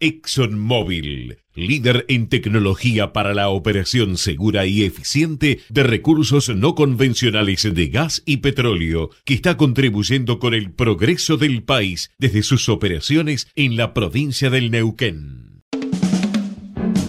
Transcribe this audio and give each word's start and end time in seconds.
ExxonMobil, 0.00 1.38
líder 1.54 2.04
en 2.08 2.28
tecnología 2.28 3.12
para 3.12 3.34
la 3.34 3.48
operación 3.48 4.16
segura 4.18 4.66
y 4.66 4.84
eficiente 4.84 5.60
de 5.68 5.82
recursos 5.82 6.48
no 6.50 6.74
convencionales 6.74 7.62
de 7.74 7.86
gas 7.88 8.22
y 8.26 8.38
petróleo, 8.38 9.10
que 9.24 9.34
está 9.34 9.56
contribuyendo 9.56 10.38
con 10.38 10.54
el 10.54 10.70
progreso 10.72 11.36
del 11.36 11.62
país 11.62 12.10
desde 12.18 12.42
sus 12.42 12.68
operaciones 12.68 13.48
en 13.54 13.76
la 13.76 13.94
provincia 13.94 14.50
del 14.50 14.70
Neuquén. 14.70 15.45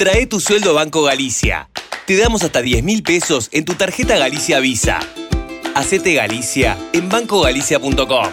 Trae 0.00 0.24
tu 0.24 0.40
sueldo 0.40 0.70
a 0.70 0.72
Banco 0.72 1.02
Galicia. 1.02 1.68
Te 2.06 2.16
damos 2.16 2.42
hasta 2.42 2.62
10 2.62 2.82
mil 2.82 3.02
pesos 3.02 3.50
en 3.52 3.66
tu 3.66 3.74
tarjeta 3.74 4.16
Galicia 4.16 4.58
Visa. 4.58 4.98
Hacete 5.74 6.14
Galicia 6.14 6.78
en 6.94 7.10
bancogalicia.com. 7.10 8.30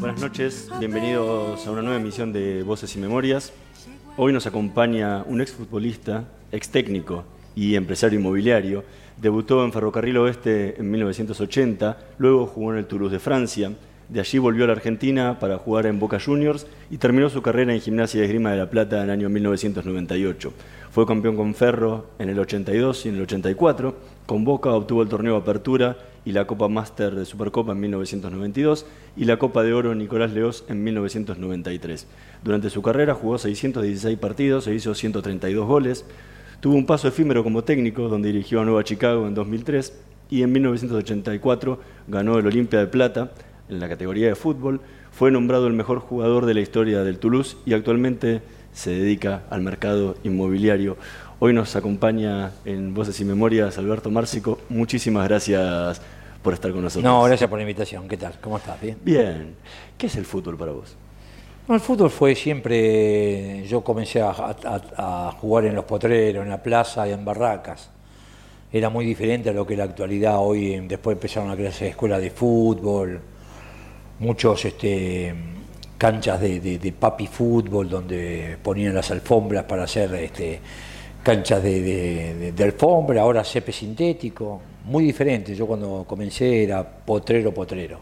Buenas 0.00 0.20
noches, 0.20 0.70
bienvenidos 0.78 1.66
a 1.66 1.70
una 1.72 1.82
nueva 1.82 1.98
emisión 1.98 2.32
de 2.32 2.62
Voces 2.62 2.94
y 2.94 3.00
Memorias. 3.00 3.52
Hoy 4.16 4.32
nos 4.32 4.46
acompaña 4.46 5.24
un 5.24 5.40
exfutbolista, 5.40 6.22
ex 6.52 6.68
técnico 6.70 7.24
y 7.56 7.74
empresario 7.74 8.20
inmobiliario. 8.20 8.84
Debutó 9.20 9.64
en 9.64 9.72
Ferrocarril 9.72 10.18
Oeste 10.18 10.78
en 10.78 10.88
1980, 10.88 11.98
luego 12.18 12.46
jugó 12.46 12.72
en 12.72 12.78
el 12.78 12.86
Toulouse 12.86 13.12
de 13.12 13.18
Francia. 13.18 13.72
De 14.08 14.20
allí 14.20 14.38
volvió 14.38 14.64
a 14.64 14.68
la 14.68 14.74
Argentina 14.74 15.38
para 15.40 15.58
jugar 15.58 15.86
en 15.86 15.98
Boca 15.98 16.20
Juniors 16.24 16.66
y 16.90 16.98
terminó 16.98 17.28
su 17.28 17.42
carrera 17.42 17.74
en 17.74 17.80
Gimnasia 17.80 18.20
de 18.20 18.26
Esgrima 18.26 18.52
de 18.52 18.58
la 18.58 18.70
Plata 18.70 18.98
en 18.98 19.02
el 19.02 19.10
año 19.10 19.28
1998. 19.28 20.52
Fue 20.90 21.06
campeón 21.06 21.36
con 21.36 21.54
Ferro 21.54 22.06
en 22.18 22.28
el 22.28 22.38
82 22.38 23.04
y 23.04 23.08
en 23.08 23.16
el 23.16 23.22
84. 23.22 23.94
Con 24.26 24.44
Boca 24.44 24.70
obtuvo 24.70 25.02
el 25.02 25.08
torneo 25.08 25.36
Apertura 25.36 25.96
y 26.24 26.32
la 26.32 26.46
Copa 26.46 26.68
Master 26.68 27.14
de 27.14 27.24
Supercopa 27.24 27.72
en 27.72 27.80
1992 27.80 28.86
y 29.18 29.24
la 29.24 29.36
Copa 29.36 29.64
de 29.64 29.74
Oro 29.74 29.94
Nicolás 29.96 30.32
Leós 30.32 30.64
en 30.68 30.84
1993. 30.84 32.06
Durante 32.44 32.70
su 32.70 32.82
carrera 32.82 33.14
jugó 33.14 33.36
616 33.36 34.16
partidos 34.18 34.68
e 34.68 34.74
hizo 34.74 34.94
132 34.94 35.66
goles. 35.66 36.04
Tuvo 36.60 36.76
un 36.76 36.86
paso 36.86 37.08
efímero 37.08 37.42
como 37.42 37.64
técnico, 37.64 38.08
donde 38.08 38.32
dirigió 38.32 38.60
a 38.60 38.64
Nueva 38.64 38.84
Chicago 38.84 39.26
en 39.26 39.34
2003 39.34 39.92
y 40.30 40.42
en 40.42 40.52
1984 40.52 41.80
ganó 42.06 42.38
el 42.38 42.46
Olimpia 42.46 42.78
de 42.78 42.86
Plata 42.86 43.32
en 43.68 43.80
la 43.80 43.88
categoría 43.88 44.28
de 44.28 44.36
fútbol. 44.36 44.80
Fue 45.10 45.32
nombrado 45.32 45.66
el 45.66 45.72
mejor 45.72 45.98
jugador 45.98 46.46
de 46.46 46.54
la 46.54 46.60
historia 46.60 47.02
del 47.02 47.18
Toulouse 47.18 47.56
y 47.66 47.72
actualmente 47.74 48.40
se 48.72 48.90
dedica 48.90 49.42
al 49.50 49.62
mercado 49.62 50.14
inmobiliario. 50.22 50.96
Hoy 51.40 51.52
nos 51.52 51.74
acompaña 51.74 52.52
en 52.64 52.94
Voces 52.94 53.20
y 53.20 53.24
Memorias 53.24 53.78
Alberto 53.78 54.10
Márcico. 54.10 54.60
Muchísimas 54.68 55.26
gracias 55.26 56.00
por 56.48 56.54
estar 56.54 56.72
con 56.72 56.80
nosotros. 56.80 57.04
No, 57.04 57.24
gracias 57.24 57.50
por 57.50 57.58
la 57.58 57.62
invitación. 57.62 58.08
¿Qué 58.08 58.16
tal? 58.16 58.40
¿Cómo 58.40 58.56
estás? 58.56 58.80
¿Bien? 58.80 58.96
Bien. 59.04 59.54
¿Qué 59.98 60.06
es 60.06 60.16
el 60.16 60.24
fútbol 60.24 60.56
para 60.56 60.72
vos? 60.72 60.96
el 61.68 61.80
fútbol 61.80 62.08
fue 62.08 62.34
siempre, 62.34 63.66
yo 63.66 63.82
comencé 63.82 64.22
a, 64.22 65.36
jugar 65.38 65.66
en 65.66 65.74
los 65.74 65.84
potreros, 65.84 66.42
en 66.42 66.48
la 66.48 66.62
plaza 66.62 67.06
y 67.06 67.12
en 67.12 67.22
barracas. 67.22 67.90
Era 68.72 68.88
muy 68.88 69.04
diferente 69.04 69.50
a 69.50 69.52
lo 69.52 69.66
que 69.66 69.74
es 69.74 69.78
la 69.78 69.84
actualidad. 69.84 70.38
Hoy 70.38 70.80
después 70.88 71.16
empezaron 71.16 71.50
a 71.50 71.54
crearse 71.54 71.88
escuelas 71.88 72.22
de 72.22 72.30
fútbol, 72.30 73.20
muchos 74.20 74.64
este, 74.64 75.34
canchas 75.98 76.40
de, 76.40 76.94
papi 76.98 77.26
fútbol 77.26 77.90
donde 77.90 78.56
ponían 78.62 78.94
las 78.94 79.10
alfombras 79.10 79.64
para 79.64 79.84
hacer 79.84 80.14
este, 80.14 80.60
canchas 81.22 81.62
de, 81.62 82.54
alfombra, 82.58 83.20
ahora 83.20 83.44
cepe 83.44 83.70
sintético 83.70 84.62
muy 84.88 85.04
diferente. 85.04 85.54
Yo 85.54 85.66
cuando 85.66 86.04
comencé 86.08 86.64
era 86.64 86.82
potrero, 86.82 87.52
potrero. 87.52 88.00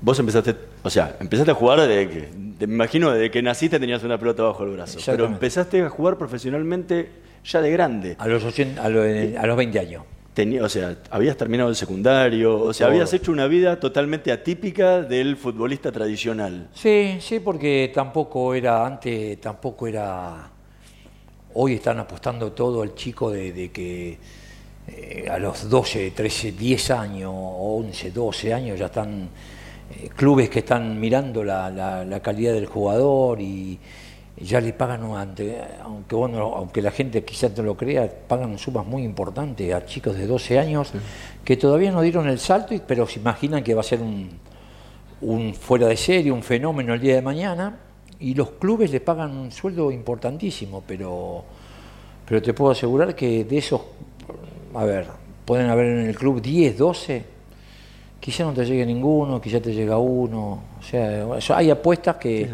Vos 0.00 0.18
empezaste, 0.18 0.54
o 0.82 0.90
sea, 0.90 1.16
empezaste 1.20 1.50
a 1.50 1.54
jugar 1.54 1.80
desde 1.80 2.08
que, 2.08 2.66
me 2.66 2.74
imagino 2.74 3.10
desde 3.10 3.30
que 3.30 3.42
naciste 3.42 3.80
tenías 3.80 4.02
una 4.04 4.16
pelota 4.18 4.44
bajo 4.44 4.64
el 4.64 4.70
brazo, 4.70 5.00
pero 5.04 5.26
empezaste 5.26 5.82
a 5.82 5.90
jugar 5.90 6.16
profesionalmente 6.16 7.10
ya 7.44 7.60
de 7.60 7.70
grande. 7.70 8.16
A 8.18 8.28
los, 8.28 8.44
a, 8.44 8.88
los 8.88 9.56
20 9.56 9.78
años. 9.78 10.04
Tenía, 10.34 10.62
o 10.62 10.68
sea, 10.68 10.96
habías 11.10 11.36
terminado 11.36 11.68
el 11.68 11.74
secundario, 11.74 12.60
o 12.60 12.72
sea, 12.72 12.86
habías 12.86 13.12
hecho 13.12 13.32
una 13.32 13.48
vida 13.48 13.80
totalmente 13.80 14.30
atípica 14.30 15.02
del 15.02 15.36
futbolista 15.36 15.90
tradicional. 15.90 16.68
Sí, 16.74 17.16
sí, 17.20 17.40
porque 17.40 17.90
tampoco 17.92 18.54
era, 18.54 18.86
antes 18.86 19.40
tampoco 19.40 19.88
era, 19.88 20.48
hoy 21.54 21.74
están 21.74 21.98
apostando 21.98 22.52
todo 22.52 22.82
al 22.82 22.94
chico 22.94 23.32
de 23.32 23.72
que 23.72 24.16
eh, 24.88 25.28
a 25.30 25.38
los 25.38 25.68
12, 25.68 26.12
13, 26.12 26.52
10 26.52 26.90
años, 26.90 27.32
11, 27.34 28.10
12 28.10 28.54
años 28.54 28.78
ya 28.78 28.86
están 28.86 29.28
eh, 29.90 30.08
clubes 30.14 30.48
que 30.48 30.60
están 30.60 30.98
mirando 30.98 31.44
la, 31.44 32.20
calidad 32.22 32.52
del 32.52 32.66
jugador 32.66 33.40
y, 33.40 33.78
ya 34.40 34.60
le 34.60 34.72
pagan, 34.72 35.02
ante, 35.16 35.58
aunque, 35.82 36.14
bueno, 36.14 36.54
aunque 36.54 36.80
la 36.80 36.92
gente 36.92 37.24
quizás 37.24 37.56
no 37.56 37.64
lo 37.64 37.76
crea, 37.76 38.08
pagan 38.28 38.56
sumas 38.56 38.86
muy 38.86 39.02
importantes 39.02 39.74
a 39.74 39.84
chicos 39.84 40.16
de 40.16 40.28
12 40.28 40.58
años 40.60 40.92
que 41.44 41.56
todavía 41.56 41.90
no 41.90 42.02
dieron 42.02 42.28
el 42.28 42.38
salto, 42.38 42.74
pero 42.86 43.04
se 43.06 43.18
imaginan 43.18 43.64
que 43.64 43.74
va 43.74 43.80
a 43.80 43.84
ser 43.84 44.00
un, 44.00 44.30
un 45.22 45.54
fuera 45.54 45.88
de 45.88 45.96
serie, 45.96 46.30
un 46.30 46.44
fenómeno 46.44 46.94
el 46.94 47.00
día 47.00 47.16
de 47.16 47.22
mañana, 47.22 47.78
y 48.20 48.34
los 48.34 48.50
clubes 48.52 48.90
le 48.90 49.00
pagan 49.00 49.36
un 49.36 49.50
sueldo 49.50 49.90
importantísimo, 49.90 50.82
pero, 50.86 51.44
pero 52.26 52.42
te 52.42 52.54
puedo 52.54 52.72
asegurar 52.72 53.14
que 53.14 53.44
de 53.44 53.58
esos 53.58 53.80
a 54.74 54.84
ver, 54.84 55.06
pueden 55.44 55.68
haber 55.70 55.86
en 55.86 56.06
el 56.08 56.16
club 56.16 56.40
10, 56.40 56.76
12, 56.76 57.24
quizá 58.20 58.44
no 58.44 58.52
te 58.52 58.64
llegue 58.64 58.84
ninguno, 58.86 59.40
quizá 59.40 59.60
te 59.60 59.72
llega 59.72 59.98
uno. 59.98 60.62
O 60.78 60.82
sea, 60.82 61.56
hay 61.56 61.70
apuestas 61.70 62.16
que, 62.16 62.48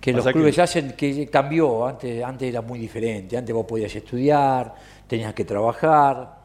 que 0.00 0.12
los 0.12 0.26
clubes 0.26 0.58
hacen 0.58 0.92
que 0.92 1.26
cambió. 1.28 1.86
Antes, 1.86 2.22
antes 2.22 2.48
era 2.48 2.60
muy 2.60 2.78
diferente. 2.78 3.36
Antes 3.36 3.54
vos 3.54 3.66
podías 3.66 3.94
estudiar, 3.94 4.74
tenías 5.06 5.34
que 5.34 5.44
trabajar. 5.44 6.44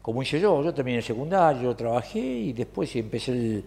Como 0.00 0.22
hice 0.22 0.40
yo, 0.40 0.62
yo 0.62 0.74
terminé 0.74 0.98
el 0.98 1.04
secundario, 1.04 1.76
trabajé 1.76 2.18
y 2.18 2.52
después 2.52 2.94
empecé 2.96 3.32
el, 3.32 3.64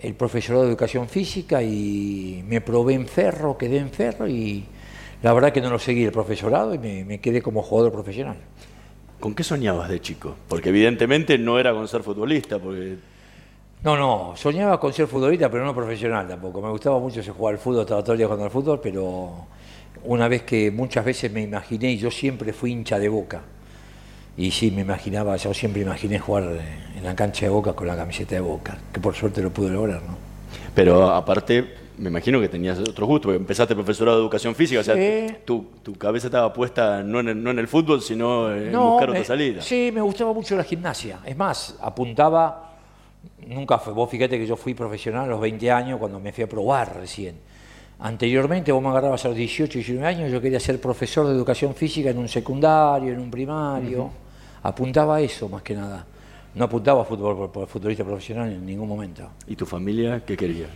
el 0.00 0.14
profesorado 0.14 0.64
de 0.64 0.70
educación 0.70 1.08
física 1.08 1.62
y 1.62 2.42
me 2.46 2.60
probé 2.60 2.94
en 2.94 3.06
ferro, 3.06 3.56
quedé 3.56 3.78
en 3.78 3.90
ferro 3.90 4.28
y 4.28 4.64
la 5.22 5.32
verdad 5.32 5.52
que 5.52 5.60
no 5.60 5.70
lo 5.70 5.78
seguí 5.78 6.04
el 6.04 6.12
profesorado 6.12 6.74
y 6.74 6.78
me, 6.78 7.18
quedé 7.20 7.40
como 7.40 7.62
jugador 7.62 7.92
profesional. 7.92 8.36
¿Con 9.20 9.34
qué 9.34 9.42
soñabas 9.42 9.88
de 9.88 10.00
chico? 10.00 10.34
Porque 10.48 10.68
evidentemente 10.68 11.38
no 11.38 11.58
era 11.58 11.72
con 11.72 11.88
ser 11.88 12.02
futbolista, 12.02 12.58
porque... 12.58 12.96
No, 13.82 13.96
no, 13.96 14.34
soñaba 14.36 14.78
con 14.78 14.92
ser 14.92 15.06
futbolista, 15.06 15.50
pero 15.50 15.64
no 15.64 15.74
profesional 15.74 16.26
tampoco. 16.28 16.60
Me 16.60 16.70
gustaba 16.70 16.98
mucho 16.98 17.22
jugar 17.32 17.54
al 17.54 17.60
fútbol, 17.60 17.82
estaba 17.82 18.02
todo 18.02 18.12
el 18.12 18.18
día 18.18 18.26
jugando 18.26 18.44
al 18.44 18.50
fútbol, 18.50 18.80
pero 18.82 19.46
una 20.04 20.28
vez 20.28 20.42
que 20.42 20.70
muchas 20.70 21.04
veces 21.04 21.32
me 21.32 21.42
imaginé, 21.42 21.92
y 21.92 21.98
yo 21.98 22.10
siempre 22.10 22.52
fui 22.52 22.72
hincha 22.72 22.98
de 22.98 23.08
boca, 23.08 23.42
y 24.36 24.50
sí, 24.50 24.70
me 24.70 24.82
imaginaba, 24.82 25.36
yo 25.36 25.54
siempre 25.54 25.82
imaginé 25.82 26.18
jugar 26.18 26.44
en 26.94 27.02
la 27.02 27.14
cancha 27.14 27.46
de 27.46 27.50
boca 27.50 27.72
con 27.72 27.86
la 27.86 27.96
camiseta 27.96 28.34
de 28.34 28.42
boca, 28.42 28.76
que 28.92 29.00
por 29.00 29.14
suerte 29.14 29.40
lo 29.40 29.50
pude 29.50 29.70
lograr, 29.70 30.02
¿no? 30.02 30.16
Pero 30.74 31.10
aparte, 31.10 31.85
me 31.98 32.08
imagino 32.08 32.40
que 32.40 32.48
tenías 32.48 32.78
otro 32.78 33.06
gusto, 33.06 33.28
porque 33.28 33.38
empezaste 33.38 33.74
profesorado 33.74 34.18
de 34.18 34.22
educación 34.22 34.54
física, 34.54 34.80
o 34.80 34.84
sea, 34.84 34.94
tu, 35.44 35.66
cabeza 35.98 36.26
estaba 36.26 36.52
puesta 36.52 37.02
no 37.02 37.20
en, 37.20 37.58
el, 37.58 37.68
fútbol, 37.68 38.02
sino 38.02 38.54
en 38.54 38.72
buscar 38.72 39.10
otra 39.10 39.24
salida. 39.24 39.62
Sí, 39.62 39.90
me 39.92 40.00
gustaba 40.00 40.32
mucho 40.32 40.56
la 40.56 40.64
gimnasia. 40.64 41.20
Es 41.24 41.36
más, 41.36 41.76
apuntaba, 41.80 42.76
nunca 43.46 43.78
fue, 43.78 43.92
vos 43.92 44.10
fíjate 44.10 44.38
que 44.38 44.46
yo 44.46 44.56
fui 44.56 44.74
profesional 44.74 45.24
a 45.24 45.28
los 45.28 45.40
20 45.40 45.70
años 45.70 45.98
cuando 45.98 46.20
me 46.20 46.32
fui 46.32 46.44
a 46.44 46.48
probar 46.48 46.96
recién. 46.96 47.36
Anteriormente 47.98 48.72
vos 48.72 48.82
me 48.82 48.90
agarrabas 48.90 49.24
a 49.24 49.28
los 49.28 49.36
18, 49.36 49.72
19 49.78 50.06
años, 50.06 50.30
yo 50.30 50.40
quería 50.40 50.60
ser 50.60 50.78
profesor 50.80 51.26
de 51.26 51.32
educación 51.32 51.74
física 51.74 52.10
en 52.10 52.18
un 52.18 52.28
secundario, 52.28 53.12
en 53.12 53.20
un 53.20 53.30
primario. 53.30 54.10
Apuntaba 54.62 55.16
a 55.16 55.20
eso 55.20 55.48
más 55.48 55.62
que 55.62 55.74
nada. 55.74 56.04
No 56.54 56.64
apuntaba 56.64 57.02
a 57.02 57.04
fútbol, 57.04 57.50
futbolista 57.66 58.04
profesional 58.04 58.50
en 58.52 58.64
ningún 58.66 58.88
momento. 58.88 59.30
¿Y 59.46 59.56
tu 59.56 59.64
familia 59.64 60.22
qué 60.24 60.36
quería? 60.36 60.66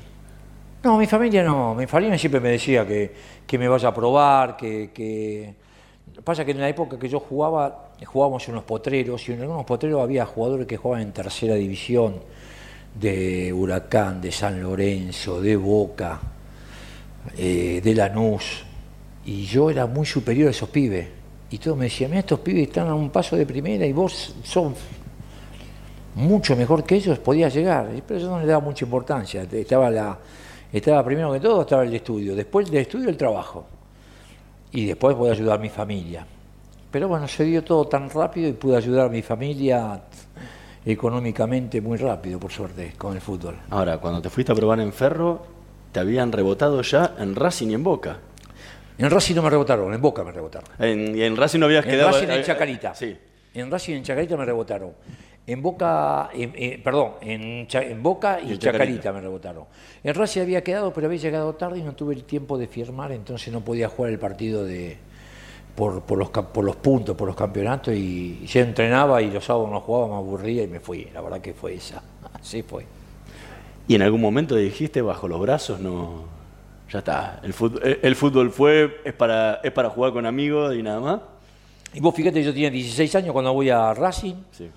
No, 0.82 0.96
mi 0.96 1.06
familia 1.06 1.42
no. 1.42 1.74
Mi 1.74 1.86
familia 1.86 2.16
siempre 2.16 2.40
me 2.40 2.50
decía 2.50 2.86
que, 2.86 3.58
me 3.58 3.68
vaya 3.68 3.88
a 3.88 3.94
probar, 3.94 4.56
que, 4.56 4.90
que... 4.94 5.54
Pasa 6.24 6.44
que 6.44 6.50
en 6.52 6.60
la 6.60 6.68
época 6.68 6.98
que 6.98 7.08
yo 7.08 7.20
jugaba, 7.20 7.90
jugábamos 8.04 8.46
en 8.48 8.54
unos 8.54 8.64
potreros 8.64 9.28
y 9.28 9.32
en 9.32 9.42
algunos 9.42 9.64
potreros 9.64 10.02
había 10.02 10.24
jugadores 10.26 10.66
que 10.66 10.76
jugaban 10.76 11.02
en 11.02 11.12
tercera 11.12 11.54
división, 11.54 12.16
de 12.94 13.52
Huracán, 13.52 14.20
de 14.20 14.32
San 14.32 14.60
Lorenzo, 14.60 15.40
de 15.40 15.56
Boca, 15.56 16.18
eh, 17.36 17.80
de 17.82 17.94
Lanús. 17.94 18.64
Y 19.24 19.44
yo 19.44 19.70
era 19.70 19.86
muy 19.86 20.06
superior 20.06 20.48
a 20.48 20.50
esos 20.50 20.68
pibes. 20.70 21.06
Y 21.50 21.58
todos 21.58 21.76
me 21.76 21.84
decían, 21.84 22.10
mira, 22.10 22.20
estos 22.20 22.40
pibes 22.40 22.68
están 22.68 22.88
a 22.88 22.94
un 22.94 23.10
paso 23.10 23.36
de 23.36 23.44
primera 23.44 23.84
y 23.86 23.92
vos 23.92 24.34
sos 24.42 24.72
mucho 26.14 26.56
mejor 26.56 26.84
que 26.84 26.96
ellos, 26.96 27.18
podías 27.18 27.52
llegar. 27.52 27.88
Pero 28.06 28.18
eso 28.18 28.30
no 28.30 28.40
le 28.40 28.46
daba 28.46 28.60
mucha 28.60 28.84
importancia. 28.84 29.42
Estaba 29.42 29.90
la, 29.90 30.18
estaba 30.72 31.04
primero 31.04 31.32
que 31.32 31.40
todo, 31.40 31.62
estaba 31.62 31.84
el 31.84 31.94
estudio, 31.94 32.34
después 32.34 32.70
del 32.70 32.82
estudio 32.82 33.08
el 33.08 33.16
trabajo. 33.16 33.66
Y 34.72 34.86
después 34.86 35.16
pude 35.16 35.32
ayudar 35.32 35.58
a 35.58 35.62
mi 35.62 35.68
familia. 35.68 36.24
Pero 36.90 37.08
bueno, 37.08 37.26
se 37.26 37.44
dio 37.44 37.62
todo 37.64 37.86
tan 37.86 38.08
rápido 38.10 38.48
y 38.48 38.52
pude 38.52 38.76
ayudar 38.76 39.06
a 39.06 39.08
mi 39.08 39.22
familia 39.22 40.00
económicamente 40.84 41.80
muy 41.80 41.98
rápido, 41.98 42.38
por 42.38 42.50
suerte, 42.50 42.94
con 42.96 43.14
el 43.14 43.20
fútbol. 43.20 43.56
Ahora, 43.70 43.98
cuando 43.98 44.22
te 44.22 44.30
fuiste 44.30 44.52
a 44.52 44.54
probar 44.54 44.80
en 44.80 44.92
Ferro, 44.92 45.42
te 45.92 46.00
habían 46.00 46.32
rebotado 46.32 46.82
ya 46.82 47.14
en 47.18 47.34
Racing 47.34 47.68
y 47.68 47.74
en 47.74 47.82
Boca. 47.82 48.18
En 48.98 49.10
Racing 49.10 49.34
no 49.34 49.42
me 49.42 49.50
rebotaron, 49.50 49.92
en 49.92 50.00
Boca 50.00 50.22
me 50.24 50.32
rebotaron. 50.32 50.68
En, 50.78 51.16
y 51.16 51.22
en 51.22 51.36
Racing 51.36 51.58
no 51.58 51.66
habías 51.66 51.84
quedado... 51.84 52.08
En 52.08 52.14
Racing 52.14 52.28
en 52.30 52.42
Chacarita. 52.44 52.94
Sí. 52.94 53.16
En 53.54 53.70
Racing 53.70 53.94
en 53.94 54.02
Chacarita 54.02 54.36
me 54.36 54.44
rebotaron 54.44 54.92
en 55.46 55.62
Boca, 55.62 56.30
eh, 56.32 56.80
perdón, 56.82 57.12
en, 57.22 58.02
Boca 58.02 58.40
y, 58.40 58.56
Chacarita, 58.56 59.12
me 59.12 59.20
rebotaron. 59.20 59.64
En 60.04 60.14
Racing 60.14 60.42
había 60.42 60.62
quedado, 60.62 60.92
pero 60.92 61.06
había 61.06 61.18
llegado 61.18 61.54
tarde 61.54 61.78
y 61.78 61.82
no 61.82 61.92
tuve 61.94 62.14
el 62.14 62.24
tiempo 62.24 62.56
de 62.56 62.66
firmar, 62.66 63.12
entonces 63.12 63.52
no 63.52 63.60
podía 63.60 63.88
jugar 63.88 64.12
el 64.12 64.18
partido 64.18 64.64
de 64.64 64.98
por, 65.74 66.02
por, 66.02 66.18
los, 66.18 66.30
por 66.30 66.64
los 66.64 66.76
puntos, 66.76 67.16
por 67.16 67.26
los 67.26 67.36
campeonatos, 67.36 67.94
y 67.94 68.46
yo 68.46 68.60
entrenaba 68.60 69.22
y 69.22 69.30
los 69.30 69.44
sábados 69.44 69.70
no 69.70 69.80
jugaba, 69.80 70.08
me 70.08 70.14
aburría 70.16 70.62
y 70.62 70.68
me 70.68 70.78
fui. 70.78 71.08
La 71.12 71.20
verdad 71.20 71.40
que 71.40 71.54
fue 71.54 71.74
esa, 71.74 72.02
así 72.34 72.62
fue. 72.62 72.86
¿Y 73.88 73.94
en 73.96 74.02
algún 74.02 74.20
momento 74.20 74.54
dijiste 74.54 75.02
bajo 75.02 75.26
los 75.26 75.40
brazos, 75.40 75.80
no, 75.80 76.24
ya 76.92 77.00
está, 77.00 77.40
el 77.42 77.52
fútbol, 77.52 77.98
el 78.02 78.14
fútbol 78.14 78.50
fue, 78.52 79.00
es 79.04 79.14
para, 79.14 79.60
es 79.64 79.72
para 79.72 79.90
jugar 79.90 80.12
con 80.12 80.26
amigos 80.26 80.76
y 80.76 80.82
nada 80.82 81.00
más? 81.00 81.20
Y 81.92 81.98
vos 81.98 82.14
fíjate, 82.14 82.40
yo 82.44 82.52
tenía 82.52 82.70
16 82.70 83.16
años 83.16 83.32
cuando 83.32 83.52
voy 83.52 83.68
a 83.68 83.92
Racing. 83.94 84.36
Sí 84.52 84.70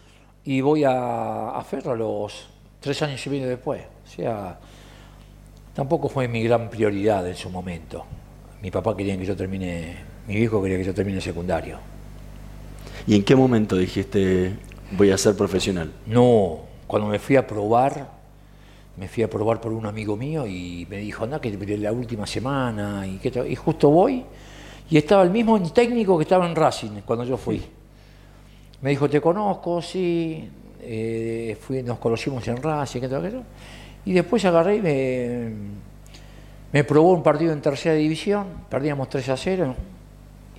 y 0.45 0.61
voy 0.61 0.83
a, 0.83 1.51
a 1.51 1.63
Ferro 1.63 1.95
los 1.95 2.47
tres 2.79 3.01
años 3.01 3.25
y 3.25 3.29
medio 3.29 3.47
después. 3.47 3.81
O 4.05 4.07
sea, 4.07 4.59
tampoco 5.73 6.09
fue 6.09 6.27
mi 6.27 6.43
gran 6.43 6.69
prioridad 6.69 7.27
en 7.27 7.35
su 7.35 7.49
momento. 7.49 8.05
Mi 8.61 8.71
papá 8.71 8.95
quería 8.95 9.17
que 9.17 9.25
yo 9.25 9.35
termine, 9.35 9.97
mi 10.27 10.35
hijo 10.35 10.61
quería 10.61 10.77
que 10.77 10.83
yo 10.83 10.93
termine 10.93 11.19
secundario. 11.21 11.79
¿Y 13.07 13.15
en 13.15 13.23
qué 13.23 13.35
momento 13.35 13.75
dijiste 13.75 14.53
voy 14.91 15.11
a 15.11 15.17
ser 15.17 15.35
profesional? 15.35 15.91
No, 16.05 16.59
cuando 16.87 17.07
me 17.07 17.19
fui 17.19 17.35
a 17.35 17.45
probar, 17.45 18.09
me 18.97 19.07
fui 19.07 19.23
a 19.23 19.29
probar 19.29 19.59
por 19.59 19.73
un 19.73 19.85
amigo 19.85 20.15
mío 20.15 20.45
y 20.45 20.85
me 20.89 20.97
dijo, 20.97 21.23
anda, 21.23 21.41
que 21.41 21.51
la 21.77 21.91
última 21.91 22.27
semana, 22.27 23.07
y, 23.07 23.17
que, 23.17 23.47
y 23.49 23.55
justo 23.55 23.89
voy, 23.89 24.23
y 24.89 24.97
estaba 24.97 25.23
el 25.23 25.29
mismo 25.29 25.61
técnico 25.71 26.17
que 26.17 26.23
estaba 26.23 26.45
en 26.45 26.55
Racing 26.55 27.01
cuando 27.05 27.25
yo 27.25 27.37
fui. 27.37 27.63
Me 28.83 28.89
dijo, 28.89 29.09
te 29.09 29.21
conozco, 29.21 29.81
sí, 29.81 30.45
eh, 30.81 31.57
nos 31.85 31.99
conocimos 31.99 32.45
en 32.49 32.57
Racing, 32.57 32.99
que 32.99 33.07
todo 33.07 33.43
Y 34.03 34.11
después 34.11 34.43
agarré 34.43 34.75
y 34.75 34.81
me, 34.81 35.51
me 36.73 36.83
probó 36.83 37.13
un 37.13 37.23
partido 37.23 37.53
en 37.53 37.61
tercera 37.61 37.95
división, 37.95 38.45
perdíamos 38.69 39.07
3 39.07 39.29
a 39.29 39.37
0, 39.37 39.75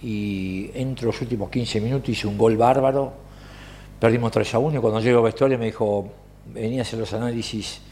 y 0.03 0.71
entre 0.73 1.05
los 1.05 1.21
últimos 1.21 1.50
15 1.50 1.82
minutos 1.82 2.09
hice 2.09 2.26
un 2.26 2.38
gol 2.38 2.56
bárbaro, 2.56 3.12
perdimos 4.00 4.32
3 4.32 4.55
a 4.55 4.59
1, 4.59 4.79
y 4.79 4.81
cuando 4.81 5.00
llego 5.00 5.19
a 5.19 5.23
vestuario 5.23 5.59
me 5.59 5.66
dijo, 5.66 6.11
venía 6.47 6.78
a 6.78 6.83
hacer 6.83 6.99
los 6.99 7.12
análisis 7.12 7.83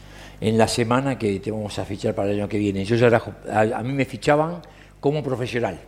en 0.41 0.57
la 0.57 0.67
semana 0.67 1.15
que 1.15 1.39
te 1.41 1.51
vamos 1.51 1.77
a 1.77 1.85
fichar 1.85 2.15
para 2.15 2.31
el 2.31 2.39
año 2.39 2.49
que 2.49 2.57
viene. 2.57 2.83
Yo 2.83 2.95
ya 2.95 3.05
era, 3.05 3.21
a 3.51 3.83
mí 3.83 3.93
me 3.93 4.05
fichaban 4.05 4.63
como 4.99 5.21
profesional, 5.21 5.79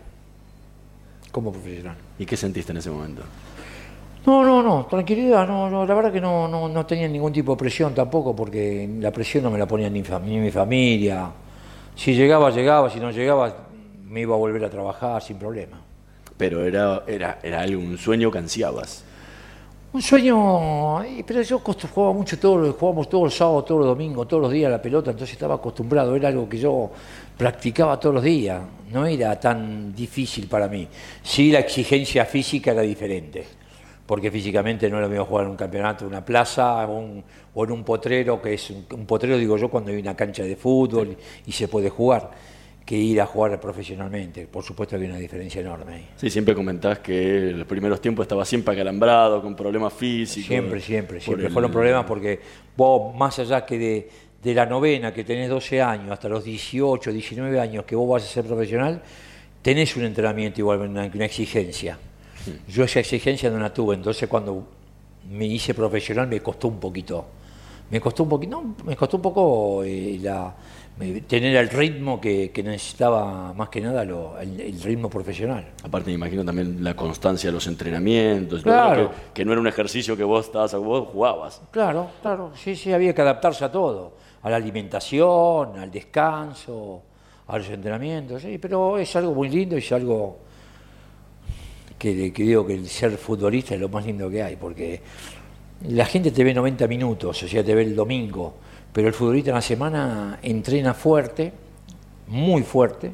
como 1.31 1.51
profesional. 1.51 1.97
¿Y 2.19 2.27
qué 2.27 2.37
sentiste 2.37 2.71
en 2.73 2.77
ese 2.77 2.91
momento? 2.91 3.23
No, 4.25 4.43
no, 4.43 4.63
no, 4.63 4.87
tranquilidad, 4.87 5.47
no, 5.47 5.69
no, 5.69 5.85
la 5.85 5.93
verdad 5.93 6.11
que 6.11 6.19
no, 6.19 6.47
no, 6.47 6.67
no 6.67 6.85
tenía 6.87 7.07
ningún 7.07 7.31
tipo 7.31 7.51
de 7.51 7.57
presión 7.57 7.93
tampoco, 7.93 8.35
porque 8.35 8.89
la 8.99 9.11
presión 9.11 9.43
no 9.43 9.51
me 9.51 9.59
la 9.59 9.67
ponía 9.67 9.87
ni, 9.87 10.01
mi 10.01 10.49
familia. 10.49 11.29
Si 11.95 12.15
llegaba, 12.15 12.49
llegaba, 12.49 12.89
si 12.89 12.99
no 12.99 13.11
llegaba, 13.11 13.55
me 14.07 14.21
iba 14.21 14.33
a 14.33 14.37
volver 14.37 14.65
a 14.65 14.69
trabajar 14.69 15.21
sin 15.21 15.37
problema. 15.37 15.79
Pero 16.37 16.65
era, 16.65 17.03
era, 17.05 17.37
era 17.43 17.65
un 17.77 17.99
sueño 17.99 18.31
que 18.31 18.39
ansiabas. 18.39 19.03
Un 19.93 20.01
sueño, 20.01 21.03
pero 21.25 21.43
yo 21.43 21.59
jugaba 21.59 22.11
mucho 22.11 22.39
todo, 22.39 22.73
jugábamos 22.73 23.07
todos 23.07 23.25
los 23.25 23.35
sábados, 23.35 23.65
todos 23.65 23.81
los 23.81 23.87
domingos, 23.89 24.27
todos 24.27 24.41
los 24.41 24.51
días 24.51 24.71
la 24.71 24.81
pelota, 24.81 25.11
entonces 25.11 25.33
estaba 25.33 25.55
acostumbrado, 25.55 26.15
era 26.15 26.29
algo 26.29 26.49
que 26.49 26.57
yo 26.57 26.89
practicaba 27.37 27.99
todos 27.99 28.15
los 28.15 28.23
días, 28.23 28.59
no 28.91 29.05
era 29.05 29.39
tan 29.39 29.93
difícil 29.93 30.47
para 30.47 30.67
mí. 30.67 30.87
Sí, 31.21 31.51
la 31.51 31.59
exigencia 31.59 32.25
física 32.25 32.71
era 32.71 32.81
diferente 32.81 33.64
porque 34.05 34.29
físicamente 34.29 34.89
no 34.89 35.01
lo 35.01 35.09
mismo 35.09 35.25
jugar 35.25 35.45
en 35.45 35.51
un 35.51 35.57
campeonato, 35.57 36.05
en 36.05 36.11
una 36.11 36.23
plaza 36.23 36.85
o 36.85 37.65
en 37.65 37.71
un 37.71 37.83
potrero, 37.83 38.41
que 38.41 38.53
es 38.53 38.69
un, 38.69 39.05
potrero, 39.05 39.37
digo 39.37 39.57
yo, 39.57 39.69
cuando 39.69 39.91
hay 39.91 39.97
una 39.97 40.15
cancha 40.15 40.43
de 40.43 40.55
fútbol 40.55 41.17
y, 41.45 41.51
se 41.51 41.67
puede 41.67 41.89
jugar, 41.89 42.29
que 42.85 42.95
ir 42.95 43.19
a 43.19 43.25
jugar 43.25 43.59
profesionalmente. 43.59 44.45
Por 44.45 44.63
supuesto 44.63 44.95
que 44.95 45.03
hay 45.03 45.09
una 45.09 45.17
diferencia 45.17 45.59
enorme 45.59 45.95
ahí. 45.95 46.07
Sí, 46.17 46.29
siempre 46.29 46.53
comentás 46.53 46.99
que 46.99 47.49
en 47.49 47.59
los 47.59 47.67
primeros 47.67 47.99
tiempos 47.99 48.25
estaba 48.25 48.45
siempre 48.45 48.75
acalambrado, 48.75 49.41
con 49.41 49.55
problemas 49.55 49.91
físicos. 49.93 50.47
Siempre, 50.47 50.79
siempre, 50.81 51.19
siempre. 51.19 51.49
Fueron 51.49 51.71
problemas 51.71 52.05
porque 52.05 52.39
vos, 52.77 53.15
más 53.15 53.39
allá 53.39 53.65
que 53.65 53.79
de, 53.79 54.09
de 54.43 54.53
la 54.53 54.67
novena, 54.67 55.11
que 55.11 55.23
tenés 55.23 55.49
12 55.49 55.81
años, 55.81 56.11
hasta 56.11 56.29
los 56.29 56.43
18, 56.43 57.11
19 57.11 57.59
años 57.59 57.85
que 57.85 57.95
vos 57.95 58.07
vas 58.07 58.23
a 58.23 58.27
ser 58.27 58.45
profesional, 58.45 59.01
tenés 59.63 59.95
un 59.95 60.03
entrenamiento 60.03 60.61
igual, 60.61 60.81
una 60.81 61.25
exigencia. 61.25 61.97
Yo 62.67 62.83
esa 62.83 62.99
exigencia 62.99 63.49
no 63.49 63.59
la 63.59 63.73
tuve, 63.73 63.95
entonces 63.95 64.27
cuando 64.27 64.67
me 65.29 65.45
hice 65.45 65.73
profesional 65.73 66.27
me 66.27 66.39
costó 66.39 66.67
un 66.67 66.79
poquito 66.79 67.25
Me 67.89 67.99
costó 67.99 68.23
un 68.23 68.29
poquito, 68.29 68.63
me 68.83 68.95
costó 68.95 69.17
un 69.17 69.23
poco 69.23 69.83
eh, 69.83 70.19
tener 71.27 71.55
el 71.55 71.69
ritmo 71.69 72.21
que, 72.21 72.51
necesitaba 72.63 73.53
más 73.53 73.69
que 73.69 73.81
nada 73.81 74.03
el, 74.03 74.81
ritmo 74.81 75.09
profesional. 75.09 75.65
Aparte 75.83 76.09
me 76.09 76.15
imagino 76.15 76.43
también 76.45 76.83
la 76.83 76.95
constancia 76.95 77.49
de 77.49 77.53
los 77.53 77.67
entrenamientos, 77.67 78.63
claro. 78.63 79.11
que, 79.33 79.43
no 79.43 79.51
era 79.51 79.61
un 79.61 79.67
ejercicio 79.67 80.15
que 80.15 80.23
vos 80.23 80.45
estabas, 80.45 80.73
vos 80.75 81.07
jugabas. 81.09 81.61
Claro, 81.71 82.07
claro, 82.21 82.51
sí, 82.55 82.75
sí, 82.75 82.93
había 82.93 83.13
que 83.13 83.21
adaptarse 83.21 83.65
a 83.65 83.71
todo, 83.71 84.13
a 84.41 84.49
la 84.49 84.55
alimentación, 84.55 85.77
al 85.77 85.91
descanso, 85.91 87.01
a 87.47 87.57
los 87.57 87.69
entrenamientos, 87.69 88.41
sí, 88.41 88.57
pero 88.57 88.97
es 88.97 89.15
algo 89.15 89.33
muy 89.33 89.49
lindo 89.49 89.75
y 89.75 89.79
es 89.79 89.91
algo 89.91 90.39
que, 92.13 92.43
digo 92.43 92.65
que 92.65 92.75
el 92.75 92.87
ser 92.87 93.11
futbolista 93.17 93.75
es 93.75 93.81
lo 93.81 93.89
más 93.89 94.05
lindo 94.05 94.29
que 94.29 94.43
hay, 94.43 94.55
porque 94.55 95.01
la 95.87 96.05
gente 96.05 96.31
te 96.31 96.43
ve 96.43 96.53
90 96.53 96.87
minutos, 96.87 97.43
o 97.43 97.47
sea, 97.47 97.63
te 97.63 97.73
ve 97.73 97.83
el 97.83 97.95
domingo, 97.95 98.55
pero 98.93 99.07
el 99.07 99.13
futbolista 99.13 99.51
en 99.51 99.55
la 99.55 99.61
semana 99.61 100.39
entrena 100.41 100.93
fuerte, 100.93 101.51
muy 102.27 102.63
fuerte, 102.63 103.11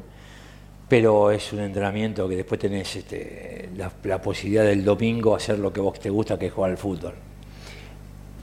pero 0.88 1.30
es 1.30 1.52
un 1.52 1.60
entrenamiento 1.60 2.28
que 2.28 2.36
después 2.36 2.60
tenés 2.60 2.94
este, 2.96 3.70
la, 3.76 4.20
posibilidad 4.20 4.64
del 4.64 4.84
domingo 4.84 5.34
hacer 5.34 5.58
lo 5.58 5.72
que 5.72 5.80
vos 5.80 5.98
te 5.98 6.10
gusta, 6.10 6.38
que 6.38 6.46
es 6.46 6.52
jugar 6.52 6.72
al 6.72 6.78
fútbol. 6.78 7.14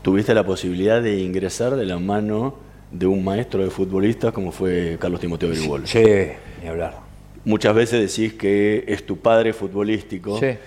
¿Tuviste 0.01 0.33
la 0.33 0.45
posibilidad 0.45 1.01
de 1.01 1.19
ingresar 1.19 1.75
de 1.75 1.85
la 1.85 1.99
mano 1.99 2.55
de 2.91 3.05
un 3.05 3.23
maestro 3.23 3.63
de 3.63 3.69
futbolistas 3.69 4.33
como 4.33 4.51
fue 4.51 4.97
Carlos 4.99 5.19
Timoteo 5.19 5.49
Grigol? 5.49 5.85
Sí, 5.85 6.03
ni 6.61 6.67
hablar. 6.67 7.08
Muchas 7.45 7.73
veces 7.73 8.15
decís 8.15 8.33
que 8.33 8.83
es 8.87 9.05
tu 9.05 9.17
padre 9.17 9.53
futbolístico. 9.53 10.39
Sí 10.39 10.57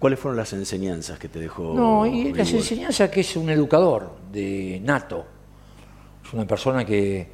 ¿Cuáles 0.00 0.18
fueron 0.18 0.38
las 0.38 0.50
enseñanzas 0.54 1.18
que 1.18 1.28
te 1.28 1.38
dejó? 1.38 1.74
No, 1.74 2.06
y 2.06 2.32
las 2.32 2.50
enseñanzas 2.54 3.10
que 3.10 3.20
es 3.20 3.36
un 3.36 3.50
educador 3.50 4.10
de 4.32 4.80
nato. 4.82 5.26
Es 6.24 6.32
una 6.32 6.46
persona 6.46 6.86
que, 6.86 7.28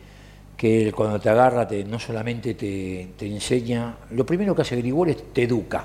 que 0.56 0.92
cuando 0.92 1.20
te 1.20 1.28
agarra 1.28 1.68
te, 1.68 1.84
no 1.84 2.00
solamente 2.00 2.54
te, 2.54 3.08
enseña, 3.20 3.98
lo 4.10 4.26
primero 4.26 4.52
que 4.52 4.62
hace 4.62 4.74
Grigol 4.74 5.10
es 5.10 5.32
te 5.32 5.44
educa. 5.44 5.84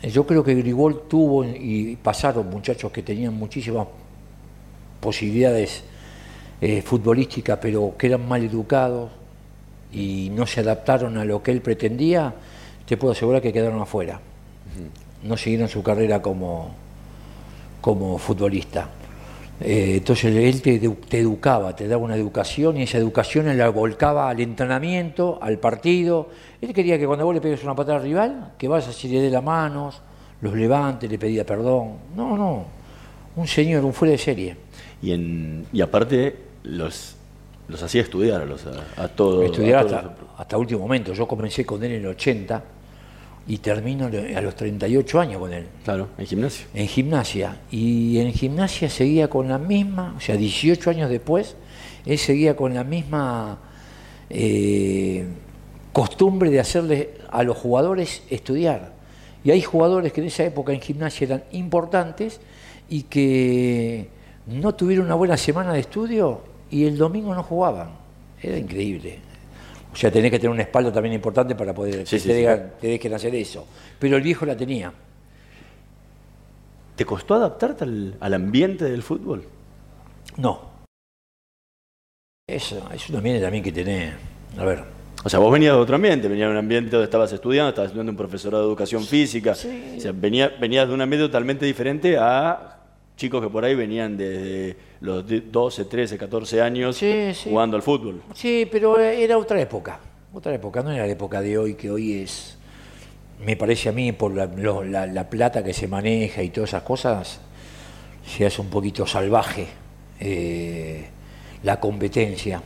Yo 0.00 0.24
creo 0.24 0.44
que 0.44 0.54
Grigol 0.54 1.08
tuvo 1.08 1.44
y 1.44 1.98
pasaron 2.00 2.48
muchachos 2.48 2.92
que 2.92 3.02
tenían 3.02 3.34
muchísimas 3.34 3.88
posibilidades 5.00 5.82
eh, 6.60 6.82
futbolísticas, 6.82 7.58
pero 7.60 7.96
que 7.98 8.06
eran 8.06 8.28
mal 8.28 8.44
educados 8.44 9.10
y 9.92 10.30
no 10.32 10.46
se 10.46 10.60
adaptaron 10.60 11.16
a 11.18 11.24
lo 11.24 11.42
que 11.42 11.52
él 11.52 11.60
pretendía, 11.60 12.34
te 12.86 12.96
puedo 12.96 13.12
asegurar 13.12 13.42
que 13.42 13.52
quedaron 13.52 13.80
afuera 13.80 14.20
no 15.22 15.36
siguieron 15.36 15.68
su 15.68 15.82
carrera 15.82 16.22
como, 16.22 16.74
como 17.80 18.18
futbolista. 18.18 18.88
Eh, 19.60 19.94
entonces 19.96 20.34
él 20.34 20.60
te, 20.60 21.18
educaba, 21.18 21.74
te 21.74 21.88
daba 21.88 22.02
una 22.02 22.14
educación 22.14 22.76
y 22.76 22.82
esa 22.82 22.98
educación 22.98 23.48
él 23.48 23.56
la 23.56 23.70
volcaba 23.70 24.28
al 24.28 24.40
entrenamiento, 24.40 25.38
al 25.40 25.58
partido. 25.58 26.28
Él 26.60 26.72
quería 26.72 26.98
que 26.98 27.06
cuando 27.06 27.24
vos 27.24 27.34
le 27.34 27.40
pegues 27.40 27.62
una 27.64 27.74
patada 27.74 27.96
al 27.96 28.02
rival, 28.02 28.52
que 28.58 28.68
vayas 28.68 28.88
así 28.88 29.08
le 29.08 29.20
dé 29.20 29.30
las 29.30 29.42
manos, 29.42 30.00
los 30.42 30.54
levante, 30.54 31.08
le 31.08 31.18
pedía 31.18 31.44
perdón. 31.44 31.94
No, 32.14 32.36
no, 32.36 32.64
un 33.34 33.46
señor, 33.46 33.84
un 33.84 33.94
fuera 33.94 34.12
de 34.12 34.18
serie. 34.18 34.56
Y, 35.00 35.12
en, 35.12 35.66
y 35.72 35.80
aparte 35.80 36.36
los, 36.64 37.15
los 37.68 37.82
hacía 37.82 38.02
estudiar 38.02 38.42
a, 38.42 38.44
los, 38.44 38.64
a, 38.96 39.08
todos. 39.08 39.44
Estudiar 39.44 39.84
hasta, 39.84 40.14
hasta 40.38 40.56
último 40.56 40.80
momento. 40.80 41.12
Yo 41.12 41.26
comencé 41.26 41.64
con 41.64 41.82
él 41.82 41.92
en 41.92 42.00
el 42.02 42.06
80 42.08 42.62
y 43.48 43.58
termino 43.58 44.06
a 44.06 44.40
los 44.40 44.54
38 44.56 45.20
años 45.20 45.40
con 45.40 45.52
él. 45.52 45.66
Claro, 45.84 46.08
en 46.18 46.26
gimnasia. 46.26 46.66
En 46.74 46.88
gimnasia. 46.88 47.56
Y 47.70 48.18
en 48.18 48.32
gimnasia 48.32 48.90
seguía 48.90 49.28
con 49.28 49.48
la 49.48 49.58
misma, 49.58 50.14
o 50.16 50.20
sea, 50.20 50.36
18 50.36 50.90
años 50.90 51.10
después, 51.10 51.56
él 52.04 52.18
seguía 52.18 52.56
con 52.56 52.74
la 52.74 52.82
misma 52.84 53.58
eh, 54.30 55.26
costumbre 55.92 56.50
de 56.50 56.60
hacerle 56.60 57.10
a 57.30 57.42
los 57.42 57.56
jugadores 57.56 58.22
estudiar. 58.30 58.92
Y 59.44 59.52
hay 59.52 59.62
jugadores 59.62 60.12
que 60.12 60.20
en 60.20 60.26
esa 60.26 60.44
época 60.44 60.72
en 60.72 60.80
gimnasia 60.80 61.24
eran 61.26 61.44
importantes 61.52 62.40
y 62.88 63.04
que 63.04 64.08
no 64.46 64.74
tuvieron 64.74 65.06
una 65.06 65.14
buena 65.14 65.36
semana 65.36 65.72
de 65.72 65.80
estudio 65.80 66.40
y 66.70 66.84
el 66.84 66.96
domingo 66.96 67.34
no 67.34 67.42
jugaban. 67.42 67.90
Era 68.42 68.58
increíble. 68.58 69.18
O 69.92 69.96
sea, 69.96 70.10
tenés 70.10 70.30
que 70.30 70.38
tener 70.38 70.50
una 70.50 70.62
espalda 70.62 70.92
también 70.92 71.14
importante 71.14 71.54
para 71.54 71.72
poder 71.72 72.04
que 72.04 72.20
te, 72.20 72.86
dejen 72.86 73.14
hacer 73.14 73.34
eso. 73.34 73.66
Pero 73.98 74.16
el 74.16 74.22
viejo 74.22 74.44
la 74.44 74.56
tenía. 74.56 74.92
¿Te 76.94 77.04
costó 77.04 77.34
adaptarte 77.34 77.84
al, 77.84 78.34
ambiente 78.34 78.84
del 78.84 79.02
fútbol? 79.02 79.44
No. 80.36 80.76
Eso 82.46 82.88
es 82.92 83.08
un 83.08 83.16
ambiente 83.16 83.42
también 83.42 83.64
que 83.64 83.72
tenés. 83.72 84.14
A 84.58 84.64
ver. 84.64 84.84
O 85.24 85.28
sea, 85.28 85.38
vos 85.38 85.50
venías 85.50 85.74
de 85.74 85.80
otro 85.80 85.96
ambiente, 85.96 86.28
venías 86.28 86.48
de 86.48 86.52
un 86.52 86.58
ambiente 86.58 86.90
donde 86.90 87.04
estabas 87.04 87.32
estudiando, 87.32 87.70
estabas 87.70 87.88
estudiando 87.88 88.12
un 88.12 88.18
profesorado 88.18 88.64
de 88.64 88.68
educación 88.68 89.02
física. 89.02 89.52
O 89.52 89.54
sea, 90.00 90.12
venías 90.12 90.58
de 90.60 90.92
un 90.92 91.00
ambiente 91.00 91.26
totalmente 91.26 91.64
diferente 91.64 92.18
a 92.18 92.76
chicos 93.16 93.42
que 93.42 93.48
por 93.48 93.64
ahí 93.64 93.74
venían 93.74 94.16
desde 94.16 94.76
los 95.00 95.24
12, 95.26 95.86
13, 95.86 96.18
14 96.18 96.60
años 96.60 97.00
jugando 97.44 97.76
al 97.76 97.82
fútbol. 97.82 98.22
Sí, 98.34 98.68
pero 98.70 98.98
era 98.98 99.38
otra 99.38 99.60
época, 99.60 99.98
otra 100.32 100.54
época, 100.54 100.82
no 100.82 100.92
era 100.92 101.06
la 101.06 101.12
época 101.12 101.40
de 101.40 101.56
hoy, 101.56 101.74
que 101.74 101.90
hoy 101.90 102.22
es, 102.22 102.58
me 103.44 103.56
parece 103.56 103.88
a 103.88 103.92
mí, 103.92 104.12
por 104.12 104.32
la, 104.34 105.30
plata 105.30 105.64
que 105.64 105.72
se 105.72 105.88
maneja 105.88 106.42
y 106.42 106.50
todas 106.50 106.70
esas 106.70 106.82
cosas, 106.82 107.40
se 108.26 108.44
hace 108.44 108.60
un 108.60 108.68
poquito 108.68 109.06
salvaje 109.06 109.66
eh, 110.20 111.06
la 111.62 111.80
competencia. 111.80 112.62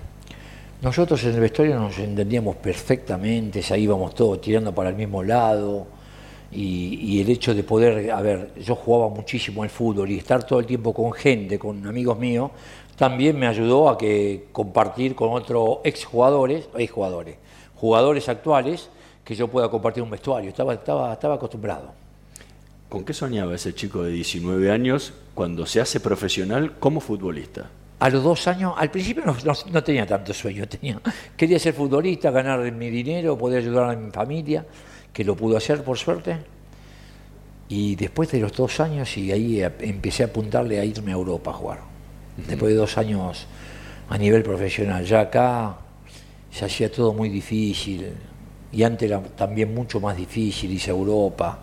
Nosotros 0.83 1.23
en 1.25 1.35
el 1.35 1.41
vestuario 1.41 1.79
nos 1.79 1.99
entendíamos 1.99 2.57
perfectamente, 2.57 3.63
ahí 3.71 3.83
íbamos 3.83 4.15
todos 4.15 4.41
tirando 4.41 4.75
para 4.75 4.89
el 4.89 4.97
mismo 4.97 5.23
lado 5.23 6.00
y, 6.53 7.21
el 7.21 7.31
hecho 7.31 7.55
de 7.55 7.63
poder, 7.63 8.11
a 8.11 8.21
ver, 8.21 8.53
yo 8.61 8.75
jugaba 8.75 9.09
muchísimo 9.09 9.63
el 9.63 9.71
fútbol 9.71 10.11
y 10.11 10.19
estar 10.19 10.45
todo 10.45 10.59
el 10.59 10.67
tiempo 10.67 10.93
con 10.93 11.13
gente, 11.13 11.59
con 11.59 11.87
amigos 11.87 12.19
míos, 12.19 12.51
también 12.97 13.39
me 13.39 13.47
ayudó 13.47 13.89
a 13.89 13.97
que 13.97 14.49
compartir 14.53 15.15
con 15.15 15.33
otros 15.33 15.79
exjugadores, 15.85 16.69
exjugadores, 16.77 17.37
jugadores 17.77 18.29
actuales, 18.29 18.91
que 19.25 19.35
yo 19.35 19.49
pueda 19.49 19.71
compartir 19.71 20.03
un 20.03 20.11
vestuario. 20.11 20.51
Estaba, 20.51 20.75
estaba, 20.75 21.13
estaba 21.13 21.37
acostumbrado. 21.37 21.93
¿Con 22.89 23.05
qué 23.05 23.15
soñaba 23.15 23.55
ese 23.55 23.73
chico 23.73 24.03
de 24.03 24.11
19 24.11 24.73
años 24.73 25.13
cuando 25.35 25.65
se 25.67 25.81
hace 25.81 26.01
profesional 26.01 26.79
como 26.81 27.01
futbolista? 27.01 27.71
A 28.01 28.11
los 28.11 28.25
dos 28.25 28.49
años, 28.49 28.75
al 28.77 28.91
principio 28.91 29.25
no, 29.25 29.37
no 29.71 29.85
tenía 29.85 30.07
tanto 30.07 30.35
sueño, 30.35 30.67
tenía, 30.67 31.01
quería 31.37 31.59
ser 31.59 31.75
futbolista, 31.75 32.31
ganar 32.31 32.61
mi 32.73 32.91
dinero, 32.91 33.39
poder 33.39 33.59
ayudar 33.59 33.91
a 33.91 33.97
mi 33.97 34.11
familia 34.11 34.67
que 35.13 35.25
lo 35.25 35.37
pudo 35.37 35.57
hacer 35.57 35.83
por 35.83 35.99
suerte. 35.99 36.39
Y 37.69 37.95
después 37.95 38.31
de 38.33 38.41
los 38.41 38.53
dos 38.53 38.81
años, 38.81 39.17
y 39.17 39.31
ahí 39.31 39.63
empecé 39.63 40.25
a 40.25 40.27
apuntarle 40.27 40.81
a 40.81 40.85
irme 40.85 41.13
a 41.13 41.15
Europa 41.15 41.51
a 41.51 41.55
jugar. 41.55 41.79
Después 42.37 42.73
de 42.73 42.79
dos 42.79 42.99
años 42.99 43.47
a 44.09 44.19
nivel 44.19 44.43
profesional. 44.43 45.05
Ya 45.05 45.21
acá 45.21 45.77
se 46.51 46.65
hacía 46.65 46.91
todo 46.91 47.15
muy 47.15 47.29
difícil. 47.29 48.13
Y 48.73 48.83
antes 48.83 49.09
era 49.09 49.23
también 49.23 49.73
mucho 49.73 50.01
más 50.01 50.17
difícil 50.17 50.73
irse 50.73 50.91
a 50.91 50.95
Europa. 50.95 51.59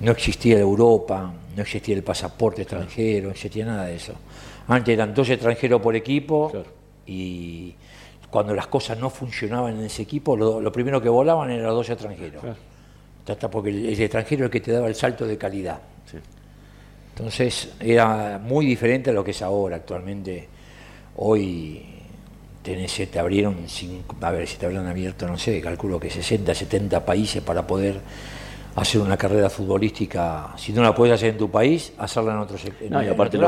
No 0.00 0.10
existía 0.10 0.58
Europa, 0.58 1.32
no 1.54 1.62
existía 1.62 1.94
el 1.94 2.02
pasaporte 2.02 2.62
extranjero, 2.62 3.26
no 3.26 3.32
existía 3.32 3.64
nada 3.64 3.86
de 3.86 3.94
eso. 3.94 4.12
Antes 4.66 4.92
eran 4.92 5.14
dos 5.14 5.30
extranjeros 5.30 5.80
por 5.80 5.94
equipo 5.94 6.52
y 7.06 7.74
cuando 8.28 8.54
las 8.54 8.66
cosas 8.66 8.98
no 8.98 9.08
funcionaban 9.08 9.78
en 9.78 9.84
ese 9.84 10.02
equipo, 10.02 10.36
lo, 10.36 10.72
primero 10.72 11.00
que 11.00 11.08
volaban 11.08 11.50
eran 11.50 11.66
los 11.66 11.74
dos 11.74 11.90
extranjeros 11.90 12.42
porque 13.50 13.70
el, 13.70 14.00
extranjero 14.00 14.44
es 14.44 14.46
el 14.46 14.50
que 14.50 14.60
te 14.60 14.72
daba 14.72 14.88
el 14.88 14.94
salto 14.94 15.26
de 15.26 15.38
calidad. 15.38 15.80
Entonces 17.16 17.70
era 17.78 18.40
muy 18.42 18.66
diferente 18.66 19.10
a 19.10 19.12
lo 19.12 19.22
que 19.22 19.30
es 19.30 19.40
ahora. 19.40 19.76
Actualmente, 19.76 20.48
hoy 21.16 21.82
tenés, 22.62 23.10
te 23.10 23.18
abrieron, 23.18 23.56
a 24.20 24.30
ver 24.30 24.48
si 24.48 24.56
te 24.56 24.66
habrán 24.66 24.86
abierto, 24.88 25.26
no 25.28 25.38
sé, 25.38 25.60
calculo 25.60 26.00
que 26.00 26.10
60, 26.10 26.54
70 26.54 27.04
países 27.04 27.42
para 27.42 27.66
poder 27.66 28.00
hacer 28.76 29.00
una 29.00 29.16
carrera 29.16 29.48
futbolística, 29.48 30.52
si 30.56 30.72
no 30.72 30.82
la 30.82 30.94
puedes 30.94 31.14
hacer 31.14 31.30
en 31.30 31.38
tu 31.38 31.50
país, 31.50 31.92
hacerla 31.98 32.32
en 32.32 32.38
otro 32.38 32.58
sector. 32.58 32.90
No, 32.90 33.02
y 33.02 33.06
aparte 33.06 33.38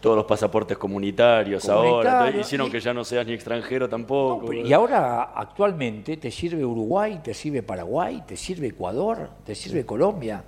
todos 0.00 0.16
los 0.16 0.26
pasaportes 0.26 0.76
comunitarios, 0.76 1.68
ahora, 1.68 2.30
hicieron 2.30 2.70
que 2.70 2.80
ya 2.80 2.92
no 2.92 3.04
seas 3.04 3.26
ni 3.26 3.32
extranjero 3.32 3.88
tampoco. 3.88 4.52
y 4.52 4.72
ahora 4.72 5.32
actualmente 5.34 6.16
te 6.18 6.30
sirve 6.30 6.64
Uruguay, 6.64 7.20
te 7.22 7.32
sirve 7.32 7.62
Paraguay, 7.62 8.22
te 8.26 8.36
sirve 8.36 8.68
Ecuador, 8.68 9.30
te 9.44 9.54
sirve 9.54 9.86
Colombia. 9.86 10.42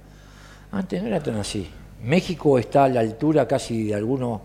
Antes 0.72 1.02
no 1.02 1.08
era 1.08 1.22
tan 1.22 1.36
así. 1.36 1.68
México 2.02 2.58
está 2.58 2.84
a 2.84 2.88
la 2.88 3.00
altura 3.00 3.48
casi 3.48 3.84
de 3.84 3.94
algunos... 3.94 4.42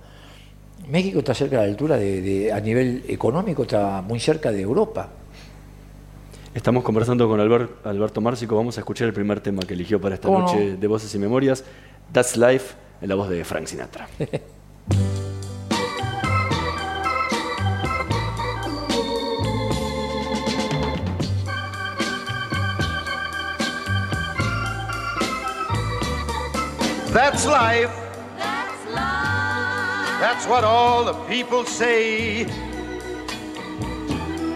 México 0.88 1.20
está 1.20 1.34
cerca 1.34 1.58
de 1.58 1.64
la 1.64 1.70
altura 1.70 1.98
de, 1.98 2.52
a 2.52 2.60
nivel 2.60 3.04
económico, 3.08 3.64
está 3.64 4.02
muy 4.02 4.20
cerca 4.20 4.52
de 4.52 4.62
Europa. 4.62 5.10
Estamos 6.54 6.84
conversando 6.84 7.30
con 7.30 7.40
Alberto 7.40 8.20
Márcico. 8.20 8.58
Vamos 8.58 8.78
a 8.78 8.82
escuchar 8.82 9.08
el 9.08 9.14
primer 9.14 9.40
tema 9.40 9.62
que 9.64 9.74
eligió 9.74 10.02
para 10.02 10.16
esta 10.16 10.30
noche 10.30 10.76
de 10.76 10.88
Voces 10.88 11.16
y 11.16 11.20
Memorias, 11.20 11.64
That's 12.12 12.36
Life, 12.36 12.76
en 13.02 13.08
la 13.08 13.16
voz 13.16 13.30
de 13.30 13.44
Frank 13.46 13.68
Sinatra. 13.68 14.08
That's 27.14 27.46
life. 27.46 27.92
That's 28.38 28.86
life. 28.88 30.20
That's 30.22 30.48
what 30.48 30.64
all 30.64 31.04
the 31.06 31.14
people 31.28 31.66
say. 31.66 32.46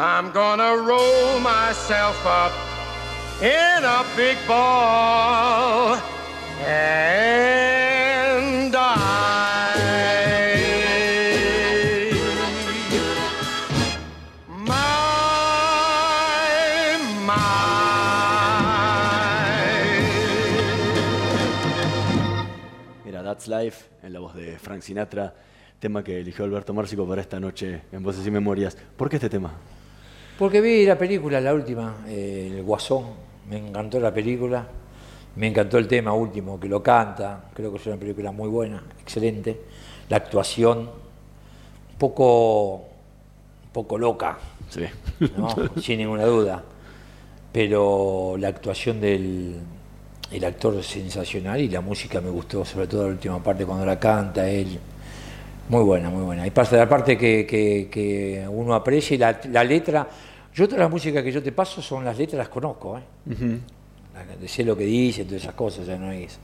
I'm 0.00 0.30
gonna 0.30 0.76
roll 0.76 1.40
myself 1.40 2.24
up 2.24 2.52
in 3.42 3.82
a 3.82 4.04
big 4.16 4.38
ball 4.46 5.96
and 6.64 8.72
die. 8.72 9.74
My, 14.46 14.76
That's 23.24 23.48
Life 23.48 23.88
en 24.04 24.12
la 24.12 24.20
voz 24.20 24.36
de 24.36 24.60
Frank 24.60 24.82
Sinatra, 24.82 25.34
tema 25.80 26.04
que 26.04 26.20
eligió 26.20 26.44
Alberto 26.44 26.72
Márcico 26.72 27.04
para 27.04 27.20
esta 27.20 27.40
noche 27.40 27.82
en 27.90 28.04
Voces 28.04 28.24
y 28.24 28.30
Memorias. 28.30 28.76
¿Por 28.96 29.10
qué 29.10 29.16
este 29.16 29.28
tema? 29.28 29.54
Porque 30.38 30.60
vi 30.60 30.86
la 30.86 30.96
película, 30.96 31.40
la 31.40 31.52
última, 31.52 32.04
eh, 32.06 32.52
El 32.54 32.62
Guasón, 32.62 33.06
me 33.50 33.58
encantó 33.58 33.98
la 33.98 34.14
película, 34.14 34.64
me 35.34 35.48
encantó 35.48 35.78
el 35.78 35.88
tema 35.88 36.12
último, 36.12 36.60
que 36.60 36.68
lo 36.68 36.80
canta, 36.80 37.50
creo 37.52 37.72
que 37.72 37.78
es 37.78 37.86
una 37.88 37.96
película 37.96 38.30
muy 38.30 38.48
buena, 38.48 38.80
excelente. 39.00 39.60
La 40.08 40.18
actuación, 40.18 40.78
un 40.78 41.98
poco, 41.98 42.74
un 42.76 43.72
poco 43.72 43.98
loca, 43.98 44.38
sí. 44.68 44.84
sin 45.82 45.98
ninguna 45.98 46.24
duda, 46.24 46.62
pero 47.52 48.36
la 48.38 48.48
actuación 48.48 49.00
del 49.00 49.56
el 50.30 50.44
actor 50.44 50.76
es 50.76 50.86
sensacional 50.86 51.60
y 51.60 51.68
la 51.68 51.80
música 51.80 52.20
me 52.20 52.30
gustó, 52.30 52.64
sobre 52.64 52.86
todo 52.86 53.04
la 53.04 53.08
última 53.08 53.42
parte 53.42 53.64
cuando 53.66 53.84
la 53.84 53.98
canta 53.98 54.48
él. 54.48 54.78
Muy 55.68 55.82
buena, 55.82 56.10
muy 56.10 56.22
buena. 56.22 56.46
Y 56.46 56.50
de 56.50 56.76
la 56.76 56.88
parte 56.88 57.18
que, 57.18 57.46
que, 57.46 58.46
uno 58.48 58.74
aprecia 58.74 59.14
y 59.14 59.18
la, 59.18 59.38
la 59.50 59.64
letra, 59.64 60.06
yo 60.58 60.68
toda 60.68 60.80
la 60.80 60.88
música 60.88 61.22
que 61.22 61.30
yo 61.30 61.40
te 61.40 61.52
paso 61.52 61.80
son 61.80 62.04
las 62.04 62.18
letras, 62.18 62.38
las 62.38 62.48
conozco, 62.48 62.98
¿eh? 62.98 63.58
sé 64.48 64.64
lo 64.64 64.76
que 64.76 64.84
dice, 64.84 65.24
todas 65.24 65.42
esas 65.42 65.54
cosas, 65.54 65.86
ya 65.86 65.96
no 65.96 66.10
es. 66.10 66.36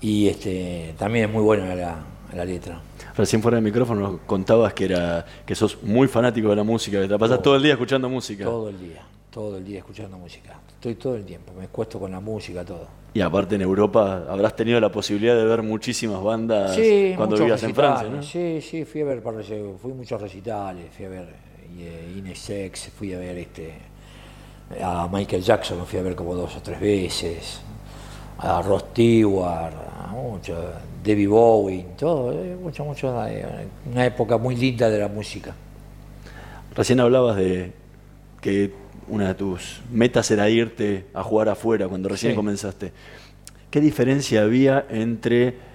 Y 0.00 0.28
este, 0.28 0.94
también 0.96 1.24
es 1.24 1.32
muy 1.32 1.42
buena 1.42 1.74
la, 1.74 2.44
letra. 2.44 2.80
Recién 3.16 3.42
fuera 3.42 3.56
del 3.56 3.64
micrófono 3.64 4.20
contabas 4.26 4.72
que 4.74 4.84
era 4.84 5.26
que 5.44 5.56
sos 5.56 5.82
muy 5.82 6.06
fanático 6.06 6.50
de 6.50 6.56
la 6.56 6.62
música, 6.62 7.00
que 7.00 7.08
te 7.08 7.18
pasas 7.18 7.42
todo, 7.42 7.56
el 7.56 7.64
día 7.64 7.72
escuchando 7.72 8.08
música. 8.08 8.44
Todo 8.44 8.68
el 8.68 8.78
día, 8.78 9.02
todo 9.28 9.58
el 9.58 9.64
día 9.64 9.78
escuchando 9.78 10.16
música. 10.16 10.60
Estoy 10.68 10.94
todo 10.94 11.16
el 11.16 11.24
tiempo, 11.24 11.52
me 11.58 11.66
cuesto 11.66 11.98
con 11.98 12.12
la 12.12 12.20
música, 12.20 12.64
todo. 12.64 12.86
Y 13.12 13.20
aparte 13.20 13.56
en 13.56 13.62
Europa 13.62 14.24
habrás 14.28 14.54
tenido 14.54 14.78
la 14.80 14.92
posibilidad 14.92 15.34
de 15.34 15.44
ver 15.44 15.64
muchísimas 15.64 16.22
bandas 16.22 16.78
cuando 17.16 17.36
vivías 17.36 17.62
en 17.64 17.74
Francia, 17.74 18.08
¿no? 18.08 18.22
Sí, 18.22 18.60
sí, 18.60 18.84
fui 18.84 19.00
a 19.00 19.04
ver, 19.04 19.20
fui 19.20 19.90
a 19.90 19.94
muchos 19.94 20.20
recitales, 20.20 20.86
fui 20.94 21.06
a 21.06 21.08
ver 21.08 21.51
eh, 21.78 22.14
Inesex, 22.18 22.90
fui 22.90 23.12
a 23.14 23.18
ver 23.18 23.38
este, 23.38 23.72
a 24.82 25.08
Michael 25.10 25.42
Jackson, 25.42 25.78
lo 25.78 25.84
fui 25.84 25.98
a 25.98 26.02
ver 26.02 26.14
como 26.14 26.34
dos 26.34 26.56
o 26.56 26.62
tres 26.62 26.80
veces, 26.80 27.60
a 28.38 28.60
Ross 28.62 28.84
Stewart, 28.90 29.74
a 29.74 30.08
mucho, 30.12 30.56
Debbie 31.02 31.26
Bowie, 31.26 31.86
todo, 31.98 32.32
eh, 32.32 32.56
mucho, 32.60 32.84
mucho, 32.84 33.26
eh, 33.26 33.66
una 33.90 34.06
época 34.06 34.38
muy 34.38 34.56
linda 34.56 34.88
de 34.90 34.98
la 34.98 35.08
música. 35.08 35.54
Recién 36.74 37.00
hablabas 37.00 37.36
de 37.36 37.72
que 38.40 38.72
una 39.08 39.28
de 39.28 39.34
tus 39.34 39.80
metas 39.90 40.30
era 40.30 40.48
irte 40.48 41.06
a 41.12 41.22
jugar 41.22 41.48
afuera 41.48 41.88
cuando 41.88 42.08
recién 42.08 42.34
comenzaste. 42.34 42.92
¿Qué 43.70 43.80
diferencia 43.80 44.42
había 44.42 44.86
entre 44.88 45.71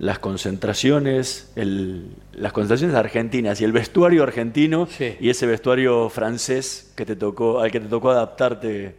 las 0.00 0.18
concentraciones, 0.18 1.52
las 1.54 2.52
concentraciones 2.54 2.96
argentinas 2.96 3.60
y 3.60 3.64
el 3.64 3.72
vestuario 3.72 4.22
argentino 4.22 4.88
y 5.20 5.28
ese 5.28 5.46
vestuario 5.46 6.08
francés 6.08 6.90
que 6.96 7.04
te 7.04 7.16
tocó, 7.16 7.60
al 7.60 7.70
que 7.70 7.80
te 7.80 7.86
tocó 7.86 8.10
adaptarte. 8.10 8.94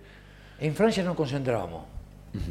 En 0.59 0.75
Francia 0.75 1.03
no 1.03 1.15
concentrábamos, 1.15 1.85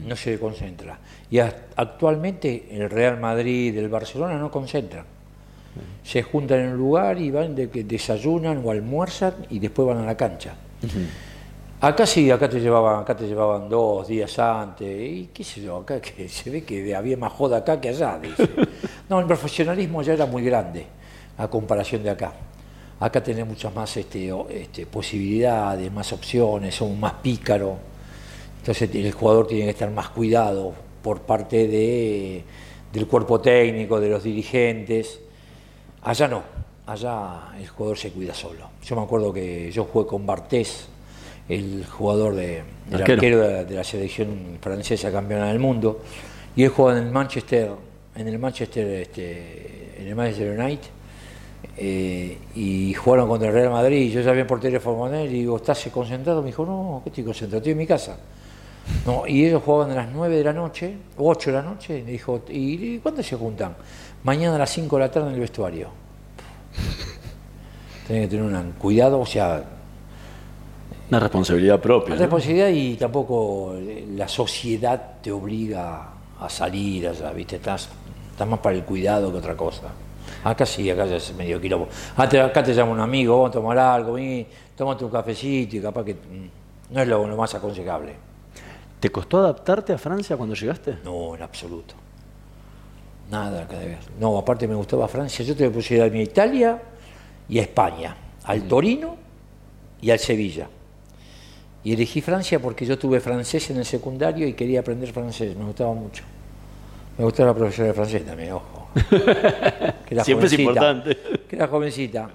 no 0.04 0.16
se 0.16 0.36
concentra. 0.40 0.98
Y 1.30 1.38
actualmente 1.38 2.66
el 2.72 2.90
Real 2.90 3.20
Madrid, 3.20 3.78
el 3.78 3.88
Barcelona 3.88 4.36
no 4.36 4.50
concentran. 4.50 5.04
Se 6.02 6.24
juntan 6.24 6.58
en 6.58 6.68
un 6.70 6.76
lugar 6.76 7.20
y 7.20 7.30
van 7.30 7.54
de 7.54 7.70
que 7.70 7.84
desayunan 7.84 8.62
o 8.64 8.72
almuerzan 8.72 9.46
y 9.48 9.60
después 9.60 9.86
van 9.86 9.98
a 9.98 10.06
la 10.06 10.16
cancha. 10.16 10.56
Acá 11.82 12.04
sí, 12.04 12.30
acá 12.30 12.46
te 12.46 12.60
llevaban, 12.60 13.00
acá 13.00 13.16
te 13.16 13.26
llevaban 13.26 13.66
dos 13.66 14.06
días 14.06 14.38
antes, 14.38 14.86
y 14.86 15.30
qué 15.32 15.42
sé 15.42 15.62
yo, 15.62 15.78
acá 15.78 15.98
que 15.98 16.28
se 16.28 16.50
ve 16.50 16.62
que 16.62 16.94
había 16.94 17.16
más 17.16 17.32
joda 17.32 17.56
acá 17.56 17.80
que 17.80 17.88
allá. 17.88 18.20
No, 19.08 19.18
el 19.18 19.26
profesionalismo 19.26 20.02
ya 20.02 20.12
era 20.12 20.26
muy 20.26 20.42
grande 20.42 20.84
a 21.38 21.48
comparación 21.48 22.02
de 22.02 22.10
acá. 22.10 22.34
Acá 23.00 23.22
tenés 23.22 23.46
muchas 23.46 23.74
más 23.74 23.96
este, 23.96 24.30
este, 24.50 24.84
posibilidades, 24.84 25.90
más 25.90 26.12
opciones, 26.12 26.74
son 26.74 27.00
más 27.00 27.14
pícaro. 27.14 27.78
Entonces 28.58 28.94
el 28.94 29.12
jugador 29.12 29.46
tiene 29.46 29.64
que 29.64 29.70
estar 29.70 29.90
más 29.90 30.10
cuidado 30.10 30.74
por 31.02 31.22
parte 31.22 31.66
de, 31.66 32.44
del 32.92 33.06
cuerpo 33.06 33.40
técnico, 33.40 33.98
de 33.98 34.10
los 34.10 34.22
dirigentes. 34.22 35.18
Allá 36.02 36.28
no, 36.28 36.42
allá 36.86 37.52
el 37.58 37.66
jugador 37.68 37.96
se 37.96 38.10
cuida 38.10 38.34
solo. 38.34 38.68
Yo 38.84 38.96
me 38.96 39.02
acuerdo 39.02 39.32
que 39.32 39.72
yo 39.72 39.84
jugué 39.84 40.06
con 40.06 40.26
Bartés, 40.26 40.86
el 41.50 41.84
jugador 41.86 42.34
de, 42.36 42.62
el 42.90 43.02
arquero, 43.02 43.40
de, 43.64 43.74
la 43.74 43.84
selección 43.84 44.58
francesa 44.60 45.10
campeona 45.10 45.48
del 45.48 45.58
mundo, 45.58 46.00
y 46.54 46.62
él 46.62 46.70
jugaba 46.70 46.98
en 46.98 47.06
el 47.06 47.12
Manchester, 47.12 47.70
en 48.14 48.28
el 48.28 48.38
Manchester, 48.38 48.86
este, 48.86 49.96
en 49.98 50.08
el 50.08 50.14
Manchester 50.14 50.58
United 50.58 50.88
eh, 51.76 52.38
y 52.54 52.94
jugaron 52.94 53.28
contra 53.28 53.48
el 53.48 53.54
Real 53.54 53.70
Madrid. 53.70 53.98
Y 53.98 54.10
yo 54.10 54.20
ya 54.20 54.46
por 54.46 54.60
teléfono 54.60 54.98
con 54.98 55.14
él 55.14 55.30
y 55.30 55.40
digo, 55.40 55.56
¿estás 55.56 55.88
concentrado? 55.92 56.40
Me 56.40 56.48
dijo, 56.48 56.64
no, 56.64 57.00
¿qué 57.02 57.10
estoy 57.10 57.24
concentrado? 57.24 57.58
Estoy 57.58 57.72
en 57.72 57.78
mi 57.78 57.86
casa. 57.86 58.16
No, 59.06 59.26
y 59.26 59.44
ellos 59.44 59.62
jugaban 59.64 59.92
a 59.92 59.94
las 59.94 60.08
9 60.12 60.36
de 60.36 60.44
la 60.44 60.52
noche, 60.52 60.94
8 61.16 61.50
de 61.50 61.56
la 61.56 61.62
noche, 61.62 61.98
y 61.98 62.02
me 62.02 62.12
dijo, 62.12 62.42
¿y 62.48 62.98
cuándo 62.98 63.22
se 63.22 63.36
juntan? 63.36 63.76
Mañana 64.24 64.56
a 64.56 64.58
las 64.58 64.70
5 64.70 64.96
de 64.96 65.00
la 65.00 65.10
tarde 65.10 65.28
en 65.28 65.34
el 65.34 65.40
vestuario. 65.40 65.88
Tienen 68.06 68.28
que 68.28 68.36
tener 68.36 68.52
un 68.52 68.72
cuidado, 68.72 69.20
o 69.20 69.26
sea... 69.26 69.79
Una 71.10 71.18
responsabilidad 71.18 71.80
propia. 71.80 72.14
Una 72.14 72.20
responsabilidad 72.20 72.68
y 72.68 72.94
tampoco 72.94 73.74
la 74.14 74.28
sociedad 74.28 75.14
te 75.20 75.32
obliga 75.32 76.08
a 76.38 76.48
salir, 76.48 77.08
a, 77.08 77.32
¿viste? 77.32 77.56
Estás, 77.56 77.88
estás 78.30 78.46
más 78.46 78.60
para 78.60 78.76
el 78.76 78.84
cuidado 78.84 79.32
que 79.32 79.38
otra 79.38 79.56
cosa. 79.56 79.88
Acá 80.44 80.64
sí, 80.64 80.88
acá 80.88 81.06
ya 81.06 81.16
es 81.16 81.34
medio 81.34 81.60
quilombo. 81.60 81.88
Acá 82.16 82.62
te 82.62 82.72
llama 82.72 82.92
un 82.92 83.00
amigo, 83.00 83.34
vamos 83.34 83.50
a 83.50 83.52
tomar 83.54 83.76
algo, 83.76 84.12
ven, 84.12 84.46
tómate 84.76 85.04
un 85.04 85.10
cafecito 85.10 85.76
y 85.76 85.80
capaz 85.80 86.04
que 86.04 86.14
mm, 86.14 86.94
no 86.94 87.02
es 87.02 87.08
lo, 87.08 87.26
más 87.36 87.52
aconsejable. 87.56 88.14
¿Te 89.00 89.10
costó 89.10 89.38
adaptarte 89.38 89.92
a 89.92 89.98
Francia 89.98 90.36
cuando 90.36 90.54
llegaste? 90.54 90.98
No, 91.04 91.34
en 91.34 91.42
absoluto. 91.42 91.94
Nada 93.32 93.66
que 93.66 93.76
ver. 93.76 93.98
No, 94.20 94.38
aparte 94.38 94.68
me 94.68 94.76
gustaba 94.76 95.08
Francia. 95.08 95.44
Yo 95.44 95.56
te 95.56 95.68
puse 95.70 96.00
a 96.00 96.04
a 96.04 96.06
Italia 96.06 96.80
y 97.48 97.58
a 97.58 97.62
España, 97.62 98.16
al 98.44 98.62
Torino 98.62 99.16
y 100.00 100.10
al 100.10 100.18
Sevilla. 100.20 100.68
Y 101.82 101.94
elegí 101.94 102.20
Francia 102.20 102.58
porque 102.60 102.84
yo 102.84 102.98
tuve 102.98 103.20
francés 103.20 103.70
en 103.70 103.78
el 103.78 103.84
secundario 103.84 104.46
y 104.46 104.52
quería 104.52 104.80
aprender 104.80 105.12
francés, 105.12 105.56
me 105.56 105.64
gustaba 105.64 105.94
mucho. 105.94 106.24
Me 107.16 107.24
gustaba 107.24 107.50
la 107.50 107.54
profesora 107.54 107.88
de 107.88 107.94
francés 107.94 108.24
también, 108.24 108.52
ojo. 108.52 108.88
Siempre 110.22 110.46
es 110.46 110.58
importante. 110.58 111.16
Que 111.48 111.56
era 111.56 111.68
jovencita. 111.68 112.30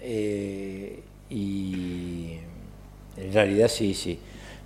Eh, 0.00 1.02
y 1.30 2.36
en 3.16 3.32
realidad 3.32 3.68
sí, 3.68 3.94
sí. 3.94 4.18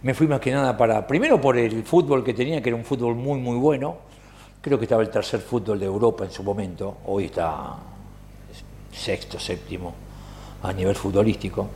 Me 0.03 0.15
fui 0.15 0.27
más 0.27 0.41
que 0.41 0.53
nada 0.53 0.77
para, 0.77 1.07
primero 1.07 1.41
por 1.41 1.57
el 1.57 1.83
fútbol 1.83 2.23
que 2.23 2.35
tenía, 2.35 2.63
que 2.63 2.69
era 2.69 2.77
un 2.77 2.85
fútbol 2.85 3.15
muy, 3.15 3.39
muy 3.39 3.57
bueno. 3.57 3.97
Creo 4.61 4.79
que 4.79 4.85
estaba 4.85 5.03
el 5.03 5.11
tercer 5.11 5.41
fútbol 5.41 5.79
de 5.79 5.87
Europa 5.87 6.25
en 6.25 6.31
su 6.31 6.43
momento. 6.43 6.99
Hoy 7.07 7.27
está 7.27 7.77
sexto, 8.93 9.39
séptimo 9.39 9.95
a 10.63 10.73
nivel 10.73 10.95
futbolístico. 10.95 11.69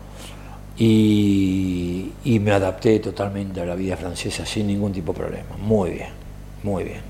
Y, 0.77 2.13
y 2.25 2.39
me 2.39 2.53
adapté 2.53 3.01
totalmente 3.01 3.61
a 3.61 3.67
la 3.67 3.75
vida 3.75 3.97
francesa 3.97 4.47
sin 4.47 4.67
ningún 4.67 4.93
tipo 4.93 5.13
de 5.13 5.19
problema. 5.19 5.57
Muy 5.59 5.91
bien, 5.91 6.09
muy 6.63 6.85
bien. 6.85 7.01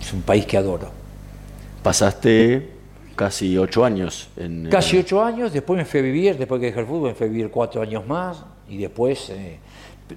Es 0.00 0.12
un 0.12 0.22
país 0.22 0.46
que 0.46 0.56
adoro. 0.56 0.88
Pasaste 1.82 2.70
casi 3.14 3.56
ocho 3.58 3.84
años 3.84 4.28
en... 4.36 4.68
Casi 4.70 4.98
ocho 4.98 5.22
años, 5.22 5.52
después 5.52 5.76
me 5.76 5.84
fui 5.84 6.00
a 6.00 6.02
vivir, 6.02 6.36
después 6.36 6.60
que 6.60 6.66
dejé 6.66 6.80
el 6.80 6.86
fútbol, 6.86 7.08
me 7.10 7.14
fui 7.14 7.26
a 7.26 7.30
vivir 7.30 7.50
cuatro 7.50 7.82
años 7.82 8.06
más 8.06 8.44
y 8.68 8.76
después, 8.76 9.30
eh, 9.30 9.58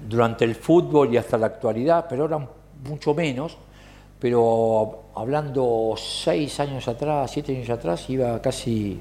durante 0.08 0.44
el 0.44 0.54
fútbol 0.54 1.12
y 1.12 1.16
hasta 1.16 1.36
la 1.38 1.46
actualidad, 1.46 2.06
pero 2.08 2.22
ahora 2.22 2.48
mucho 2.88 3.14
menos, 3.14 3.56
pero 4.18 5.04
hablando 5.14 5.94
seis 5.96 6.60
años 6.60 6.86
atrás, 6.88 7.30
siete 7.30 7.56
años 7.56 7.70
atrás, 7.70 8.08
iba 8.10 8.40
casi 8.40 8.98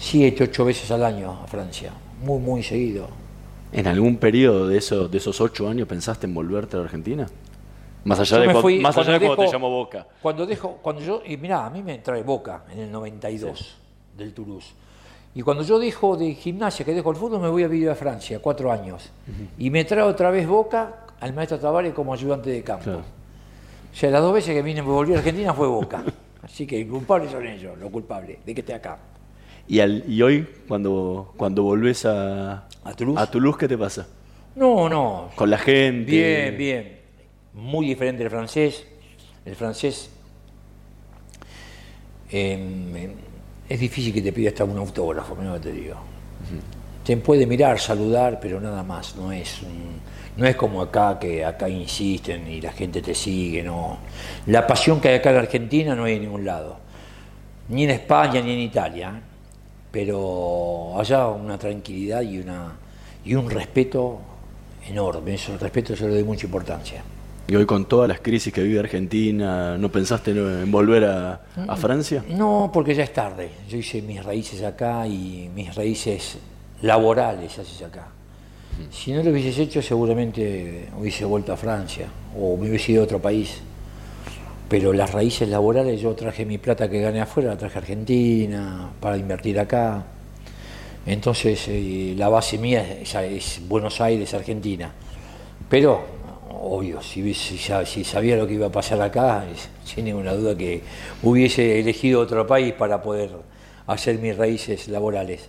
siete, 0.00 0.44
ocho 0.44 0.64
veces 0.64 0.90
al 0.90 1.04
año 1.04 1.38
a 1.44 1.46
Francia, 1.46 1.92
muy, 2.24 2.40
muy 2.40 2.62
seguido. 2.62 3.08
¿En 3.72 3.86
algún 3.86 4.16
periodo 4.16 4.66
de, 4.66 4.78
eso, 4.78 5.06
de 5.06 5.18
esos 5.18 5.40
ocho 5.40 5.68
años 5.68 5.86
pensaste 5.86 6.26
en 6.26 6.34
volverte 6.34 6.76
a 6.76 6.80
la 6.80 6.86
Argentina? 6.86 7.28
Más 8.04 8.18
allá 8.18 8.38
de, 8.38 8.80
más 8.80 8.96
allá 8.96 9.18
de 9.18 9.26
cuando 9.26 9.44
te 9.44 9.52
llamo 9.52 9.70
Boca. 9.70 10.06
Cuando 10.22 10.46
dejo, 10.46 10.78
cuando 10.82 11.02
yo, 11.02 11.22
y 11.24 11.36
mirá, 11.36 11.66
a 11.66 11.70
mí 11.70 11.82
me 11.82 11.98
trae 11.98 12.22
Boca 12.22 12.64
en 12.72 12.80
el 12.80 12.90
92 12.90 13.76
del 14.16 14.32
Toulouse. 14.32 14.72
Y 15.34 15.42
cuando 15.42 15.62
yo 15.62 15.78
dejo 15.78 16.16
de 16.16 16.34
gimnasia, 16.34 16.84
que 16.84 16.94
dejo 16.94 17.10
el 17.10 17.16
fútbol, 17.16 17.40
me 17.40 17.48
voy 17.50 17.62
a 17.62 17.68
vivir 17.68 17.90
a 17.90 17.94
Francia, 17.94 18.40
cuatro 18.40 18.72
años. 18.72 19.10
Y 19.58 19.68
me 19.68 19.84
trae 19.84 20.02
otra 20.02 20.30
vez 20.30 20.48
Boca 20.48 21.04
al 21.20 21.34
maestro 21.34 21.58
Tavares 21.58 21.92
como 21.92 22.14
ayudante 22.14 22.50
de 22.50 22.62
campo. 22.62 22.90
O 22.90 23.96
sea, 23.96 24.10
las 24.10 24.22
dos 24.22 24.32
veces 24.32 24.54
que 24.54 24.62
vine, 24.62 24.82
me 24.82 24.88
volví 24.88 25.14
a 25.14 25.18
Argentina 25.18 25.52
fue 25.52 25.68
Boca. 25.68 26.02
Así 26.42 26.66
que 26.66 26.88
culpables 26.88 27.30
son 27.30 27.46
ellos, 27.46 27.78
los 27.78 27.90
culpables, 27.90 28.38
de 28.44 28.54
que 28.54 28.60
esté 28.60 28.74
acá. 28.74 28.98
¿Y, 29.68 29.80
al, 29.80 30.04
y 30.08 30.22
hoy, 30.22 30.48
cuando, 30.66 31.32
cuando 31.36 31.62
volvés 31.62 32.04
a, 32.04 32.66
¿A 32.84 32.94
Toulouse? 32.94 33.20
¿A 33.20 33.26
Toulouse 33.30 33.58
qué 33.58 33.68
te 33.68 33.78
pasa? 33.78 34.06
No, 34.56 34.88
no. 34.88 35.30
Con 35.36 35.50
la 35.50 35.58
gente. 35.58 36.10
Bien, 36.10 36.56
bien 36.56 37.00
muy 37.54 37.86
diferente 37.86 38.22
del 38.22 38.30
francés. 38.30 38.86
El 39.44 39.56
francés 39.56 40.10
em, 42.30 43.12
es 43.68 43.80
difícil 43.80 44.12
que 44.12 44.22
te 44.22 44.32
pida 44.32 44.50
hasta 44.50 44.64
un 44.64 44.78
autógrafo, 44.78 45.36
no 45.36 45.60
te 45.60 45.72
digo. 45.72 45.96
Te 47.04 47.16
puede 47.16 47.46
mirar, 47.46 47.78
saludar, 47.80 48.38
pero 48.40 48.60
nada 48.60 48.82
más. 48.82 49.16
No 49.16 49.32
es 49.32 49.60
no 50.36 50.46
es 50.46 50.56
como 50.56 50.80
acá 50.80 51.18
que 51.18 51.44
acá 51.44 51.68
insisten 51.68 52.46
y 52.46 52.60
la 52.60 52.72
gente 52.72 53.02
te 53.02 53.14
sigue. 53.14 53.62
No, 53.62 53.98
la 54.46 54.66
pasión 54.66 55.00
que 55.00 55.08
hay 55.08 55.14
acá 55.16 55.30
en 55.30 55.36
Argentina 55.36 55.94
no 55.94 56.04
hay 56.04 56.16
en 56.16 56.22
ningún 56.22 56.44
lado, 56.44 56.78
ni 57.68 57.84
en 57.84 57.90
España 57.90 58.40
ni 58.40 58.52
en 58.52 58.60
Italia. 58.60 59.22
Pero 59.90 60.98
allá 60.98 61.28
una 61.28 61.58
tranquilidad 61.58 62.22
y 62.22 62.38
una 62.38 62.72
y 63.24 63.34
un 63.34 63.50
respeto 63.50 64.18
enorme. 64.88 65.34
Eso, 65.34 65.52
el 65.52 65.60
respeto 65.60 65.96
se 65.96 66.06
lo 66.06 66.14
doy 66.14 66.24
mucha 66.24 66.46
importancia. 66.46 67.02
Y 67.48 67.56
hoy 67.56 67.66
con 67.66 67.86
todas 67.86 68.08
las 68.08 68.20
crisis 68.20 68.52
que 68.52 68.62
vive 68.62 68.78
Argentina, 68.78 69.76
¿no 69.76 69.90
pensaste 69.90 70.30
en 70.30 70.70
volver 70.70 71.04
a, 71.04 71.40
Francia? 71.76 72.24
No, 72.28 72.70
porque 72.72 72.94
ya 72.94 73.02
es 73.02 73.12
tarde. 73.12 73.50
Yo 73.68 73.76
hice 73.76 74.00
mis 74.02 74.22
raíces 74.24 74.62
acá 74.62 75.06
y 75.06 75.50
mis 75.52 75.74
raíces 75.74 76.38
laborales 76.82 77.58
haces 77.58 77.82
acá. 77.82 78.06
Si 78.90 79.12
no 79.12 79.22
lo 79.22 79.30
hubieses 79.30 79.58
hecho, 79.58 79.82
seguramente 79.82 80.88
hubiese 80.96 81.24
vuelto 81.24 81.52
a 81.52 81.56
Francia 81.56 82.06
o 82.38 82.56
me 82.56 82.68
hubiese 82.68 82.92
ido 82.92 83.02
a 83.02 83.04
otro 83.04 83.20
país. 83.20 83.60
Pero 84.70 84.92
las 84.92 85.10
raíces 85.10 85.48
laborales, 85.48 86.00
yo 86.00 86.14
traje 86.14 86.46
mi 86.46 86.56
plata 86.56 86.88
que 86.88 87.00
gané 87.00 87.20
afuera, 87.20 87.50
la 87.50 87.58
traje 87.58 87.76
a 87.76 87.80
Argentina 87.80 88.90
para 89.00 89.16
invertir 89.16 89.58
acá. 89.58 90.04
Entonces, 91.04 91.66
eh, 91.66 92.14
la 92.16 92.28
base 92.28 92.56
mía 92.56 92.98
es, 93.02 93.12
es 93.16 93.60
Buenos 93.66 94.00
Aires, 94.00 94.32
Argentina. 94.32 94.92
Pero 95.68 96.04
obvio, 96.60 97.02
si, 97.02 97.34
si, 97.34 98.04
sabía 98.04 98.36
lo 98.36 98.46
que 98.46 98.54
iba 98.54 98.68
a 98.68 98.72
pasar 98.72 99.02
acá, 99.02 99.44
sin 99.84 100.04
ninguna 100.04 100.34
duda 100.34 100.56
que 100.56 100.82
hubiese 101.24 101.80
elegido 101.80 102.20
otro 102.20 102.46
país 102.46 102.72
para 102.72 103.02
poder 103.02 103.30
hacer 103.88 104.20
mis 104.20 104.36
raíces 104.36 104.86
laborales. 104.86 105.48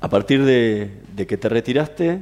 A 0.00 0.08
partir 0.08 0.44
de, 0.44 0.90
que 1.24 1.36
te 1.36 1.48
retiraste, 1.48 2.18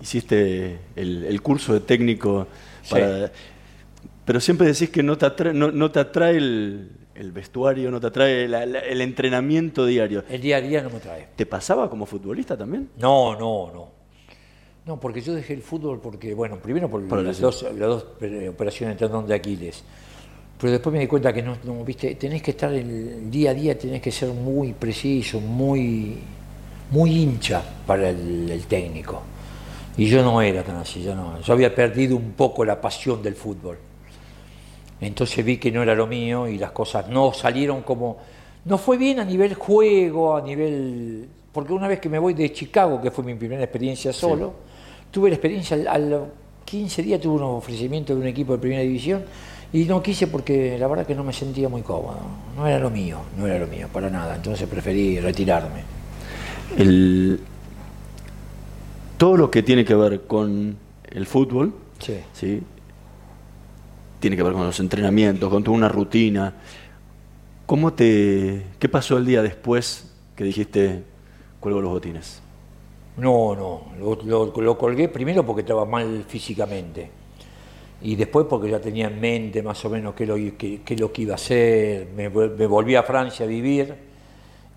hiciste 0.00 0.78
el, 0.96 1.42
curso 1.42 1.74
de 1.74 1.80
técnico 1.80 2.46
para... 2.88 3.30
Pero 4.28 4.40
siempre 4.40 4.66
decís 4.66 4.90
que 4.90 5.02
no 5.02 5.16
te 5.16 5.24
atrae, 5.24 5.54
no, 5.54 5.90
te 5.90 6.00
atrae 6.00 6.36
el, 6.36 7.32
vestuario, 7.32 7.90
no 7.90 7.98
te 7.98 8.08
atrae 8.08 8.44
el 8.44 9.00
entrenamiento 9.00 9.86
diario. 9.86 10.22
El 10.28 10.42
día 10.42 10.58
a 10.58 10.60
día 10.60 10.82
no 10.82 10.90
me 10.90 10.98
atrae. 10.98 11.28
¿Te 11.34 11.46
pasaba 11.46 11.88
como 11.88 12.04
futbolista 12.04 12.54
también? 12.54 12.90
No, 12.98 13.32
no, 13.32 13.72
no. 13.72 13.88
No, 14.84 15.00
porque 15.00 15.22
yo 15.22 15.32
dejé 15.32 15.54
el 15.54 15.62
fútbol 15.62 15.98
porque, 16.02 16.34
bueno, 16.34 16.58
primero 16.58 16.90
por, 16.90 17.22
las, 17.22 17.40
dos, 17.40 17.64
operaciones 18.50 18.98
de 18.98 19.06
tendón 19.06 19.26
de 19.26 19.34
Aquiles. 19.34 19.82
Pero 20.60 20.72
después 20.72 20.92
me 20.92 21.00
di 21.00 21.06
cuenta 21.06 21.32
que 21.32 21.42
no, 21.42 21.56
viste, 21.82 22.14
tenés 22.16 22.42
que 22.42 22.50
estar 22.50 22.70
el 22.70 23.30
día 23.30 23.52
a 23.52 23.54
día, 23.54 23.78
tenés 23.78 24.02
que 24.02 24.12
ser 24.12 24.28
muy 24.28 24.74
preciso, 24.74 25.40
muy, 25.40 26.18
muy 26.90 27.10
hincha 27.12 27.62
para 27.86 28.10
el, 28.10 28.62
técnico. 28.68 29.22
Y 29.96 30.04
yo 30.04 30.22
no 30.22 30.42
era 30.42 30.62
tan 30.62 30.76
así, 30.76 31.02
yo 31.02 31.14
no. 31.14 31.40
Yo 31.40 31.54
había 31.54 31.74
perdido 31.74 32.14
un 32.14 32.32
poco 32.32 32.62
la 32.62 32.78
pasión 32.78 33.22
del 33.22 33.34
fútbol. 33.34 33.87
Entonces 35.00 35.44
vi 35.44 35.58
que 35.58 35.70
no 35.70 35.82
era 35.82 35.94
lo 35.94 36.06
mío 36.06 36.48
y 36.48 36.58
las 36.58 36.72
cosas 36.72 37.08
no 37.08 37.32
salieron 37.32 37.82
como. 37.82 38.18
No 38.64 38.78
fue 38.78 38.98
bien 38.98 39.20
a 39.20 39.24
nivel 39.24 39.54
juego, 39.54 40.36
a 40.36 40.42
nivel. 40.42 41.28
Porque 41.52 41.72
una 41.72 41.88
vez 41.88 42.00
que 42.00 42.08
me 42.08 42.18
voy 42.18 42.34
de 42.34 42.52
Chicago, 42.52 43.00
que 43.00 43.10
fue 43.10 43.24
mi 43.24 43.34
primera 43.34 43.62
experiencia 43.62 44.12
solo, 44.12 44.52
tuve 45.10 45.30
la 45.30 45.36
experiencia, 45.36 45.76
al, 45.90 46.30
15 46.64 47.02
días 47.02 47.20
tuve 47.20 47.36
un 47.36 47.42
ofrecimiento 47.44 48.14
de 48.14 48.20
un 48.20 48.26
equipo 48.26 48.52
de 48.52 48.58
primera 48.58 48.82
división 48.82 49.24
Y 49.72 49.84
no 49.84 50.02
quise 50.02 50.26
porque 50.26 50.76
la 50.78 50.86
verdad 50.86 51.06
que 51.06 51.14
no 51.14 51.24
me 51.24 51.32
sentía 51.32 51.68
muy 51.68 51.82
cómodo. 51.82 52.18
No 52.56 52.66
era 52.66 52.78
lo 52.78 52.90
mío, 52.90 53.20
no 53.38 53.46
era 53.46 53.58
lo 53.58 53.66
mío, 53.66 53.88
para 53.92 54.10
nada. 54.10 54.36
Entonces 54.36 54.68
preferí 54.68 55.18
retirarme. 55.18 55.82
El, 56.76 57.40
todo 59.16 59.36
lo 59.36 59.50
que 59.50 59.62
tiene 59.62 59.84
que 59.84 59.94
ver 59.94 60.22
con 60.22 60.76
el 61.10 61.26
fútbol, 61.26 61.72
sí. 62.32 62.62
Tiene 64.20 64.36
que 64.36 64.42
ver 64.42 64.52
con 64.52 64.64
los 64.64 64.80
entrenamientos, 64.80 65.48
con 65.50 65.62
toda 65.62 65.76
una 65.76 65.88
rutina. 65.88 66.54
¿Cómo 67.66 67.92
te, 67.92 68.64
¿Qué 68.78 68.88
pasó 68.88 69.18
el 69.18 69.26
día 69.26 69.42
después 69.42 70.12
que 70.34 70.44
dijiste 70.44 71.02
cuelgo 71.60 71.80
los 71.80 71.90
botines? 71.90 72.40
No, 73.16 73.54
no, 73.56 73.82
lo, 74.24 74.78
colgué 74.78 75.08
primero 75.08 75.44
porque 75.44 75.62
estaba 75.62 75.84
mal 75.84 76.24
físicamente 76.28 77.10
y 78.00 78.14
después 78.14 78.46
porque 78.48 78.70
ya 78.70 78.80
tenía 78.80 79.08
en 79.08 79.20
mente 79.20 79.60
más 79.60 79.84
o 79.84 79.90
menos 79.90 80.14
qué 80.14 80.24
lo, 80.24 80.36
qué, 80.36 80.96
lo 80.96 81.12
que 81.12 81.22
iba 81.22 81.32
a 81.32 81.34
hacer, 81.34 82.08
me, 82.14 82.28
volví 82.28 82.94
a 82.94 83.02
Francia 83.02 83.44
a 83.44 83.48
vivir 83.48 83.92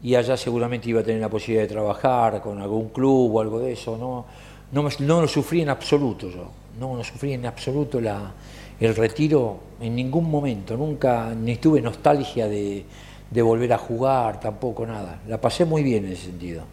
y 0.01 0.15
allá 0.15 0.35
seguramente 0.35 0.89
iba 0.89 1.01
a 1.01 1.03
tener 1.03 1.21
la 1.21 1.29
posibilidad 1.29 1.63
de 1.63 1.69
trabajar 1.69 2.41
con 2.41 2.59
algún 2.59 2.89
club 2.89 3.35
o 3.35 3.41
algo 3.41 3.59
de 3.59 3.73
eso, 3.73 3.95
no, 3.95 4.25
no, 4.71 4.89
no 4.99 5.21
lo 5.21 5.27
sufrí 5.27 5.61
en 5.61 5.69
absoluto 5.69 6.27
yo, 6.27 6.49
no 6.79 6.95
lo 6.95 7.03
sufrí 7.03 7.33
en 7.33 7.45
absoluto 7.45 8.01
la, 8.01 8.33
el 8.81 8.95
retiro 8.95 9.59
en 9.79 9.95
ningún 9.95 10.29
momento, 10.29 10.75
nunca, 10.75 11.33
ni 11.35 11.55
tuve 11.57 11.81
nostalgia 11.81 12.47
de, 12.47 12.83
de 13.29 13.41
volver 13.41 13.71
a 13.73 13.77
jugar, 13.77 14.39
tampoco 14.39 14.85
nada, 14.85 15.21
la 15.27 15.39
pasé 15.39 15.65
muy 15.65 15.83
bien 15.83 16.05
en 16.05 16.13
ese 16.13 16.25
sentido. 16.25 16.63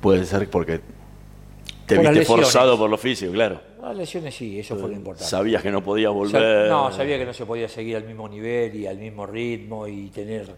Puede 0.00 0.24
ser 0.24 0.48
porque 0.48 0.80
te 1.86 1.98
viste 1.98 2.24
forzado 2.24 2.78
por 2.78 2.88
lo 2.88 2.96
físico, 2.96 3.32
claro. 3.32 3.60
Las 3.82 3.96
lesiones 3.96 4.34
sí, 4.34 4.60
eso 4.60 4.76
fue 4.76 4.90
lo 4.90 4.94
importante. 4.94 5.28
Sabías 5.28 5.62
que 5.62 5.70
no 5.70 5.82
podías 5.82 6.12
volver. 6.12 6.68
No, 6.68 6.92
sabía 6.92 7.18
que 7.18 7.24
no 7.24 7.32
se 7.32 7.46
podía 7.46 7.68
seguir 7.68 7.96
al 7.96 8.04
mismo 8.04 8.28
nivel 8.28 8.76
y 8.76 8.86
al 8.86 8.98
mismo 8.98 9.26
ritmo 9.26 9.88
y 9.88 10.08
tener 10.08 10.54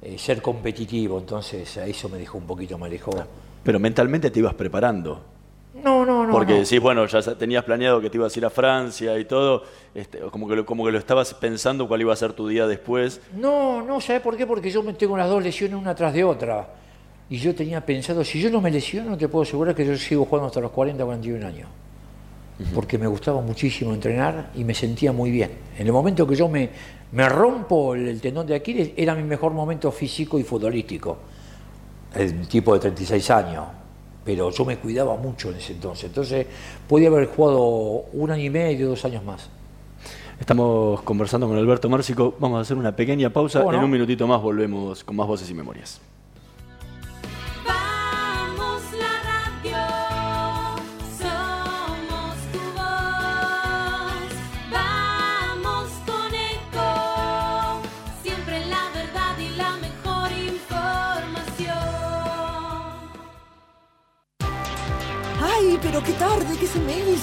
eh, 0.00 0.16
ser 0.18 0.40
competitivo, 0.40 1.18
entonces 1.18 1.76
a 1.76 1.86
eso 1.86 2.08
me 2.08 2.18
dejó 2.18 2.38
un 2.38 2.46
poquito 2.46 2.78
me 2.78 2.86
alejó. 2.86 3.12
Pero 3.62 3.78
mentalmente 3.78 4.30
te 4.30 4.38
ibas 4.38 4.54
preparando. 4.54 5.31
No, 5.74 6.04
no, 6.04 6.26
no. 6.26 6.32
Porque 6.32 6.54
decís, 6.54 6.80
bueno, 6.80 7.06
ya 7.06 7.22
tenías 7.34 7.64
planeado 7.64 8.00
que 8.00 8.10
te 8.10 8.18
ibas 8.18 8.34
a 8.34 8.38
ir 8.38 8.44
a 8.44 8.50
Francia 8.50 9.18
y 9.18 9.24
todo, 9.24 9.64
este, 9.94 10.18
como, 10.18 10.46
que 10.46 10.56
lo, 10.56 10.66
como 10.66 10.84
que 10.84 10.92
lo 10.92 10.98
estabas 10.98 11.32
pensando 11.34 11.88
cuál 11.88 12.02
iba 12.02 12.12
a 12.12 12.16
ser 12.16 12.34
tu 12.34 12.46
día 12.46 12.66
después. 12.66 13.20
No, 13.34 13.82
no, 13.82 14.00
¿sabes 14.00 14.20
por 14.20 14.36
qué? 14.36 14.46
Porque 14.46 14.70
yo 14.70 14.82
me 14.82 14.92
tengo 14.92 15.16
las 15.16 15.28
dos 15.28 15.42
lesiones 15.42 15.78
una 15.78 15.94
tras 15.94 16.12
de 16.12 16.24
otra. 16.24 16.68
Y 17.30 17.38
yo 17.38 17.54
tenía 17.54 17.80
pensado, 17.80 18.22
si 18.24 18.40
yo 18.40 18.50
no 18.50 18.60
me 18.60 18.70
lesiono, 18.70 19.16
te 19.16 19.28
puedo 19.28 19.44
asegurar 19.44 19.74
que 19.74 19.86
yo 19.86 19.96
sigo 19.96 20.26
jugando 20.26 20.48
hasta 20.48 20.60
los 20.60 20.70
40 20.70 21.02
o 21.02 21.06
41 21.06 21.46
años. 21.46 21.68
Porque 22.74 22.98
me 22.98 23.06
gustaba 23.06 23.40
muchísimo 23.40 23.94
entrenar 23.94 24.50
y 24.54 24.64
me 24.64 24.74
sentía 24.74 25.12
muy 25.12 25.30
bien. 25.30 25.50
En 25.78 25.86
el 25.86 25.92
momento 25.92 26.26
que 26.26 26.36
yo 26.36 26.48
me, 26.48 26.68
me 27.12 27.28
rompo 27.30 27.94
el, 27.94 28.20
tendón 28.20 28.46
de 28.46 28.54
Aquiles, 28.54 28.90
era 28.96 29.14
mi 29.14 29.22
mejor 29.22 29.52
momento 29.52 29.90
físico 29.90 30.38
y 30.38 30.42
futbolístico. 30.42 31.16
El 32.14 32.46
tipo 32.46 32.74
de 32.74 32.80
36 32.80 33.30
años. 33.30 33.64
Pero 34.24 34.50
yo 34.50 34.64
me 34.64 34.78
cuidaba 34.78 35.16
mucho 35.16 35.50
en 35.50 35.56
ese 35.56 35.72
entonces. 35.72 36.04
Entonces, 36.04 36.46
podía 36.88 37.08
haber 37.08 37.26
jugado 37.26 38.04
un 38.12 38.30
año 38.30 38.44
y 38.44 38.50
medio, 38.50 38.88
dos 38.88 39.04
años 39.04 39.24
más. 39.24 39.48
Estamos 40.38 41.02
conversando 41.02 41.46
con 41.48 41.56
Alberto 41.56 41.88
Márcico. 41.88 42.34
Vamos 42.38 42.58
a 42.58 42.60
hacer 42.62 42.76
una 42.76 42.94
pequeña 42.94 43.30
pausa. 43.30 43.62
En 43.62 43.84
un 43.84 43.90
minutito 43.90 44.26
más 44.26 44.42
volvemos 44.42 45.04
con 45.04 45.16
más 45.16 45.26
voces 45.26 45.48
y 45.50 45.54
memorias. 45.54 46.00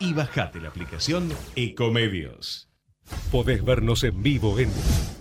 y 0.00 0.14
bajate 0.14 0.60
la 0.60 0.68
aplicación 0.68 1.30
Ecomedios. 1.54 2.68
Podés 3.30 3.64
vernos 3.64 4.02
en 4.02 4.22
vivo 4.22 4.58
en 4.58 4.70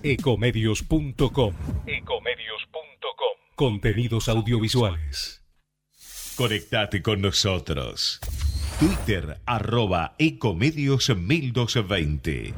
ecomedios.com. 0.03 1.53
Ecomedios.com. 1.85 3.37
Contenidos 3.55 4.29
audiovisuales. 4.29 5.43
Conectate 6.35 7.01
con 7.01 7.21
nosotros. 7.21 8.19
Twitter 8.79 9.39
arroba 9.45 10.15
Ecomedios 10.17 11.09
1220. 11.09 12.53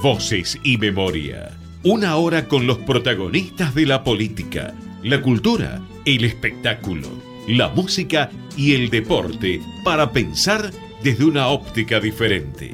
Voces 0.00 0.58
y 0.62 0.78
memoria. 0.78 1.58
Una 1.82 2.16
hora 2.16 2.46
con 2.46 2.68
los 2.68 2.78
protagonistas 2.78 3.74
de 3.74 3.86
la 3.86 4.04
política, 4.04 4.74
la 5.02 5.20
cultura, 5.20 5.80
el 6.04 6.24
espectáculo 6.24 7.31
la 7.46 7.68
música 7.68 8.30
y 8.56 8.74
el 8.74 8.88
deporte 8.88 9.60
para 9.84 10.12
pensar 10.12 10.70
desde 11.02 11.24
una 11.24 11.48
óptica 11.48 11.98
diferente. 11.98 12.72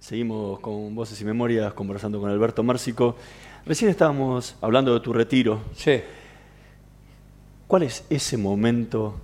Seguimos 0.00 0.60
con 0.60 0.94
Voces 0.94 1.20
y 1.20 1.24
Memorias 1.24 1.74
conversando 1.74 2.20
con 2.20 2.30
Alberto 2.30 2.62
Márcico. 2.62 3.16
Recién 3.66 3.90
estábamos 3.90 4.56
hablando 4.60 4.94
de 4.94 5.00
tu 5.00 5.12
retiro. 5.12 5.60
Sí. 5.74 6.00
¿Cuál 7.66 7.82
es 7.82 8.04
ese 8.08 8.36
momento 8.36 9.16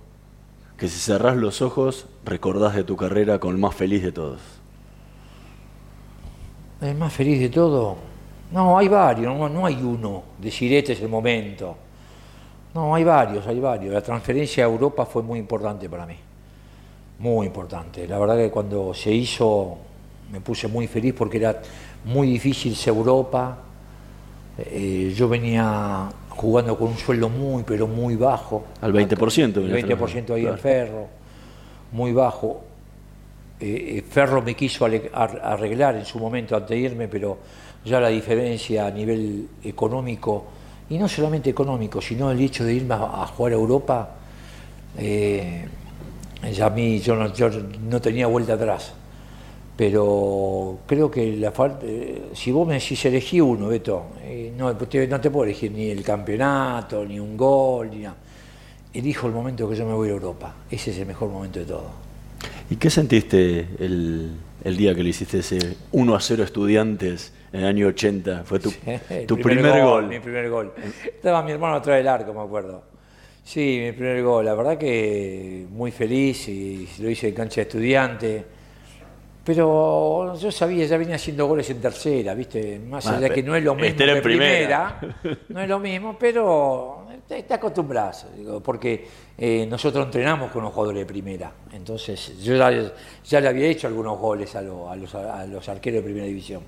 que 0.77 0.89
si 0.89 0.99
cerrás 0.99 1.37
los 1.37 1.61
ojos 1.61 2.07
recordás 2.25 2.75
de 2.75 2.83
tu 2.83 2.97
carrera 2.97 3.39
con 3.39 3.55
el 3.55 3.61
más 3.61 3.73
feliz 3.73 4.03
de 4.03 4.11
todos? 4.11 4.62
¿El 6.83 6.95
más 6.95 7.13
feliz 7.13 7.39
de 7.39 7.47
todo? 7.47 7.95
No, 8.51 8.77
hay 8.77 8.89
varios, 8.89 9.33
no, 9.33 9.65
hay 9.65 9.75
uno. 9.81 10.23
Decir 10.37 10.73
este 10.73 10.91
es 10.91 11.01
el 11.01 11.07
momento. 11.07 11.77
No, 12.73 12.93
hay 12.93 13.05
varios, 13.05 13.47
hay 13.47 13.57
varios. 13.59 13.93
La 13.93 14.01
transferencia 14.01 14.65
a 14.65 14.67
Europa 14.67 15.05
fue 15.05 15.23
muy 15.23 15.39
importante 15.39 15.87
para 15.87 16.05
mí. 16.05 16.15
Muy 17.19 17.47
importante. 17.47 18.05
La 18.05 18.19
verdad 18.19 18.35
que 18.35 18.51
cuando 18.51 18.93
se 18.93 19.13
hizo 19.13 19.77
me 20.29 20.41
puse 20.41 20.67
muy 20.67 20.87
feliz 20.87 21.13
porque 21.17 21.37
era 21.37 21.61
muy 22.03 22.27
difícil 22.27 22.75
ser 22.75 22.93
Europa. 22.93 23.57
Eh, 24.57 25.13
yo 25.15 25.29
venía 25.29 26.09
jugando 26.29 26.77
con 26.77 26.89
un 26.89 26.97
sueldo 26.97 27.29
muy, 27.29 27.63
pero 27.63 27.87
muy 27.87 28.17
bajo. 28.17 28.65
Al 28.81 28.91
20%. 28.91 29.57
El 29.57 29.73
20% 29.73 30.33
ahí 30.33 30.45
en 30.45 30.57
Ferro, 30.57 31.07
muy 31.93 32.11
bajo. 32.11 32.72
Eh, 33.63 33.99
eh, 33.99 34.01
Ferro 34.01 34.41
me 34.41 34.55
quiso 34.55 34.83
arreglar 34.83 35.95
en 35.95 36.03
su 36.03 36.19
momento 36.19 36.53
antes 36.53 36.71
de 36.71 36.79
irme, 36.79 37.07
pero 37.07 37.37
ya 37.85 37.97
la 38.01 38.09
diferencia 38.09 38.87
a 38.87 38.91
nivel 38.91 39.47
económico, 39.63 40.45
y 40.89 40.97
no 40.97 41.07
solamente 41.07 41.49
económico, 41.49 42.01
sino 42.01 42.29
el 42.29 42.41
hecho 42.41 42.65
de 42.65 42.73
irme 42.73 42.95
a, 42.95 43.25
jugar 43.27 43.53
a 43.53 43.55
Europa, 43.55 44.15
eh, 44.97 45.65
ya 46.51 46.65
a 46.65 46.69
mí 46.71 46.99
yo 46.99 47.15
no, 47.15 48.01
tenía 48.01 48.27
vuelta 48.27 48.55
atrás. 48.55 48.91
Pero 49.77 50.79
creo 50.85 51.09
que 51.09 51.37
la 51.37 51.51
falta, 51.51 51.85
si 52.33 52.51
vos 52.51 52.67
me 52.67 52.75
decís 52.75 53.05
elegí 53.05 53.39
uno, 53.39 53.69
Beto, 53.69 54.07
no, 54.57 54.75
te, 54.75 55.07
no 55.07 55.21
te 55.21 55.31
puedo 55.31 55.45
elegir 55.45 55.71
ni 55.71 55.89
el 55.89 56.03
campeonato, 56.03 57.05
ni 57.05 57.17
un 57.17 57.37
gol, 57.37 57.89
ni 57.91 57.99
nada. 57.99 58.17
elijo 58.93 59.27
el 59.27 59.33
momento 59.33 59.69
que 59.69 59.75
yo 59.77 59.85
me 59.85 59.93
voy 59.93 60.09
a 60.09 60.11
Europa. 60.11 60.53
Ese 60.69 60.91
es 60.91 60.97
el 60.97 61.05
mejor 61.05 61.29
momento 61.29 61.59
de 61.59 61.65
todo. 61.65 62.02
¿Y 62.69 62.75
qué 62.77 62.89
sentiste 62.89 63.67
el, 63.79 64.31
el 64.63 64.77
día 64.77 64.95
que 64.95 65.03
le 65.03 65.09
hiciste 65.09 65.39
ese 65.39 65.77
1 65.91 66.15
a 66.15 66.19
0 66.19 66.43
estudiantes 66.43 67.33
en 67.51 67.61
el 67.61 67.65
año 67.65 67.87
80? 67.87 68.43
Fue 68.45 68.59
tu, 68.59 68.71
tu 69.27 69.37
primer, 69.37 69.83
gol, 69.83 70.07
Mi 70.07 70.19
primer 70.19 70.49
gol. 70.49 70.73
Estaba 71.05 71.43
mi 71.43 71.51
hermano 71.51 71.75
atrás 71.75 71.97
del 71.97 72.07
arco, 72.07 72.33
me 72.33 72.41
acuerdo. 72.41 72.83
Sí, 73.43 73.79
mi 73.83 73.91
primer 73.91 74.23
gol. 74.23 74.45
La 74.45 74.53
verdad 74.53 74.77
que 74.77 75.67
muy 75.69 75.91
feliz 75.91 76.47
y 76.47 76.87
lo 76.99 77.09
hice 77.09 77.27
en 77.29 77.35
cancha 77.35 77.55
de 77.55 77.61
estudiante. 77.63 78.45
Pero 79.43 80.35
yo 80.37 80.51
sabía, 80.51 80.85
ya 80.85 80.95
venía 80.97 81.15
haciendo 81.15 81.45
goles 81.47 81.69
en 81.69 81.81
tercera, 81.81 82.33
¿viste? 82.33 82.79
Más 82.79 83.05
allá 83.07 83.27
de 83.27 83.29
que 83.31 83.43
no 83.43 83.53
es 83.57 83.63
lo 83.63 83.75
mismo 83.75 83.89
este 83.89 84.05
que 84.05 84.11
en 84.11 84.23
primera. 84.23 84.99
primera, 84.99 85.39
no 85.49 85.59
es 85.59 85.67
lo 85.67 85.79
mismo, 85.79 86.17
pero 86.17 87.02
te, 87.27 87.43
te 87.43 87.53
acostumbras, 87.53 88.27
digo, 88.37 88.59
porque 88.61 89.07
eh, 89.37 89.65
nosotros 89.69 90.05
entrenamos 90.05 90.51
con 90.51 90.63
los 90.63 90.73
jugadores 90.73 90.99
de 91.01 91.05
primera. 91.05 91.51
Entonces, 91.71 92.37
yo 92.43 92.55
ya, 92.55 92.91
ya 93.25 93.39
le 93.41 93.47
había 93.47 93.67
hecho 93.67 93.87
algunos 93.87 94.17
goles 94.19 94.55
a, 94.55 94.61
lo- 94.61 94.89
a 94.89 94.95
los, 94.95 95.13
a 95.15 95.45
los 95.45 95.67
arqueros 95.69 95.97
de 95.99 96.03
primera 96.03 96.25
división. 96.25 96.61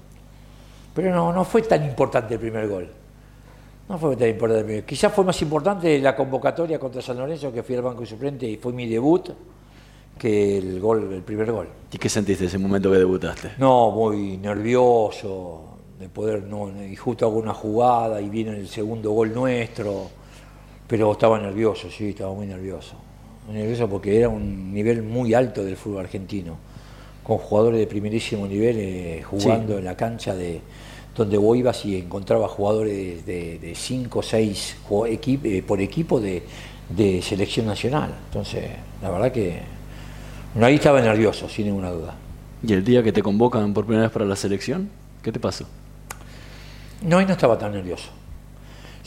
Pero 0.94 1.14
no, 1.14 1.34
no 1.34 1.44
fue 1.44 1.62
tan 1.64 1.84
importante 1.84 2.36
el 2.36 2.40
primer 2.40 2.68
gol. 2.68 2.90
No 3.88 3.98
fue 4.00 4.16
tan 4.16 4.30
importante 4.30 4.62
el 4.62 4.66
primer 4.66 4.86
Quizás 4.86 5.12
fue 5.14 5.24
más 5.26 5.40
importante 5.42 6.00
la 6.00 6.16
convocatoria 6.16 6.80
contra 6.80 7.02
San 7.02 7.18
Lorenzo, 7.18 7.52
que 7.54 7.62
fui 7.64 7.76
al 7.76 7.82
banco 7.82 8.06
suplente 8.06 8.48
y 8.48 8.58
fue 8.58 8.72
mi 8.74 8.88
debut, 8.88 9.30
que 10.18 10.58
el 10.58 10.80
gol, 10.80 11.12
el 11.14 11.22
primer 11.22 11.52
gol. 11.52 11.68
¿Y 11.92 11.98
qué 11.98 12.08
sentiste 12.10 12.46
ese 12.46 12.58
momento 12.58 12.90
que 12.92 12.98
debutaste? 12.98 13.52
No, 13.58 13.92
muy 13.92 14.38
nervioso 14.38 15.78
de 16.00 16.10
poder, 16.10 16.44
no, 16.44 16.72
y 16.84 16.96
justo 16.96 17.26
hago 17.26 17.38
una 17.38 17.54
jugada 17.54 18.20
y 18.22 18.30
viene 18.30 18.52
el 18.58 18.68
segundo 18.68 19.12
gol 19.12 19.34
nuestro, 19.34 20.10
pero 20.88 21.12
estaba 21.12 21.40
nervioso, 21.40 21.90
sí, 21.90 22.10
estaba 22.10 22.34
muy 22.34 22.48
nervioso. 22.48 22.96
Muy 23.48 23.58
nervioso 23.58 23.88
porque 23.90 24.18
era 24.18 24.30
un 24.30 24.74
nivel 24.74 25.04
muy 25.04 25.34
alto 25.34 25.64
del 25.64 25.78
fútbol 25.78 26.02
argentino, 26.06 26.58
con 27.24 27.38
jugadores 27.38 27.80
de 27.80 27.88
primerísimo 27.88 28.48
nivel 28.48 28.76
eh, 28.80 29.24
jugando 29.24 29.74
Sí. 29.74 29.80
en 29.80 29.86
la 29.86 29.96
cancha 29.96 30.36
de 30.36 30.62
donde 31.16 31.38
vos 31.38 31.58
ibas 31.58 31.86
y 31.86 31.96
encontrabas 31.98 32.52
jugadores 32.52 33.26
de, 33.26 33.58
de 33.60 33.74
cinco 33.76 34.20
o 34.20 34.24
seis 34.24 34.76
ju- 34.90 35.08
equi- 35.08 35.40
eh, 35.46 35.64
por 35.64 35.80
equipo 35.80 36.20
de, 36.20 36.44
de 36.90 37.22
selección 37.22 37.66
nacional. 37.68 38.14
Entonces, 38.28 38.66
la 39.02 39.10
verdad 39.10 39.32
que 39.32 39.60
ahí 40.62 40.76
estaba 40.76 41.00
nervioso, 41.02 41.48
sin 41.48 41.68
ninguna 41.68 41.90
duda. 41.92 42.16
¿Y 42.68 42.74
el 42.74 42.84
día 42.84 43.02
que 43.02 43.12
te 43.14 43.24
convocan 43.24 43.74
por 43.74 43.86
primera 43.86 44.04
vez 44.08 44.12
para 44.12 44.26
la 44.26 44.36
selección? 44.36 44.90
¿Qué 45.24 45.32
te 45.32 45.40
pasó? 45.40 45.66
No, 47.02 47.18
ahí 47.20 47.26
no 47.26 47.32
estaba 47.34 47.58
tan 47.58 47.72
nervioso. 47.72 48.10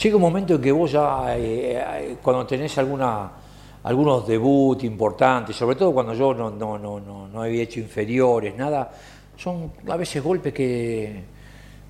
Llega 0.03 0.15
un 0.15 0.23
momento 0.23 0.55
en 0.55 0.61
que 0.61 0.71
vos 0.71 0.93
ya, 0.93 1.37
eh, 1.37 1.77
eh, 1.77 2.17
cuando 2.23 2.47
tenés 2.47 2.79
algunos 2.79 4.29
debuts 4.29 4.85
importantes, 4.85 5.57
sobre 5.57 5.75
todo 5.75 5.93
cuando 5.93 6.15
yo 6.15 6.33
no, 6.33 6.51
no, 6.51 6.79
no, 6.79 7.01
no, 7.01 7.43
había 7.43 7.65
hecho 7.65 7.81
inferiores, 7.81 8.55
nada, 8.57 8.93
son 9.37 9.73
a 9.89 9.97
veces 9.97 10.23
golpes 10.23 10.53
que, 10.53 11.25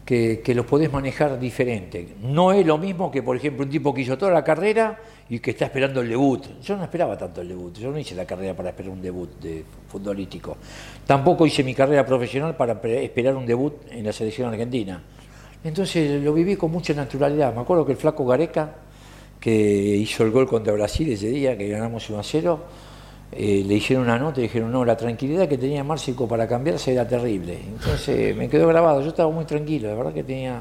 que, 0.06 0.40
que 0.42 0.54
los 0.54 0.64
podés 0.64 0.90
manejar 0.90 1.38
diferente. 1.38 2.14
No 2.22 2.50
es 2.52 2.64
lo 2.64 2.78
mismo 2.78 3.10
que, 3.10 3.22
por 3.22 3.36
ejemplo, 3.36 3.64
un 3.64 3.70
tipo 3.70 3.92
que 3.92 4.00
hizo 4.00 4.16
toda 4.16 4.32
la 4.32 4.42
carrera 4.42 4.98
y 5.28 5.38
que 5.38 5.50
está 5.50 5.66
esperando 5.66 6.00
el 6.00 6.08
debut. 6.08 6.62
Yo 6.62 6.78
no 6.78 6.84
esperaba 6.84 7.18
tanto 7.18 7.42
el 7.42 7.48
debut, 7.48 7.76
yo 7.76 7.90
no 7.90 7.98
hice 7.98 8.14
la 8.14 8.24
carrera 8.24 8.54
para 8.54 8.70
esperar 8.70 8.90
un 8.90 9.02
debut 9.02 9.38
de 9.38 9.62
futbolístico. 9.86 10.56
Tampoco 11.06 11.44
hice 11.44 11.62
mi 11.62 11.74
carrera 11.74 12.06
profesional 12.06 12.56
para 12.56 12.80
esperar 12.82 13.36
un 13.36 13.44
debut 13.44 13.74
en 13.90 14.06
la 14.06 14.14
selección 14.14 14.48
argentina. 14.48 15.02
Entonces 15.64 16.22
lo 16.22 16.32
viví 16.32 16.56
con 16.56 16.70
mucha 16.70 16.94
naturalidad. 16.94 17.54
Me 17.54 17.60
acuerdo 17.60 17.84
que 17.84 17.92
el 17.92 17.98
flaco 17.98 18.24
Gareca, 18.26 18.74
que 19.40 19.52
hizo 19.52 20.24
el 20.24 20.30
gol 20.30 20.48
contra 20.48 20.72
Brasil 20.72 21.10
ese 21.10 21.28
día, 21.28 21.56
que 21.56 21.68
ganamos 21.68 22.08
1 22.08 22.18
a 22.18 22.22
0, 22.22 22.60
eh, 23.32 23.62
le 23.66 23.74
hicieron 23.74 24.04
una 24.04 24.18
nota 24.18 24.40
y 24.40 24.44
dijeron, 24.44 24.72
no, 24.72 24.84
la 24.84 24.96
tranquilidad 24.96 25.48
que 25.48 25.58
tenía 25.58 25.84
Márcico 25.84 26.26
para 26.26 26.46
cambiarse 26.48 26.92
era 26.92 27.06
terrible. 27.06 27.58
Entonces 27.60 28.34
me 28.36 28.48
quedó 28.48 28.68
grabado, 28.68 29.02
yo 29.02 29.08
estaba 29.08 29.30
muy 29.30 29.44
tranquilo, 29.44 29.88
la 29.88 29.94
verdad 29.94 30.12
que 30.14 30.24
tenía, 30.24 30.60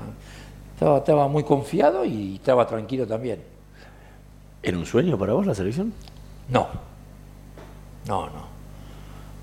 estaba, 0.74 0.98
estaba 0.98 1.28
muy 1.28 1.44
confiado 1.44 2.04
y 2.04 2.36
estaba 2.36 2.68
tranquilo 2.68 3.08
también. 3.08 3.40
¿Era 4.62 4.78
un 4.78 4.86
sueño 4.86 5.18
para 5.18 5.34
vos 5.34 5.46
la 5.46 5.56
selección? 5.56 5.94
No, 6.50 6.68
no, 8.08 8.26
no, 8.26 8.48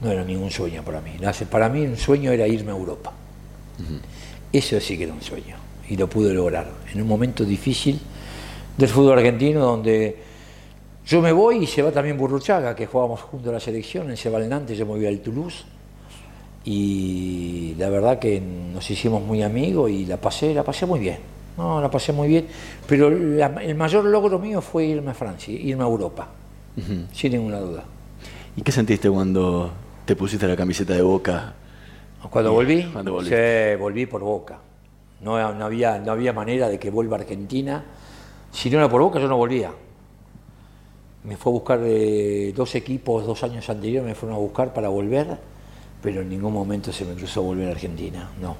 no 0.01 0.11
era 0.11 0.23
ningún 0.25 0.51
sueño 0.51 0.83
para 0.83 1.01
mí. 1.01 1.12
Para 1.51 1.69
mí 1.69 1.87
un 1.87 1.97
sueño 1.97 2.31
era 2.31 2.47
irme 2.47 2.73
a 2.73 2.75
Europa. 2.75 3.12
Eso 4.57 4.79
sí 4.81 4.97
que 4.97 5.05
era 5.05 5.12
un 5.12 5.21
sueño 5.21 5.57
y 5.88 5.97
lo 5.97 6.09
pude 6.09 6.33
lograr 6.33 6.67
en 6.93 7.03
un 7.03 7.09
momento 7.09 7.45
difícil 7.45 7.99
del 8.79 8.88
fútbol 8.88 9.19
argentino 9.19 9.61
donde 9.61 10.17
yo 11.07 11.21
me 11.21 11.33
voy 11.33 11.64
y 11.64 11.67
se 11.67 11.83
va 11.83 11.90
también 11.90 12.17
Burruchaga, 12.17 12.75
que 12.75 12.87
jugábamos 12.87 13.21
junto 13.23 13.51
a 13.51 13.55
la 13.55 13.61
selección, 13.61 14.11
él 14.11 14.17
se 14.17 14.31
va 14.31 14.38
al 14.38 14.49
Nantes, 14.49 14.79
yo 14.79 14.87
me 14.87 14.93
voy 14.93 15.07
al 15.07 15.19
Toulouse 15.19 15.64
y 16.64 17.75
la 17.79 17.88
verdad 17.90 18.19
que 18.19 18.40
nos 18.40 18.88
hicimos 18.90 19.23
muy 19.23 19.43
amigos 19.43 19.90
y 19.90 20.07
la 20.07 20.17
pasé, 20.17 20.55
la 20.55 20.62
pasé 20.62 20.87
muy 20.87 21.01
bien. 21.01 21.19
No, 21.57 21.81
la 21.81 21.90
pasé 21.90 22.12
muy 22.12 22.27
bien, 22.29 22.47
pero 22.88 23.11
la- 23.11 23.62
el 23.62 23.75
mayor 23.75 24.05
logro 24.05 24.38
mío 24.38 24.61
fue 24.61 24.87
irme 24.87 25.11
a 25.11 25.14
Francia, 25.14 25.53
irme 25.55 25.83
a 25.85 25.87
Europa, 25.87 26.29
sin 27.12 27.33
ninguna 27.33 27.61
duda. 27.61 27.85
¿Y 28.57 28.62
qué 28.62 28.73
sentiste 28.73 29.09
cuando 29.11 29.71
te 30.05 30.17
pusiste 30.17 30.47
la 30.49 30.57
camiseta 30.57 30.95
de 30.95 31.03
Boca? 31.03 31.55
Cuando 32.30 32.52
volví, 32.52 32.82
Cuando 32.92 33.12
volví. 33.12 33.28
sí, 33.28 33.76
volví 33.78 34.06
por 34.06 34.22
Boca. 34.22 34.58
No, 35.20 35.52
no 35.54 35.64
había, 35.64 35.98
no 35.98 36.12
había 36.12 36.32
manera 36.32 36.68
de 36.68 36.78
que 36.78 36.90
vuelva 36.90 37.16
a 37.16 37.20
Argentina. 37.20 37.84
Si 38.52 38.70
no 38.70 38.78
era 38.78 38.88
por 38.88 39.00
Boca, 39.00 39.18
yo 39.18 39.28
no 39.28 39.37
volvía. 39.37 39.70
Me 41.24 41.37
fue 41.37 41.50
a 41.50 41.54
buscar 41.54 41.80
eh, 41.82 42.52
dos 42.54 42.74
equipos 42.74 43.26
dos 43.26 43.42
años 43.42 43.68
anteriores, 43.70 44.06
me 44.06 44.14
fueron 44.14 44.37
a 44.37 44.40
buscar 44.40 44.74
para 44.74 44.88
volver, 44.88 45.38
pero 46.02 46.20
en 46.20 46.28
ningún 46.28 46.52
momento 46.52 46.92
se 46.92 47.06
me 47.06 47.14
cruzó 47.14 47.42
volver 47.42 47.68
a 47.68 47.70
Argentina, 47.70 48.30
no. 48.40 48.56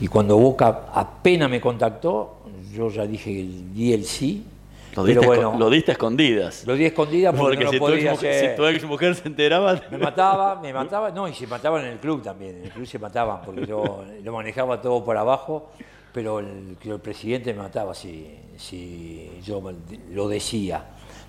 Y 0.00 0.06
cuando 0.06 0.36
Boca 0.36 0.86
apenas 0.94 1.50
me 1.50 1.60
contactó, 1.60 2.36
yo 2.72 2.88
ya 2.90 3.04
dije, 3.06 3.30
di 3.72 3.92
el 3.92 4.04
sí. 4.04 4.44
Lo 4.96 5.02
pero 5.02 5.20
diste, 5.20 5.26
bueno, 5.26 5.56
lo 5.58 5.70
diste 5.70 5.90
a 5.90 5.94
escondidas. 5.94 6.64
lo 6.66 6.74
di 6.74 6.84
a 6.84 6.88
escondidas 6.88 7.34
porque, 7.34 7.56
no 7.56 7.64
lo 7.64 7.70
si, 7.70 7.76
tu 7.78 7.84
podía 7.84 8.12
mujer, 8.12 8.30
hacer. 8.30 8.50
si 8.50 8.56
tu 8.56 8.66
ex 8.66 8.84
mujer 8.84 9.14
se 9.14 9.28
enteraba... 9.28 9.80
Me 9.90 9.98
mataba, 9.98 10.60
me 10.60 10.72
mataba, 10.72 11.10
no, 11.10 11.26
y 11.28 11.34
se 11.34 11.46
mataban 11.46 11.84
en 11.84 11.92
el 11.92 11.98
club 11.98 12.22
también, 12.22 12.56
en 12.56 12.64
el 12.64 12.70
club 12.70 12.86
se 12.86 12.98
mataban, 12.98 13.40
porque 13.44 13.66
yo 13.66 14.04
lo 14.22 14.32
manejaba 14.32 14.80
todo 14.80 15.04
por 15.04 15.16
abajo, 15.16 15.70
pero 16.12 16.38
el, 16.38 16.76
el 16.84 17.00
presidente 17.00 17.52
me 17.52 17.62
mataba 17.62 17.94
si, 17.94 18.38
si 18.56 19.40
yo 19.44 19.62
lo 20.12 20.28
decía. 20.28 20.84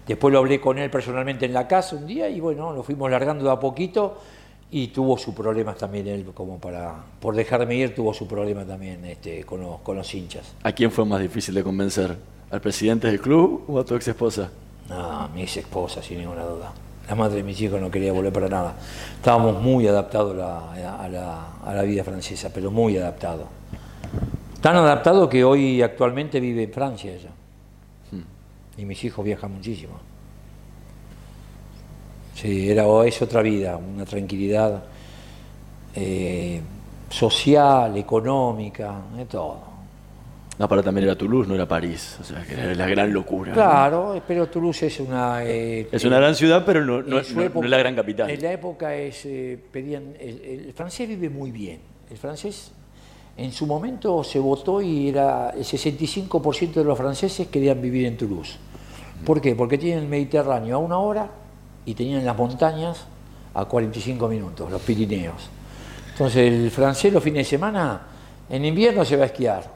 Después 0.05 0.31
lo 0.31 0.39
hablé 0.39 0.61
con 0.61 0.77
él 0.77 0.91
personalmente 0.91 1.45
en 1.45 1.53
la 1.53 1.67
casa 1.67 1.95
un 1.95 2.05
día 2.05 2.29
y 2.29 2.39
bueno, 2.39 2.71
lo 2.71 2.83
fuimos 2.83 3.09
largando 3.09 3.45
de 3.45 3.51
a 3.51 3.59
poquito 3.59 4.19
y 4.69 4.87
tuvo 4.87 5.17
sus 5.17 5.33
problemas 5.33 5.77
también 5.77 6.07
él, 6.07 6.25
como 6.33 6.59
para, 6.59 7.03
por 7.19 7.35
dejarme 7.35 7.75
ir, 7.75 7.95
tuvo 7.95 8.13
su 8.13 8.27
problema 8.27 8.63
también 8.65 9.03
este, 9.05 9.43
con, 9.43 9.61
los, 9.61 9.79
con 9.81 9.95
los 9.95 10.13
hinchas. 10.13 10.53
¿A 10.61 10.71
quién 10.71 10.91
fue 10.91 11.05
más 11.05 11.19
difícil 11.19 11.55
de 11.55 11.63
convencer? 11.63 12.15
¿Al 12.51 12.61
presidente 12.61 13.07
del 13.07 13.19
club 13.19 13.63
o 13.67 13.79
a 13.79 13.85
tu 13.85 13.95
ex 13.95 14.07
esposa? 14.07 14.49
No, 14.89 15.29
mi 15.29 15.41
ex 15.41 15.57
esposa, 15.57 16.01
sin 16.01 16.19
ninguna 16.19 16.43
duda. 16.43 16.71
La 17.07 17.15
madre 17.15 17.37
de 17.37 17.43
mis 17.43 17.59
hijos 17.61 17.79
no 17.81 17.89
quería 17.91 18.11
volver 18.13 18.33
para 18.33 18.47
nada. 18.49 18.75
Estábamos 19.15 19.61
muy 19.61 19.87
adaptados 19.87 20.33
a 20.33 20.37
la, 20.75 20.95
a 21.03 21.07
la- 21.09 21.47
a 21.65 21.73
la 21.73 21.81
vida 21.83 22.03
francesa, 22.03 22.49
pero 22.53 22.71
muy 22.71 22.97
adaptados. 22.97 23.47
Tan 24.61 24.75
adaptado 24.77 25.27
que 25.29 25.43
hoy 25.43 25.81
actualmente 25.81 26.39
vive 26.39 26.63
en 26.63 26.71
Francia 26.71 27.11
ella. 27.13 27.29
Y 28.77 28.85
mis 28.85 29.03
hijos 29.03 29.23
viajan 29.23 29.53
muchísimo. 29.53 29.93
Sí, 32.35 32.69
era, 32.69 32.83
es 33.05 33.21
otra 33.21 33.41
vida, 33.41 33.77
una 33.77 34.05
tranquilidad 34.05 34.83
eh, 35.95 36.61
social, 37.09 37.95
económica, 37.97 38.95
de 39.15 39.25
todo. 39.25 39.57
No, 40.57 40.69
pero 40.69 40.81
también 40.81 41.05
era 41.05 41.17
Toulouse, 41.17 41.47
no 41.49 41.55
era 41.55 41.67
París. 41.67 42.17
O 42.21 42.23
sea, 42.23 42.41
que 42.43 42.53
era 42.53 42.73
la 42.73 42.87
gran 42.87 43.11
locura. 43.11 43.49
¿no? 43.49 43.55
Claro, 43.55 44.21
pero 44.25 44.47
Toulouse 44.47 44.83
es 44.87 44.99
una... 45.01 45.43
eh, 45.43 45.87
Es 45.91 46.05
una 46.05 46.17
gran 46.17 46.33
ciudad, 46.33 46.63
pero 46.65 46.83
no, 46.85 47.19
es 47.19 47.33
la 47.35 47.77
gran 47.77 47.95
capital. 47.95 48.29
En 48.29 48.41
la 48.41 48.53
época 48.53 48.95
es, 48.95 49.25
eh, 49.25 49.59
pedían, 49.71 50.13
el, 50.19 50.63
el 50.67 50.73
francés 50.73 51.09
vive 51.09 51.29
muy 51.29 51.51
bien. 51.51 51.79
El 52.09 52.17
francés 52.17 52.71
en 53.35 53.51
su 53.51 53.67
momento 53.67 54.23
se 54.23 54.39
votó 54.39 54.81
y 54.81 55.09
era 55.09 55.49
el 55.49 55.63
65% 55.65 56.71
de 56.73 56.83
los 56.85 56.97
franceses 56.97 57.47
querían 57.49 57.81
vivir 57.81 58.05
en 58.05 58.15
Toulouse. 58.15 58.57
¿Por 59.25 59.41
qué? 59.41 59.55
Porque 59.55 59.77
tienen 59.77 60.03
el 60.03 60.09
Mediterráneo 60.09 60.75
a 60.75 60.79
una 60.79 60.99
hora 60.99 61.29
y 61.85 61.93
tenían 61.95 62.25
las 62.25 62.37
montañas 62.37 63.05
a 63.53 63.65
45 63.65 64.27
minutos, 64.29 64.71
los 64.71 64.81
Pirineos. 64.81 65.49
Entonces 66.13 66.49
el 66.53 66.71
francés 66.71 67.11
los 67.11 67.21
fines 67.21 67.39
de 67.45 67.49
semana, 67.49 68.01
en 68.49 68.63
invierno 68.63 69.03
se 69.03 69.17
va 69.17 69.23
a 69.23 69.25
esquiar. 69.27 69.74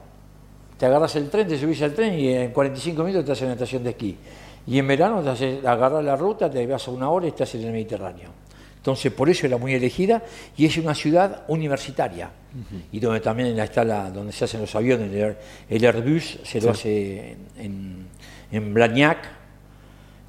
Te 0.79 0.85
agarras 0.85 1.15
el 1.17 1.29
tren, 1.29 1.47
te 1.47 1.59
subís 1.59 1.81
al 1.83 1.93
tren 1.93 2.17
y 2.17 2.29
en 2.29 2.51
45 2.51 3.03
minutos 3.03 3.23
estás 3.23 3.41
en 3.41 3.47
la 3.49 3.53
estación 3.53 3.83
de 3.83 3.89
esquí. 3.91 4.17
Y 4.65 4.79
en 4.79 4.87
verano 4.87 5.21
te 5.21 5.29
haces- 5.29 5.65
agarras 5.65 6.03
la 6.03 6.15
ruta, 6.15 6.49
te 6.49 6.65
vas 6.65 6.87
a 6.87 6.91
una 6.91 7.09
hora 7.09 7.25
y 7.25 7.29
estás 7.29 7.53
en 7.55 7.65
el 7.65 7.71
Mediterráneo. 7.71 8.29
Entonces 8.77 9.11
por 9.11 9.29
eso 9.29 9.45
era 9.45 9.57
muy 9.57 9.73
elegida 9.73 10.23
y 10.55 10.65
es 10.65 10.77
una 10.77 10.95
ciudad 10.95 11.43
universitaria. 11.49 12.31
Y 12.93 12.99
donde 12.99 13.19
también 13.19 13.59
está 13.59 13.83
la, 13.83 14.09
donde 14.09 14.31
se 14.31 14.45
hacen 14.45 14.61
los 14.61 14.73
aviones, 14.73 15.11
el, 15.11 15.17
Air- 15.19 15.37
el 15.69 15.85
Airbus 15.85 16.39
se 16.43 16.61
lo 16.61 16.73
Sí. 16.73 16.79
hace 16.79 17.37
en, 17.57 18.07
en 18.51 18.73
Blagnac, 18.73 19.17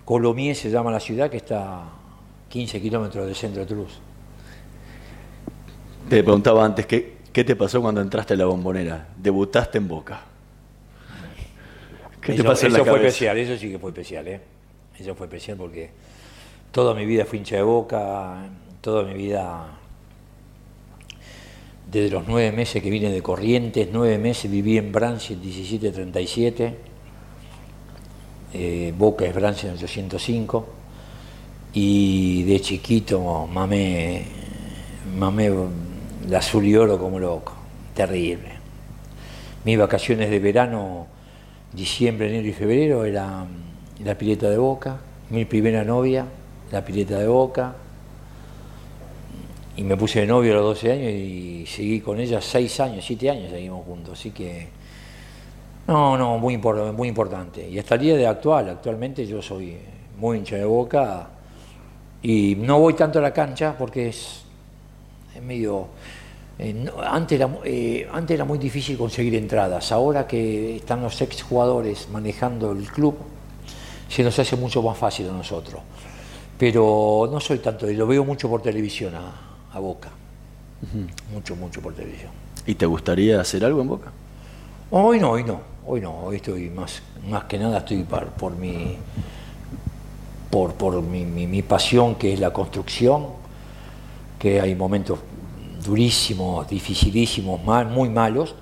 Colomiers 0.04 0.58
se 0.58 0.68
llama 0.70 0.90
la 0.90 0.98
ciudad, 1.00 1.30
que 1.30 1.36
está 1.36 1.82
a 1.82 1.88
15 2.48 2.80
kilómetros 2.80 3.24
del 3.26 3.36
centro 3.36 3.60
de 3.60 3.66
Toulouse. 3.66 3.94
Te 6.08 6.22
preguntaba 6.24 6.64
antes, 6.64 6.86
¿qué, 6.86 7.18
¿qué 7.32 7.44
te 7.44 7.54
pasó 7.54 7.80
cuando 7.80 8.00
entraste 8.00 8.34
a 8.34 8.36
la 8.36 8.46
bombonera? 8.46 9.06
Debutaste 9.16 9.78
en 9.78 9.86
Boca. 9.86 10.22
¿Qué 12.20 12.32
eso, 12.32 12.42
te 12.42 12.48
pasó 12.48 12.66
en 12.66 12.72
la 12.72 12.78
eso 12.80 12.90
fue 12.90 12.98
especial, 12.98 13.38
eso 13.38 13.56
sí 13.56 13.70
que 13.70 13.78
fue 13.78 13.90
especial, 13.90 14.28
¿eh? 14.28 14.40
Eso 14.98 15.14
fue 15.14 15.26
especial 15.26 15.56
porque 15.56 15.90
toda 16.72 16.94
mi 16.94 17.06
vida 17.06 17.24
fui 17.24 17.38
hincha 17.38 17.56
de 17.56 17.62
boca, 17.62 18.48
toda 18.80 19.04
mi 19.04 19.14
vida, 19.14 19.66
desde 21.90 22.10
los 22.10 22.28
nueve 22.28 22.52
meses 22.52 22.82
que 22.82 22.90
vine 22.90 23.10
de 23.10 23.22
Corrientes, 23.22 23.88
nueve 23.90 24.18
meses 24.18 24.50
viví 24.50 24.76
en 24.76 24.92
Brancia 24.92 25.34
en 25.34 25.40
1737, 25.40 26.74
eh, 28.52 28.94
Boca 28.96 29.24
es 29.24 29.34
Brancia 29.34 29.70
en 29.70 29.76
805, 29.76 30.68
y 31.72 32.42
de 32.42 32.60
chiquito 32.60 33.46
mamé, 33.46 34.24
mamé 35.16 35.46
el 35.46 36.34
azul 36.34 36.66
y 36.66 36.76
oro 36.76 36.98
como 36.98 37.18
loco, 37.18 37.54
terrible. 37.94 38.60
Mis 39.64 39.78
vacaciones 39.78 40.30
de 40.30 40.38
verano 40.38 41.06
diciembre, 41.72 42.28
enero 42.28 42.48
y 42.48 42.52
febrero 42.52 43.04
era 43.04 43.44
mm, 43.44 44.04
la 44.04 44.16
pileta 44.16 44.48
de 44.50 44.58
Boca, 44.58 44.98
mi 45.30 45.44
primera 45.44 45.84
novia, 45.84 46.26
la 46.72 46.84
pileta 46.84 47.18
de 47.18 47.26
Boca, 47.28 47.74
y 49.76 49.82
me 49.82 49.96
puse 49.96 50.20
de 50.20 50.26
novio 50.26 50.52
a 50.52 50.56
los 50.56 50.64
12 50.64 50.92
años 50.92 51.12
y 51.12 51.64
seguí 51.66 52.00
con 52.00 52.18
ella 52.20 52.40
6 52.40 52.80
años, 52.80 53.04
7 53.04 53.30
años 53.30 53.50
seguimos 53.50 53.84
juntos, 53.84 54.18
así 54.18 54.30
que 54.30 54.68
no, 55.86 56.16
no, 56.18 56.38
muy, 56.38 56.56
impor- 56.56 56.92
muy 56.92 57.08
importante. 57.08 57.68
Y 57.68 57.78
hasta 57.78 57.94
el 57.96 58.00
día 58.02 58.16
de 58.16 58.26
actual, 58.26 58.68
actualmente 58.68 59.26
yo 59.26 59.40
soy 59.42 59.76
muy 60.18 60.38
hincha 60.38 60.56
de 60.56 60.64
Boca 60.64 61.28
y 62.22 62.56
no 62.58 62.78
voy 62.78 62.94
tanto 62.94 63.18
a 63.18 63.22
la 63.22 63.32
cancha 63.32 63.74
porque 63.78 64.08
es, 64.08 64.42
es 65.34 65.42
medio... 65.42 65.88
eh, 66.62 66.72
no- 66.74 67.00
antes, 67.02 67.36
era, 67.36 67.46
mu- 67.46 67.60
eh, 67.64 68.06
antes 68.12 68.34
era 68.34 68.44
muy 68.44 68.58
difícil 68.58 68.96
conseguir 68.98 69.34
entradas, 69.34 69.90
ahora 69.92 70.26
que 70.26 70.76
están 70.76 71.02
los 71.02 71.20
ex 71.22 71.42
jugadores 71.42 72.08
manejando 72.12 72.72
el 72.72 72.86
club, 72.90 73.16
se 74.08 74.22
nos 74.22 74.38
hace 74.38 74.56
mucho 74.56 74.82
más 74.82 74.98
fácil 74.98 75.28
a 75.28 75.32
nosotros. 75.32 75.80
Pero 76.58 77.28
no 77.32 77.40
soy 77.40 77.58
tanto, 77.60 77.86
lo 77.86 78.06
veo 78.06 78.24
mucho 78.24 78.48
por 78.48 78.60
televisión 78.60 79.14
a, 79.14 79.32
a 79.72 79.78
Boca, 79.78 80.10
mucho, 81.32 81.56
mucho 81.56 81.80
por 81.80 81.94
televisión. 81.94 82.30
¿Y 82.66 82.74
te 82.74 82.84
gustaría 82.86 83.40
hacer 83.40 83.64
algo 83.64 83.80
en 83.80 83.88
Boca? 83.88 84.12
Hoy 84.90 85.18
no, 85.18 85.30
hoy 85.30 85.44
no, 85.44 85.60
hoy 85.86 86.00
no, 86.02 86.14
hoy 86.24 86.36
estoy 86.36 86.68
más, 86.68 87.00
más 87.28 87.44
que 87.44 87.58
nada 87.58 87.78
estoy 87.78 88.02
por, 88.02 88.26
por 88.30 88.54
mi 88.56 88.96
por, 90.50 90.74
por 90.74 91.00
mi, 91.00 91.24
mi- 91.24 91.46
mi 91.46 91.62
pasión 91.62 92.16
que 92.16 92.32
es 92.32 92.40
la 92.40 92.52
construcción, 92.52 93.26
que 94.38 94.60
hay 94.60 94.74
momentos 94.74 95.18
durísimos, 95.84 96.68
dificilísimos, 96.68 97.62
mal, 97.64 97.86
muy 97.88 98.08
malos, 98.08 98.54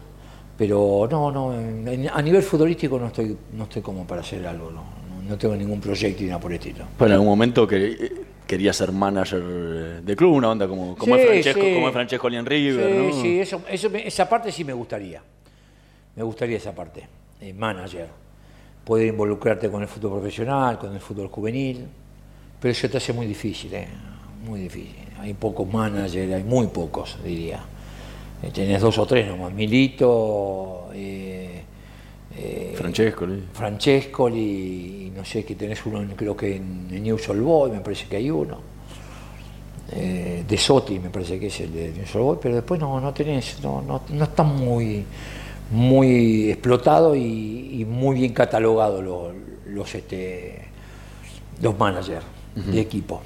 pero 0.56 1.08
no, 1.10 1.30
no, 1.30 1.54
en- 1.54 2.08
a 2.12 2.20
nivel 2.22 2.42
futbolístico 2.42 2.98
no 2.98 3.06
estoy, 3.08 3.36
no 3.52 3.64
estoy 3.64 3.82
como 3.82 4.06
para 4.06 4.20
hacer 4.22 4.46
algo, 4.46 4.70
no, 4.70 4.82
no, 5.28 5.36
tengo 5.38 5.54
ningún 5.56 5.80
proyecto 5.80 6.22
ni 6.22 6.28
nada 6.28 6.40
por 6.40 6.52
el 6.52 6.58
estilo. 6.58 6.84
Bueno, 6.98 7.14
en 7.14 7.20
algún 7.20 7.28
momento 7.28 7.66
que 7.66 7.86
eh, 7.86 8.12
quería 8.46 8.72
ser 8.72 8.92
manager 8.92 10.02
de 10.02 10.16
club, 10.16 10.34
una 10.34 10.50
onda 10.50 10.66
como, 10.68 10.96
como 10.96 11.14
Sí, 11.16 11.20
es 11.20 11.26
Francesco, 11.26 11.60
sí. 11.62 11.74
como 11.74 11.88
es 11.88 11.92
Francesco 11.92 12.28
River, 12.28 12.90
Sí, 12.90 12.96
¿no? 13.16 13.22
sí, 13.22 13.40
eso, 13.40 13.62
eso 13.70 13.88
esa 13.94 14.28
parte 14.28 14.50
sí 14.52 14.64
me 14.64 14.72
gustaría. 14.72 15.22
Me 16.16 16.22
gustaría 16.22 16.56
esa 16.56 16.74
parte. 16.74 17.06
eh, 17.40 17.52
manager. 17.52 18.08
Poder 18.84 19.06
involucrarte 19.08 19.70
con 19.70 19.82
el 19.82 19.86
fútbol 19.88 20.18
profesional, 20.20 20.78
con 20.78 20.92
el 20.92 20.98
fútbol 21.00 21.28
juvenil. 21.28 21.86
Pero 22.58 22.72
eso 22.72 22.88
te 22.90 22.96
hace 22.96 23.12
muy 23.12 23.26
difícil, 23.26 23.72
eh, 23.74 23.86
muy 24.44 24.60
difícil. 24.60 24.96
Hay 25.20 25.34
pocos 25.34 25.66
managers, 25.72 26.32
hay 26.32 26.44
muy 26.44 26.66
pocos, 26.68 27.18
diría. 27.24 27.60
Eh, 28.42 28.50
tenés 28.52 28.80
dos 28.80 28.96
o 28.98 29.06
tres 29.06 29.26
nomás. 29.26 29.52
Milito, 29.52 30.88
eh, 30.94 31.62
eh, 32.36 32.74
Francescoli. 32.76 33.42
Francescoli, 33.52 35.06
y 35.08 35.12
no 35.16 35.24
sé, 35.24 35.44
que 35.44 35.54
tenés 35.56 35.84
uno, 35.86 36.00
en- 36.02 36.10
creo 36.14 36.36
que 36.36 36.56
en, 36.56 36.88
en 36.90 37.02
News 37.02 37.28
All 37.30 37.40
Boy, 37.40 37.70
me 37.72 37.80
parece 37.80 38.06
que 38.06 38.16
hay 38.16 38.30
uno. 38.30 38.58
Eh, 39.90 40.44
de 40.46 40.58
Sotti, 40.58 40.98
me 40.98 41.08
parece 41.08 41.40
que 41.40 41.46
es 41.46 41.60
el 41.60 41.72
de 41.72 41.90
News 41.92 42.14
All 42.14 42.22
Boy, 42.22 42.38
pero 42.42 42.54
después 42.54 42.78
no, 42.78 43.00
no 43.00 43.12
tenés, 43.14 43.58
no, 43.62 43.80
no, 43.82 44.02
no 44.10 44.24
está 44.24 44.42
muy, 44.42 45.02
muy 45.72 46.50
explotado 46.50 47.16
y, 47.16 47.80
y 47.80 47.84
muy 47.86 48.16
bien 48.20 48.32
catalogado 48.34 49.00
los, 49.02 49.32
los, 49.66 49.94
este, 49.94 50.58
los 51.62 51.76
managers 51.78 52.24
de 52.54 52.80
equipo. 52.80 53.22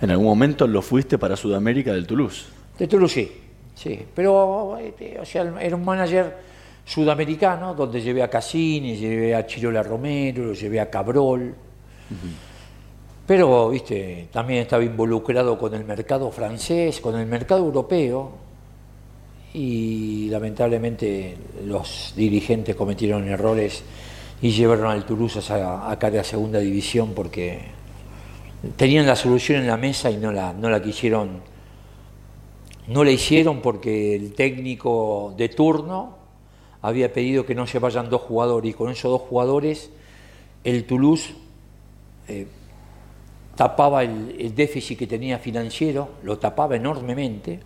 En 0.00 0.10
algún 0.10 0.26
momento 0.26 0.66
lo 0.66 0.82
fuiste 0.82 1.18
para 1.18 1.36
Sudamérica 1.36 1.92
del 1.92 2.06
Toulouse. 2.06 2.46
De 2.78 2.86
Toulouse, 2.86 3.14
sí, 3.14 3.32
sí. 3.74 4.06
Pero, 4.14 4.76
este, 4.78 5.18
o 5.18 5.24
sea, 5.24 5.42
era 5.60 5.76
un 5.76 5.84
manager 5.84 6.36
sudamericano 6.84 7.74
donde 7.74 8.00
llevé 8.00 8.22
a 8.22 8.30
Cassini, 8.30 8.96
llevé 8.96 9.34
a 9.34 9.46
Chirola 9.46 9.82
Romero, 9.82 10.44
lo 10.44 10.52
llevé 10.54 10.80
a 10.80 10.88
Cabrol. 10.88 11.54
Pero, 13.26 13.70
viste, 13.70 14.28
también 14.32 14.62
estaba 14.62 14.82
involucrado 14.82 15.58
con 15.58 15.74
el 15.74 15.84
mercado 15.84 16.30
francés, 16.30 17.00
con 17.00 17.18
el 17.18 17.26
mercado 17.26 17.64
europeo, 17.64 18.32
y 19.52 20.28
lamentablemente 20.30 21.36
los 21.66 22.12
dirigentes 22.16 22.76
cometieron 22.76 23.26
errores 23.28 23.82
y 24.40 24.50
llevaron 24.50 24.86
al 24.86 25.04
Toulouse 25.04 25.40
a, 25.50 25.90
a 25.90 25.92
a 25.92 26.24
segunda 26.24 26.58
división 26.60 27.12
porque 27.14 27.77
tenían 28.76 29.06
la 29.06 29.16
solución 29.16 29.60
en 29.60 29.66
la 29.66 29.76
mesa 29.76 30.10
y 30.10 30.16
no 30.16 30.32
la, 30.32 30.52
no 30.52 30.70
la 30.70 30.82
quisieron, 30.82 31.40
no 32.88 33.04
la 33.04 33.10
hicieron 33.10 33.60
porque 33.60 34.16
el 34.16 34.34
técnico 34.34 35.34
de 35.36 35.48
turno 35.48 36.16
había 36.82 37.12
pedido 37.12 37.44
que 37.44 37.54
no 37.54 37.66
se 37.66 37.78
vayan 37.78 38.08
dos 38.08 38.22
jugadores 38.22 38.70
y 38.70 38.74
con 38.74 38.90
esos 38.90 39.10
dos 39.10 39.22
jugadores 39.22 39.90
el 40.64 40.84
Toulouse 40.84 41.34
eh, 42.28 42.46
tapaba 43.56 44.02
el, 44.02 44.36
el 44.38 44.54
déficit 44.54 44.98
que 44.98 45.06
tenía 45.06 45.38
financiero, 45.38 46.10
lo 46.22 46.38
tapaba 46.38 46.76
enormemente 46.76 47.60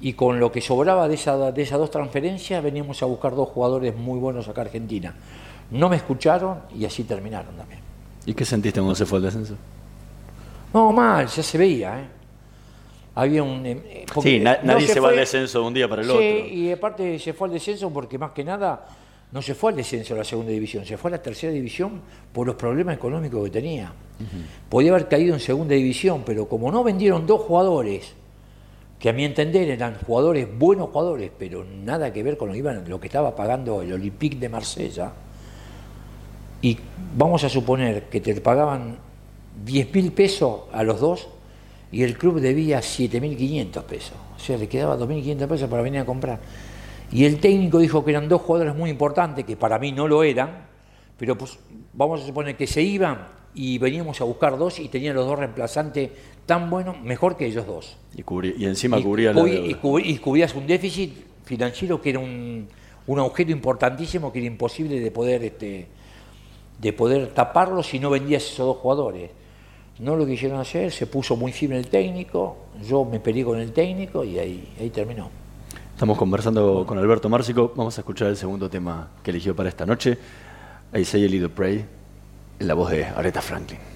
y 0.00 0.12
con 0.12 0.38
lo 0.38 0.52
que 0.52 0.60
sobraba 0.60 1.08
de, 1.08 1.14
esa, 1.14 1.52
de 1.52 1.62
esas 1.62 1.78
dos 1.78 1.90
transferencias 1.90 2.62
veníamos 2.62 3.02
a 3.02 3.06
buscar 3.06 3.34
dos 3.34 3.48
jugadores 3.48 3.96
muy 3.96 4.18
buenos 4.18 4.48
acá 4.48 4.62
a 4.62 4.64
Argentina. 4.64 5.14
No 5.70 5.88
me 5.88 5.96
escucharon 5.96 6.60
y 6.76 6.84
así 6.84 7.04
terminaron 7.04 7.56
también. 7.56 7.80
¿Y 8.24 8.34
qué 8.34 8.44
sentiste 8.44 8.80
cuando 8.80 8.94
se 8.94 9.06
fue 9.06 9.18
al 9.18 9.24
descenso? 9.24 9.54
No, 10.76 10.92
mal, 10.92 11.26
ya 11.26 11.42
se 11.42 11.56
veía, 11.56 12.00
¿eh? 12.00 12.04
Había 13.14 13.42
un... 13.42 13.64
eh, 13.64 14.04
Sí, 14.20 14.38
na- 14.40 14.58
no 14.62 14.74
nadie 14.74 14.86
se, 14.88 15.00
va 15.00 15.06
fue- 15.08 15.14
al 15.14 15.20
descenso 15.20 15.60
de 15.60 15.66
un 15.66 15.72
día 15.72 15.88
para 15.88 16.02
el 16.02 16.08
Sí, 16.08 16.12
otro. 16.14 16.54
y 16.54 16.70
aparte 16.70 17.18
se 17.18 17.32
fue 17.32 17.48
al 17.48 17.54
descenso 17.54 17.88
porque 17.90 18.18
más 18.18 18.32
que 18.32 18.44
nada 18.44 18.86
no 19.32 19.40
se 19.40 19.54
fue 19.54 19.70
al 19.70 19.76
descenso 19.76 20.12
a 20.12 20.18
la 20.18 20.24
segunda 20.24 20.52
división, 20.52 20.84
se 20.84 20.98
fue 20.98 21.08
a 21.10 21.12
la 21.12 21.22
tercera 21.22 21.50
división 21.50 22.02
por 22.30 22.46
los 22.46 22.56
problemas 22.56 22.94
económicos 22.94 23.42
que 23.44 23.50
tenía. 23.50 23.90
Podía 24.68 24.90
haber 24.90 25.08
caído 25.08 25.32
en 25.32 25.40
segunda 25.40 25.74
división, 25.74 26.22
pero 26.26 26.46
como 26.46 26.70
no 26.70 26.84
vendieron 26.84 27.26
dos 27.26 27.40
jugadores, 27.40 28.12
que 28.98 29.08
a 29.08 29.14
mi 29.14 29.24
entender 29.24 29.70
eran 29.70 29.96
jugadores, 30.06 30.46
buenos 30.58 30.90
jugadores, 30.90 31.30
pero 31.38 31.64
nada 31.64 32.12
que 32.12 32.22
ver 32.22 32.36
con 32.36 32.48
lo 32.48 32.52
que, 32.52 32.58
iban, 32.58 32.86
lo 32.86 33.00
que 33.00 33.06
estaba 33.06 33.34
pagando 33.34 33.80
el 33.80 33.94
Olympique 33.94 34.36
de 34.36 34.50
Marsella, 34.50 35.10
y 36.60 36.76
vamos 37.16 37.42
a 37.44 37.48
suponer 37.48 38.04
que 38.10 38.20
te 38.20 38.38
pagaban 38.42 39.05
10 39.64 39.94
mil 39.94 40.12
pesos 40.12 40.60
a 40.72 40.82
los 40.82 41.00
dos 41.00 41.28
y 41.92 42.02
el 42.02 42.18
club 42.18 42.40
debía 42.40 42.80
7.500 42.80 43.82
pesos. 43.84 44.12
O 44.36 44.38
sea, 44.38 44.56
le 44.58 44.68
quedaba 44.68 44.96
2.500 44.98 45.46
pesos 45.48 45.68
para 45.70 45.82
venir 45.82 46.00
a 46.00 46.04
comprar. 46.04 46.40
Y 47.12 47.24
el 47.24 47.38
técnico 47.40 47.78
dijo 47.78 48.04
que 48.04 48.10
eran 48.10 48.28
dos 48.28 48.42
jugadores 48.42 48.74
muy 48.74 48.90
importantes, 48.90 49.44
que 49.44 49.56
para 49.56 49.78
mí 49.78 49.92
no 49.92 50.08
lo 50.08 50.22
eran, 50.22 50.66
pero 51.18 51.38
pues 51.38 51.58
vamos 51.92 52.22
a 52.22 52.26
suponer 52.26 52.56
que 52.56 52.66
se 52.66 52.82
iban 52.82 53.28
y 53.54 53.78
veníamos 53.78 54.20
a 54.20 54.24
buscar 54.24 54.58
dos 54.58 54.78
y 54.80 54.88
tenían 54.88 55.14
los 55.16 55.24
dos 55.26 55.38
reemplazantes 55.38 56.10
tan 56.44 56.68
buenos, 56.68 57.00
mejor 57.00 57.36
que 57.36 57.46
ellos 57.46 57.66
dos. 57.66 57.96
Y, 58.14 58.22
cubrí- 58.22 58.54
y 58.58 58.66
encima 58.66 58.98
Y 58.98 59.02
cubría 59.02 59.32
la 59.32 59.40
cubrí- 59.40 59.52
deuda. 59.52 59.66
y, 59.68 59.74
cubrí- 59.74 60.06
y 60.06 60.18
cubrías 60.18 60.54
un 60.54 60.66
déficit 60.66 61.14
financiero 61.44 62.02
que 62.02 62.10
era 62.10 62.18
un, 62.18 62.68
un 63.06 63.18
agujero 63.18 63.52
importantísimo 63.52 64.32
que 64.32 64.40
era 64.40 64.46
imposible 64.48 64.98
de 65.00 65.10
poder 65.12 65.44
este, 65.44 65.86
de 66.80 66.92
poder 66.92 67.28
taparlo 67.28 67.82
si 67.82 67.98
no 68.00 68.10
vendías 68.10 68.42
esos 68.44 68.66
dos 68.66 68.76
jugadores. 68.78 69.30
No 69.98 70.14
lo 70.14 70.26
quisieron 70.26 70.60
hacer, 70.60 70.92
se 70.92 71.06
puso 71.06 71.36
muy 71.36 71.52
firme 71.52 71.78
el 71.78 71.86
técnico, 71.88 72.56
yo 72.86 73.04
me 73.04 73.18
peleé 73.18 73.44
con 73.44 73.58
el 73.58 73.72
técnico 73.72 74.24
y 74.24 74.38
ahí, 74.38 74.74
ahí 74.78 74.90
terminó. 74.90 75.30
Estamos 75.94 76.18
conversando 76.18 76.84
con 76.86 76.98
Alberto 76.98 77.30
Márcico. 77.30 77.72
Vamos 77.74 77.96
a 77.96 78.02
escuchar 78.02 78.28
el 78.28 78.36
segundo 78.36 78.68
tema 78.68 79.08
que 79.22 79.30
eligió 79.30 79.56
para 79.56 79.70
esta 79.70 79.86
noche. 79.86 80.18
I 80.94 81.02
Say 81.02 81.24
a 81.24 81.28
Little 81.28 81.48
Pray, 81.48 81.82
en 82.58 82.68
la 82.68 82.74
voz 82.74 82.90
de 82.90 83.06
Aretha 83.06 83.40
Franklin. 83.40 83.95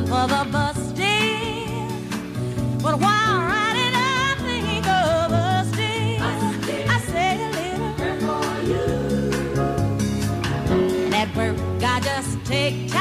woman 0.00 0.10
for 0.10 0.26
the 0.28 0.44
bus 0.50 0.76
busting. 0.76 2.08
But 2.82 3.00
while 3.00 3.38
riding, 3.40 3.94
I 3.94 4.36
think 4.40 4.86
of 4.86 5.30
busting. 5.30 6.18
busting. 6.20 6.88
I 6.88 6.98
say 7.00 7.42
a 7.42 7.50
little 7.58 7.92
for 8.26 8.46
you. 8.70 8.86
And 11.06 11.14
at 11.14 11.36
work, 11.36 11.56
I 11.82 12.00
just 12.00 12.44
take 12.44 12.90
time. 12.90 12.97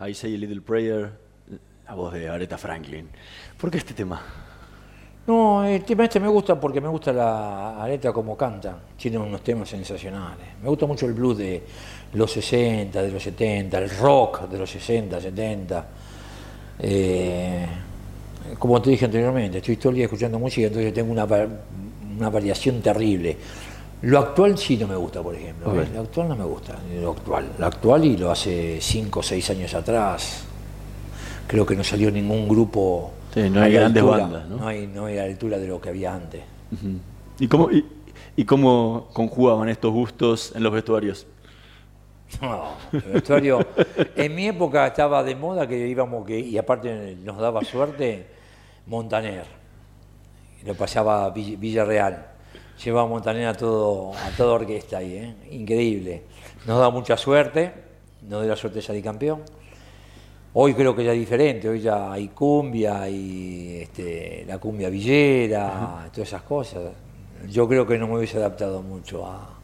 I 0.00 0.14
Say 0.14 0.34
a 0.34 0.38
Little 0.38 0.60
Prayer, 0.60 1.10
la 1.86 1.94
voz 1.94 2.12
de 2.14 2.28
Aretha 2.28 2.56
Franklin. 2.56 3.08
¿Por 3.58 3.70
qué 3.70 3.78
este 3.78 3.94
tema? 3.94 4.20
No, 5.26 5.64
el 5.64 5.84
tema 5.84 6.04
este 6.04 6.20
me 6.20 6.28
gusta 6.28 6.58
porque 6.58 6.80
me 6.80 6.88
gusta 6.88 7.12
la 7.12 7.84
letra 7.86 8.12
como 8.12 8.36
canta. 8.36 8.78
Tiene 8.96 9.18
unos 9.18 9.42
temas 9.42 9.68
sensacionales. 9.68 10.46
Me 10.62 10.68
gusta 10.68 10.86
mucho 10.86 11.04
el 11.04 11.12
blues 11.12 11.36
de 11.36 11.62
los 12.14 12.32
60, 12.32 13.02
de 13.02 13.10
los 13.10 13.22
70, 13.22 13.78
el 13.78 13.90
rock 13.90 14.48
de 14.48 14.58
los 14.58 14.70
60, 14.70 15.20
70. 15.20 15.86
Eh, 16.78 17.66
como 18.58 18.80
te 18.80 18.90
dije 18.90 19.04
anteriormente, 19.04 19.58
estoy 19.58 19.76
todo 19.76 19.90
el 19.90 19.96
día 19.96 20.04
escuchando 20.06 20.38
música, 20.38 20.68
entonces 20.68 20.94
tengo 20.94 21.12
una, 21.12 21.24
una 21.24 22.30
variación 22.30 22.80
terrible. 22.80 23.36
Lo 24.02 24.18
actual 24.20 24.56
sí 24.56 24.76
no 24.76 24.86
me 24.86 24.96
gusta, 24.96 25.22
por 25.22 25.34
ejemplo. 25.34 25.70
Ok. 25.70 25.76
Lo 25.94 26.00
actual 26.02 26.28
no 26.28 26.36
me 26.36 26.44
gusta, 26.44 26.78
lo 27.00 27.10
actual. 27.12 27.50
Lo 27.58 27.66
actual 27.66 28.04
y 28.04 28.16
lo 28.16 28.30
hace 28.30 28.78
5 28.80 29.20
o 29.20 29.22
6 29.22 29.50
años 29.50 29.74
atrás. 29.74 30.44
Creo 31.46 31.66
que 31.66 31.74
no 31.74 31.82
salió 31.82 32.10
ningún 32.10 32.48
grupo. 32.48 33.12
Sí, 33.34 33.50
no 33.50 33.60
hay 33.62 33.72
grandes 33.72 34.02
altura, 34.02 34.22
bandas, 34.22 34.48
¿no? 34.48 34.56
No 34.58 34.68
hay, 34.68 34.86
no 34.86 35.06
hay 35.06 35.18
a 35.18 35.22
la 35.22 35.28
altura 35.28 35.58
de 35.58 35.66
lo 35.66 35.80
que 35.80 35.88
había 35.88 36.14
antes. 36.14 36.42
¿Y 37.40 37.48
cómo, 37.48 37.70
y, 37.70 37.84
y 38.36 38.44
cómo 38.44 39.08
conjugaban 39.12 39.68
estos 39.68 39.92
gustos 39.92 40.52
en 40.54 40.62
los 40.62 40.72
vestuarios? 40.72 41.26
No, 42.42 42.74
el 42.92 43.00
vestuario. 43.00 43.66
En 44.14 44.34
mi 44.34 44.48
época 44.48 44.86
estaba 44.86 45.24
de 45.24 45.34
moda 45.34 45.66
que 45.66 45.88
íbamos, 45.88 46.26
que, 46.26 46.38
y 46.38 46.58
aparte 46.58 47.16
nos 47.24 47.38
daba 47.38 47.64
suerte, 47.64 48.26
Montaner. 48.86 49.44
Lo 50.66 50.74
pasaba 50.74 51.32
Vill- 51.34 51.58
Villarreal. 52.78 52.84
Llevaba 52.84 53.08
Montaner 53.08 53.48
a, 53.48 53.54
todo, 53.54 54.12
a 54.14 54.30
toda 54.36 54.54
orquesta 54.54 54.98
ahí, 54.98 55.16
¿eh? 55.16 55.34
increíble. 55.50 56.22
Nos 56.66 56.78
da 56.78 56.90
mucha 56.90 57.16
suerte, 57.16 57.72
nos 58.22 58.42
dio 58.42 58.50
la 58.50 58.56
suerte 58.56 58.76
de 58.76 58.82
salir 58.82 59.02
campeón. 59.02 59.42
Hoy 60.54 60.74
creo 60.74 60.96
que 60.96 61.04
ya 61.04 61.12
es 61.12 61.18
diferente, 61.18 61.68
hoy 61.68 61.80
ya 61.80 62.12
hay 62.12 62.28
cumbia, 62.28 63.02
hay 63.02 63.80
este, 63.82 64.44
la 64.46 64.58
cumbia 64.58 64.88
villera, 64.88 66.08
todas 66.12 66.28
esas 66.28 66.42
cosas. 66.42 66.92
Yo 67.48 67.68
creo 67.68 67.86
que 67.86 67.98
no 67.98 68.08
me 68.08 68.16
hubiese 68.16 68.38
adaptado 68.38 68.82
mucho 68.82 69.26
a, 69.26 69.58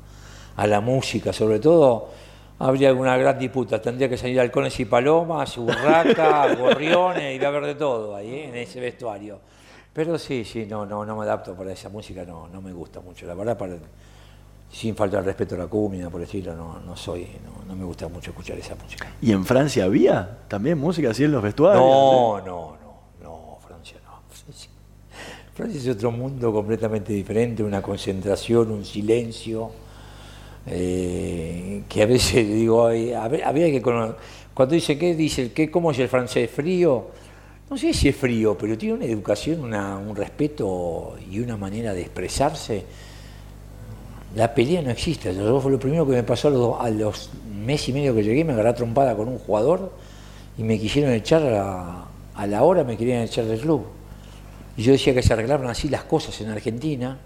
a 0.57 0.67
la 0.67 0.81
música, 0.81 1.33
sobre 1.33 1.59
todo 1.59 2.11
habría 2.59 2.89
alguna 2.89 3.17
gran 3.17 3.39
disputa, 3.39 3.81
tendría 3.81 4.09
que 4.09 4.17
salir 4.17 4.39
halcones 4.41 4.79
y 4.79 4.85
palomas, 4.85 5.57
urraca, 5.59 6.55
gorriones, 6.59 7.41
va 7.43 7.47
a 7.47 7.49
haber 7.49 7.67
de 7.67 7.75
todo 7.75 8.15
ahí, 8.15 8.31
¿eh? 8.31 8.49
en 8.49 8.57
ese 8.57 8.81
vestuario. 8.81 9.41
Pero 9.95 10.19
sí, 10.19 10.45
sí, 10.45 10.67
no, 10.67 10.85
no, 10.85 11.07
no 11.07 11.17
me 11.17 11.23
adapto 11.23 11.55
para 11.55 11.73
esa 11.73 11.89
música, 11.89 12.25
no, 12.25 12.49
no 12.49 12.61
me 12.61 12.73
gusta 12.73 13.01
mucho, 13.01 13.27
la 13.27 13.35
verdad, 13.35 13.57
para, 13.57 13.77
sin 14.69 14.97
falta 14.97 15.19
de 15.19 15.23
respeto 15.23 15.55
a 15.55 15.59
la 15.59 15.67
cumbia, 15.69 16.11
por 16.11 16.21
decirlo, 16.21 16.57
no, 16.57 16.81
no 16.81 16.97
soy, 16.97 17.29
no, 17.45 17.65
no 17.65 17.77
me 17.77 17.85
gusta 17.85 18.09
mucho 18.09 18.33
escuchar 18.33 18.59
esa 18.59 18.75
música. 18.75 19.07
¿Y 19.23 19.31
en 19.31 19.45
Francia 19.45 19.85
había 19.85 20.39
también 20.49 20.79
música 20.79 21.11
así 21.11 21.23
en 21.23 21.31
los 21.31 21.41
vestuarios? 21.41 21.81
No, 21.81 22.39
no, 22.41 22.77
no, 22.77 23.01
no, 23.23 23.59
Francia 23.65 23.99
no. 24.05 24.21
Francia, 24.29 24.71
Francia 25.55 25.81
es 25.81 25.89
otro 25.97 26.11
mundo 26.11 26.53
completamente 26.53 27.13
diferente, 27.13 27.63
una 27.63 27.81
concentración, 27.81 28.73
un 28.73 28.85
silencio, 28.85 29.71
eh, 30.67 31.85
que 31.89 32.03
a 32.03 32.07
veces 32.07 32.49
digo, 32.49 32.89
ay, 32.89 33.13
había 33.13 33.67
que 33.71 33.81
cuando 33.81 34.75
dice 34.75 34.99
qué 34.99 35.15
dice 35.15 35.53
qué 35.53 35.71
cómo 35.71 35.93
es 35.93 35.99
el 36.01 36.09
francés 36.09 36.51
frío, 36.51 37.11
no 37.71 37.79
sé 37.79 37.93
si 37.95 38.09
es 38.09 38.17
frío, 38.17 38.57
pero 38.59 38.77
tiene 38.77 38.95
una 38.95 39.05
educación, 39.07 39.73
un 39.73 40.17
respeto 40.17 41.17
y 41.31 41.41
una 41.41 41.57
manera 41.57 41.95
de 41.95 42.03
expresarse. 42.03 42.85
La 44.37 44.55
pelea 44.55 44.83
no 44.83 44.91
existe. 44.91 45.35
Yo 45.35 45.61
fue 45.61 45.71
lo 45.71 45.79
primero 45.79 46.07
que 46.07 46.12
me 46.12 46.23
pasó 46.23 46.49
a 46.49 46.51
los, 46.51 46.81
a 46.81 46.91
los 46.91 47.31
mes 47.65 47.89
y 47.89 47.93
medio 47.93 48.15
que 48.15 48.23
llegué, 48.23 48.45
me 48.45 48.53
agarré 48.53 48.75
trompada 48.75 49.17
con 49.17 49.29
un 49.29 49.39
jugador 49.39 49.93
y 50.59 50.62
me 50.62 50.79
quisieron 50.79 51.12
echar 51.12 51.43
a, 51.55 52.05
a 52.35 52.47
la 52.47 52.62
hora, 52.62 52.85
me 52.85 52.97
querían 52.97 53.23
echar 53.23 53.45
del 53.47 53.61
club. 53.61 53.87
Y 54.77 54.83
yo 54.83 54.93
decía 54.93 55.15
que 55.15 55.23
se 55.23 55.33
arreglaron 55.33 55.69
así 55.69 55.89
las 55.89 56.05
cosas 56.05 56.39
en 56.41 56.51
Argentina. 56.51 57.19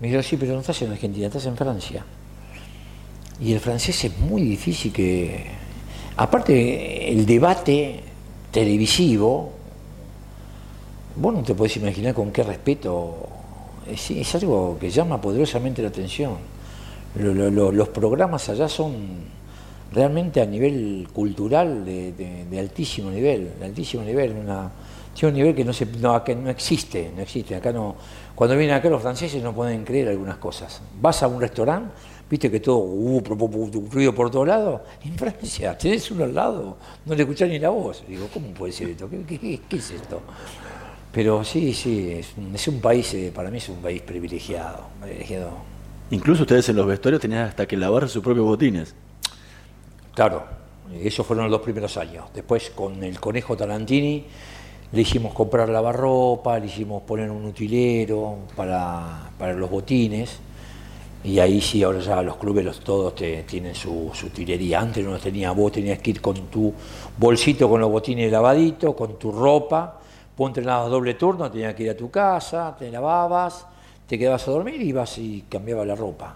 Me 0.00 0.08
dijo, 0.08 0.22
sí, 0.22 0.36
pero 0.36 0.54
no 0.54 0.60
estás 0.60 0.80
en 0.82 0.92
Argentina, 0.92 1.26
estás 1.26 1.46
en 1.46 1.56
Francia. 1.56 2.04
Y 3.40 3.52
el 3.52 3.60
francés 3.60 4.04
es 4.04 4.18
muy 4.18 4.42
difícil 4.42 4.92
que... 4.92 5.46
Aparte, 6.16 7.10
el 7.10 7.24
debate 7.24 8.00
televisivo, 8.50 9.52
vos 11.16 11.34
no 11.34 11.42
te 11.42 11.54
podés 11.54 11.76
imaginar 11.76 12.14
con 12.14 12.30
qué 12.30 12.42
respeto... 12.42 13.28
Es, 13.90 14.34
algo 14.36 14.76
que 14.78 14.90
llama 14.90 15.20
poderosamente 15.20 15.82
la 15.82 15.88
atención. 15.88 16.34
Lo- 17.16 17.34
lo- 17.34 17.50
lo- 17.50 17.72
los 17.72 17.88
programas 17.88 18.48
allá 18.48 18.68
son 18.68 18.94
realmente 19.92 20.40
a 20.40 20.46
nivel 20.46 21.08
cultural 21.12 21.84
de, 21.84 22.58
altísimo 22.60 23.10
nivel, 23.10 23.50
de 23.58 23.66
altísimo 23.66 24.04
nivel, 24.04 24.32
tiene 25.12 25.28
un 25.32 25.34
nivel 25.34 25.54
que 25.56 25.64
no, 25.64 25.72
se, 25.72 25.86
no, 25.86 26.14
acá 26.14 26.34
no 26.36 26.50
existe, 26.50 27.10
no 27.16 27.22
existe. 27.22 27.56
Acá 27.56 27.72
no, 27.72 27.96
cuando 28.34 28.56
vienen 28.56 28.76
acá 28.76 28.88
los 28.88 29.02
franceses 29.02 29.42
no 29.42 29.52
pueden 29.52 29.82
creer 29.84 30.08
algunas 30.08 30.36
cosas. 30.36 30.80
Vas 31.00 31.20
a 31.24 31.26
un 31.26 31.40
restaurante, 31.40 31.90
viste 32.30 32.48
que 32.48 32.60
todo, 32.60 32.78
uh, 32.78 33.20
pu- 33.20 33.36
pu- 33.36 33.90
ruido 33.90 34.14
por 34.14 34.30
todos 34.30 34.46
lados. 34.46 34.82
En 35.04 35.14
Francia, 35.18 35.76
tenés 35.76 36.08
uno 36.12 36.24
al 36.24 36.34
lado, 36.34 36.76
no 37.04 37.14
le 37.14 37.22
escuchás 37.22 37.48
ni 37.48 37.58
la 37.58 37.70
voz. 37.70 38.04
Digo, 38.06 38.28
¿cómo 38.32 38.48
puede 38.54 38.72
ser 38.72 38.90
esto? 38.90 39.10
¿Qué, 39.10 39.22
qué- 39.24 39.38
qué- 39.38 39.60
qué 39.68 39.76
es 39.76 39.90
esto? 39.90 40.20
Pero 41.12 41.44
sí, 41.44 41.74
sí, 41.74 42.10
es 42.12 42.36
un, 42.36 42.54
es 42.54 42.68
un 42.68 42.80
país, 42.80 43.12
eh, 43.14 43.32
para 43.34 43.50
mí 43.50 43.58
es 43.58 43.68
un 43.68 43.82
país 43.82 44.00
privilegiado, 44.02 44.90
privilegiado. 45.00 45.66
Incluso 46.10 46.42
ustedes 46.42 46.68
en 46.68 46.76
los 46.76 46.86
vestuarios 46.86 47.20
tenían 47.20 47.46
hasta 47.46 47.66
que 47.66 47.76
lavar 47.76 48.08
sus 48.08 48.22
propios 48.22 48.46
botines. 48.46 48.94
Claro, 50.14 50.44
esos 51.02 51.26
fueron 51.26 51.44
los 51.46 51.52
dos 51.52 51.62
primeros 51.62 51.96
años. 51.96 52.26
Después 52.34 52.70
con 52.70 53.02
el 53.02 53.20
conejo 53.20 53.56
Tarantini 53.56 54.24
le 54.92 55.00
hicimos 55.00 55.34
comprar 55.34 55.68
lavarropa, 55.68 56.58
le 56.58 56.66
hicimos 56.66 57.02
poner 57.02 57.30
un 57.30 57.44
utilero 57.44 58.38
para, 58.56 59.30
para 59.38 59.54
los 59.54 59.70
botines. 59.70 60.38
Y 61.24 61.38
ahí 61.40 61.60
sí, 61.60 61.82
ahora 61.82 62.00
ya 62.00 62.22
los 62.22 62.36
clubes 62.38 62.64
los, 62.64 62.80
todos 62.80 63.14
te- 63.16 63.44
tienen 63.44 63.74
su, 63.74 64.10
su 64.14 64.28
utilería. 64.28 64.80
Antes 64.80 65.04
no 65.04 65.12
los 65.12 65.22
tenía, 65.22 65.52
vos 65.52 65.72
tenías 65.72 66.00
que 66.00 66.10
ir 66.12 66.22
con 66.22 66.36
tu 66.48 66.72
bolsito 67.18 67.68
con 67.68 67.80
los 67.80 67.90
botines 67.90 68.32
lavaditos, 68.32 68.94
con 68.96 69.18
tu 69.18 69.32
ropa. 69.32 69.99
Vos 70.40 70.48
entrenabas 70.48 70.88
doble 70.88 71.12
turno, 71.20 71.50
tenías 71.50 71.74
que 71.74 71.82
ir 71.82 71.90
a 71.90 71.94
tu 71.94 72.10
casa, 72.10 72.74
te 72.78 72.90
lavabas, 72.90 73.66
te 74.06 74.18
quedabas 74.18 74.48
a 74.48 74.50
dormir 74.52 74.80
y 74.80 74.88
ibas 74.88 75.18
y 75.18 75.44
cambiabas 75.50 75.86
la 75.86 75.94
ropa. 75.94 76.34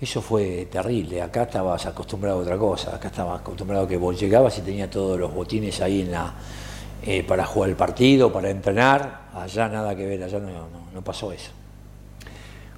Eso 0.00 0.20
fue 0.20 0.66
terrible. 0.68 1.22
Acá 1.22 1.44
estabas 1.44 1.86
acostumbrado 1.86 2.40
a 2.40 2.42
otra 2.42 2.58
cosa. 2.58 2.96
Acá 2.96 3.06
estabas 3.06 3.38
acostumbrado 3.40 3.84
a 3.84 3.88
que 3.88 3.96
vos 3.96 4.18
llegabas 4.18 4.58
y 4.58 4.62
tenías 4.62 4.90
todos 4.90 5.16
los 5.16 5.32
botines 5.32 5.80
ahí 5.80 6.00
en 6.00 6.10
la, 6.10 6.34
eh, 7.06 7.22
para 7.22 7.46
jugar 7.46 7.70
el 7.70 7.76
partido, 7.76 8.32
para 8.32 8.50
entrenar. 8.50 9.28
Allá 9.32 9.68
nada 9.68 9.94
que 9.94 10.04
ver, 10.04 10.24
allá 10.24 10.40
no, 10.40 10.48
no- 10.48 10.90
no 10.92 11.00
pasó 11.04 11.30
eso. 11.30 11.52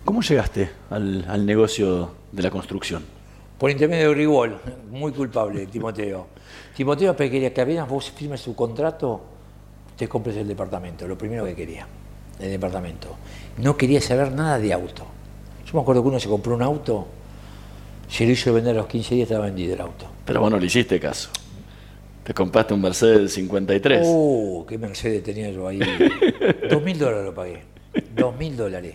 ¿Cómo 0.05 0.21
llegaste 0.21 0.71
al, 0.91 1.25
al 1.31 1.47
negocio 1.47 2.11
de 2.31 2.43
la 2.43 2.51
construcción? 2.51 3.03
Por 3.57 3.71
intermedio 3.71 4.11
de 4.11 4.15
Rigol, 4.15 4.59
muy 4.91 5.13
culpable, 5.13 5.67
Timoteo. 5.67 6.27
Timoteo 6.77 7.17
quería 7.17 7.55
que 7.55 7.61
apenas 7.63 7.89
vos 7.89 8.11
firmes 8.11 8.43
tu 8.43 8.55
contrato, 8.55 9.23
te 10.01 10.09
compres 10.09 10.35
el 10.39 10.49
departamento, 10.49 11.07
lo 11.07 11.19
primero 11.19 11.45
que 11.45 11.55
quería, 11.55 11.87
el 12.39 12.51
departamento. 12.51 13.19
No 13.59 13.77
quería 13.77 14.01
saber 14.01 14.33
nada 14.33 14.59
de 14.59 14.73
auto. 14.73 15.05
Yo 15.67 15.75
me 15.75 15.83
acuerdo 15.83 16.03
que 16.03 16.09
uno 16.09 16.19
se 16.19 16.27
compró 16.27 16.55
un 16.55 16.63
auto, 16.63 17.07
se 18.09 18.25
lo 18.25 18.33
hizo 18.33 18.51
vender 18.55 18.75
a 18.77 18.79
los 18.79 18.87
15 18.87 19.15
días, 19.15 19.29
estaba 19.29 19.45
vendido 19.45 19.75
el 19.75 19.81
auto. 19.83 20.07
Pero 20.25 20.41
vos 20.41 20.51
no 20.51 20.59
le 20.59 20.65
hiciste 20.65 20.99
caso. 20.99 21.29
Te 22.25 22.33
compraste 22.33 22.73
un 22.73 22.81
Mercedes 22.81 23.35
53. 23.35 24.01
Oh, 24.07 24.65
qué 24.67 24.79
Mercedes 24.79 25.23
tenía 25.23 25.51
yo 25.51 25.69
ahí. 25.69 25.81
Dos 26.71 26.83
mil 26.83 26.99
dólares 26.99 27.27
lo 27.27 27.35
pagué. 27.35 27.63
Dos 28.17 28.35
mil 28.39 28.57
dólares. 28.57 28.95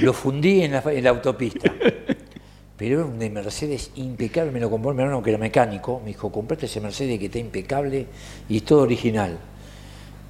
Lo 0.00 0.14
fundí 0.14 0.62
en 0.62 0.72
la, 0.72 0.82
en 0.86 1.04
la 1.04 1.10
autopista. 1.10 1.70
Pero 2.78 3.00
era 3.00 3.04
un 3.04 3.18
de 3.18 3.28
Mercedes 3.28 3.90
impecable. 3.96 4.52
Me 4.52 4.60
lo 4.60 4.70
compró 4.70 4.94
mi 4.94 5.02
hermano 5.02 5.22
que 5.22 5.28
era 5.28 5.38
mecánico. 5.38 6.00
Me 6.00 6.12
dijo, 6.12 6.32
comprate 6.32 6.64
ese 6.64 6.80
Mercedes 6.80 7.18
que 7.18 7.26
está 7.26 7.38
impecable 7.38 8.06
y 8.48 8.56
es 8.56 8.64
todo 8.64 8.80
original. 8.80 9.38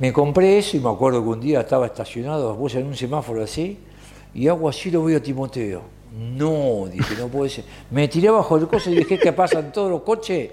Me 0.00 0.14
compré 0.14 0.56
eso 0.56 0.78
y 0.78 0.80
me 0.80 0.88
acuerdo 0.88 1.22
que 1.22 1.28
un 1.28 1.40
día 1.40 1.60
estaba 1.60 1.84
estacionado, 1.84 2.54
vos 2.54 2.74
en 2.74 2.86
un 2.86 2.96
semáforo 2.96 3.42
así, 3.42 3.78
y 4.32 4.48
hago 4.48 4.66
así 4.66 4.90
lo 4.90 5.04
veo 5.04 5.18
a 5.18 5.22
Timoteo. 5.22 5.82
No, 6.18 6.86
dije, 6.90 7.16
no 7.18 7.28
puede 7.28 7.50
ser. 7.50 7.64
Me 7.90 8.08
tiré 8.08 8.30
bajo 8.30 8.56
el 8.56 8.66
coche 8.66 8.90
y 8.90 8.94
dije 8.94 9.18
que 9.18 9.32
pasan 9.34 9.70
todos 9.70 9.90
los 9.90 10.00
coches. 10.00 10.52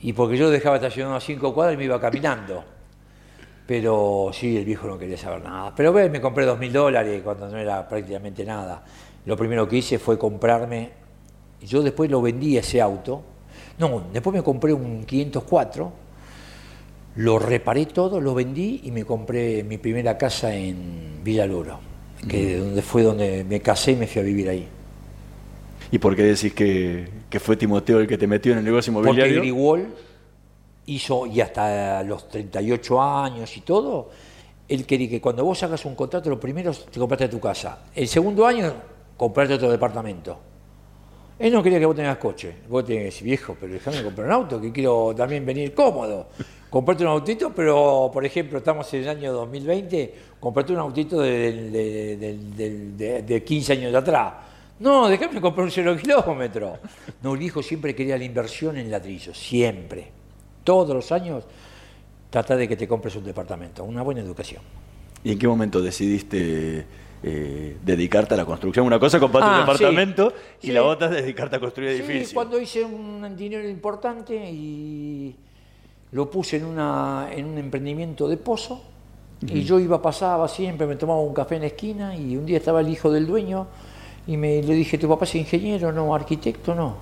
Y 0.00 0.14
porque 0.14 0.38
yo 0.38 0.48
dejaba 0.48 0.76
estacionado 0.76 1.16
a 1.16 1.20
cinco 1.20 1.52
cuadras 1.52 1.74
y 1.74 1.76
me 1.76 1.84
iba 1.84 2.00
caminando. 2.00 2.64
Pero 3.66 4.30
sí, 4.32 4.56
el 4.56 4.64
viejo 4.64 4.86
no 4.86 4.98
quería 4.98 5.18
saber 5.18 5.42
nada. 5.42 5.74
Pero 5.76 5.92
ve, 5.92 6.08
me 6.08 6.20
compré 6.20 6.46
dos 6.46 6.58
mil 6.58 6.72
dólares 6.72 7.20
cuando 7.22 7.48
no 7.50 7.58
era 7.58 7.86
prácticamente 7.86 8.46
nada. 8.46 8.82
Lo 9.26 9.36
primero 9.36 9.68
que 9.68 9.76
hice 9.76 9.98
fue 9.98 10.18
comprarme. 10.18 10.90
Yo 11.60 11.82
después 11.82 12.10
lo 12.10 12.22
vendí 12.22 12.56
ese 12.56 12.80
auto. 12.80 13.22
No, 13.78 14.04
después 14.10 14.34
me 14.34 14.42
compré 14.42 14.72
un 14.72 15.04
504. 15.04 16.05
Lo 17.16 17.38
reparé 17.38 17.86
todo, 17.86 18.20
lo 18.20 18.34
vendí 18.34 18.82
y 18.84 18.90
me 18.90 19.04
compré 19.04 19.64
mi 19.64 19.78
primera 19.78 20.18
casa 20.18 20.54
en 20.54 21.24
Villaluro, 21.24 21.80
que 22.28 22.58
donde 22.58 22.82
fue 22.82 23.02
donde 23.02 23.44
me 23.44 23.60
casé 23.60 23.92
y 23.92 23.96
me 23.96 24.06
fui 24.06 24.20
a 24.20 24.24
vivir 24.24 24.48
ahí. 24.48 24.68
¿Y 25.90 25.98
por 25.98 26.14
qué 26.14 26.24
decís 26.24 26.52
que, 26.52 27.08
que 27.30 27.40
fue 27.40 27.56
Timoteo 27.56 28.00
el 28.00 28.06
que 28.06 28.18
te 28.18 28.26
metió 28.26 28.52
en 28.52 28.58
el 28.58 28.64
negocio 28.64 28.92
Porque 28.92 29.08
inmobiliario? 29.08 29.40
Grigol 29.40 29.86
hizo, 30.86 31.26
y 31.26 31.40
hasta 31.40 32.02
los 32.02 32.28
38 32.28 33.02
años 33.02 33.56
y 33.56 33.60
todo, 33.60 34.10
él 34.68 34.84
quería 34.84 35.08
que 35.08 35.20
cuando 35.20 35.44
vos 35.44 35.62
hagas 35.62 35.84
un 35.84 35.94
contrato, 35.94 36.28
lo 36.28 36.40
primero 36.40 36.72
te 36.72 36.98
compraste 36.98 37.28
tu 37.28 37.40
casa. 37.40 37.86
El 37.94 38.08
segundo 38.08 38.46
año, 38.46 38.72
comprarte 39.16 39.54
otro 39.54 39.70
departamento. 39.70 40.38
Él 41.38 41.52
no 41.52 41.62
quería 41.62 41.78
que 41.78 41.86
vos 41.86 41.94
tengas 41.94 42.16
coche. 42.16 42.56
Vos 42.68 42.84
tenés 42.84 43.20
viejo, 43.22 43.56
pero 43.60 43.74
déjame 43.74 44.02
comprar 44.02 44.26
un 44.26 44.32
auto, 44.32 44.60
que 44.60 44.72
quiero 44.72 45.14
también 45.14 45.44
venir 45.44 45.74
cómodo. 45.74 46.28
Comprarte 46.70 47.04
un 47.04 47.10
autito, 47.10 47.52
pero, 47.54 48.10
por 48.12 48.24
ejemplo, 48.24 48.58
estamos 48.58 48.92
en 48.94 49.02
el 49.02 49.08
año 49.08 49.32
2020, 49.32 50.14
comprarte 50.40 50.72
un 50.72 50.78
autito 50.80 51.20
de, 51.20 51.52
de- 51.70 52.16
de- 52.16 52.36
de- 52.38 52.90
de- 52.96 53.22
de 53.22 53.44
15 53.44 53.72
años 53.74 53.92
de 53.92 53.98
atrás. 53.98 54.34
No, 54.80 55.08
déjame 55.08 55.40
comprar 55.40 55.64
un 55.64 55.70
cero 55.70 55.96
kilómetro. 55.96 56.78
No, 57.22 57.32
el 57.32 57.38
viejo 57.38 57.62
siempre 57.62 57.94
quería 57.94 58.18
la 58.18 58.24
inversión 58.24 58.76
en 58.76 58.90
ladrillos, 58.90 59.38
siempre. 59.38 60.08
Todos 60.64 60.94
los 60.94 61.10
años, 61.12 61.44
trata 62.28 62.56
de 62.56 62.68
que 62.68 62.76
te 62.76 62.86
compres 62.88 63.14
un 63.16 63.24
departamento, 63.24 63.84
una 63.84 64.02
buena 64.02 64.20
educación. 64.20 64.60
¿Y 65.24 65.32
en 65.32 65.38
qué 65.38 65.48
momento 65.48 65.80
decidiste 65.80 66.84
eh, 67.22 67.76
dedicarte 67.82 68.34
a 68.34 68.36
la 68.36 68.44
construcción? 68.44 68.84
Una 68.86 68.98
cosa 68.98 69.16
es 69.16 69.20
comprarte 69.22 69.48
Ah, 69.50 69.54
un 69.54 69.60
departamento 69.60 70.30
sí. 70.30 70.36
y 70.62 70.66
Sí. 70.66 70.72
la 70.72 70.82
otra 70.82 71.08
es 71.08 71.22
dedicarte 71.22 71.56
a 71.56 71.60
construir 71.60 71.90
Sí, 71.96 72.02
edificios. 72.02 72.34
cuando 72.34 72.60
hice 72.60 72.84
un 72.84 73.34
dinero 73.36 73.66
importante 73.68 74.34
y 74.50 75.34
lo 76.16 76.30
puse 76.30 76.56
en, 76.56 76.64
una, 76.64 77.28
en 77.30 77.44
un 77.44 77.58
emprendimiento 77.58 78.26
de 78.26 78.38
pozo 78.38 78.80
y 79.42 79.58
Ujú. 79.58 79.58
yo 79.58 79.80
iba, 79.80 80.00
pasaba 80.00 80.48
siempre, 80.48 80.86
me 80.86 80.96
tomaba 80.96 81.20
un 81.20 81.34
café 81.34 81.56
en 81.56 81.60
la 81.60 81.66
esquina 81.66 82.16
y 82.16 82.38
un 82.38 82.46
día 82.46 82.56
estaba 82.56 82.80
el 82.80 82.88
hijo 82.88 83.12
del 83.12 83.26
dueño 83.26 83.66
y 84.26 84.38
me, 84.38 84.62
le 84.62 84.72
dije, 84.72 84.96
¿tu 84.96 85.08
papá 85.08 85.26
es 85.26 85.34
ingeniero? 85.34 85.92
No, 85.92 86.14
arquitecto, 86.14 86.74
no. 86.74 86.94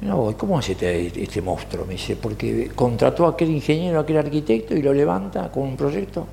No, 0.00 0.28
¿y 0.28 0.34
¿cómo 0.34 0.58
hace 0.58 0.72
este, 0.72 1.22
este 1.22 1.40
monstruo? 1.40 1.86
Me 1.86 1.92
dice, 1.92 2.16
porque 2.16 2.72
contrató 2.74 3.26
a 3.26 3.30
aquel 3.30 3.50
ingeniero, 3.50 4.00
a 4.00 4.02
aquel 4.02 4.16
arquitecto 4.16 4.74
y 4.74 4.82
lo 4.82 4.92
levanta 4.92 5.52
con 5.52 5.62
un 5.62 5.76
proyecto. 5.76 6.26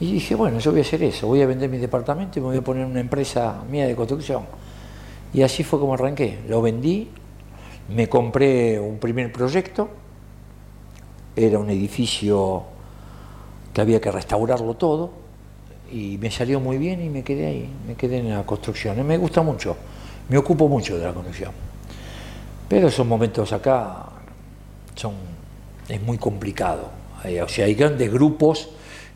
Y 0.00 0.14
dije, 0.14 0.34
bueno, 0.34 0.58
yo 0.58 0.72
voy 0.72 0.80
a 0.80 0.82
hacer 0.82 1.04
eso, 1.04 1.28
voy 1.28 1.40
a 1.40 1.46
vender 1.46 1.70
mi 1.70 1.78
departamento 1.78 2.40
y 2.40 2.42
me 2.42 2.48
voy 2.48 2.56
a 2.56 2.62
poner 2.62 2.84
una 2.84 2.98
empresa 2.98 3.62
mía 3.70 3.86
de 3.86 3.94
construcción. 3.94 4.42
Y 5.32 5.42
así 5.42 5.62
fue 5.62 5.78
como 5.78 5.94
arranqué. 5.94 6.40
Lo 6.48 6.60
vendí, 6.62 7.06
me 7.94 8.08
compré 8.08 8.80
un 8.80 8.98
primer 8.98 9.30
proyecto, 9.32 9.88
era 11.36 11.58
un 11.58 11.70
edificio 11.70 12.64
que 13.72 13.80
había 13.82 14.00
que 14.00 14.10
restaurarlo 14.10 14.74
todo, 14.74 15.10
y 15.92 16.18
me 16.18 16.30
salió 16.30 16.58
muy 16.58 16.78
bien 16.78 17.02
y 17.02 17.08
me 17.08 17.22
quedé 17.22 17.46
ahí, 17.46 17.68
me 17.86 17.94
quedé 17.94 18.18
en 18.18 18.30
la 18.30 18.44
construcción. 18.44 19.06
Me 19.06 19.18
gusta 19.18 19.42
mucho, 19.42 19.76
me 20.28 20.38
ocupo 20.38 20.68
mucho 20.68 20.98
de 20.98 21.04
la 21.04 21.12
construcción. 21.12 21.52
Pero 22.68 22.88
esos 22.88 23.06
momentos 23.06 23.52
acá 23.52 24.06
son, 24.94 25.14
es 25.88 26.02
muy 26.02 26.18
complicado. 26.18 26.90
O 27.44 27.48
sea, 27.48 27.66
hay 27.66 27.74
grandes 27.74 28.12
grupos 28.12 28.68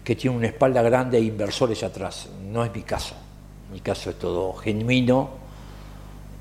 que 0.04 0.14
tienen 0.14 0.38
una 0.38 0.46
espalda 0.46 0.82
grande 0.82 1.18
e 1.18 1.22
inversores 1.22 1.82
atrás. 1.82 2.28
No 2.50 2.64
es 2.64 2.74
mi 2.74 2.82
caso. 2.82 3.14
Mi 3.72 3.80
caso 3.80 4.10
es 4.10 4.18
todo 4.18 4.52
genuino 4.54 5.30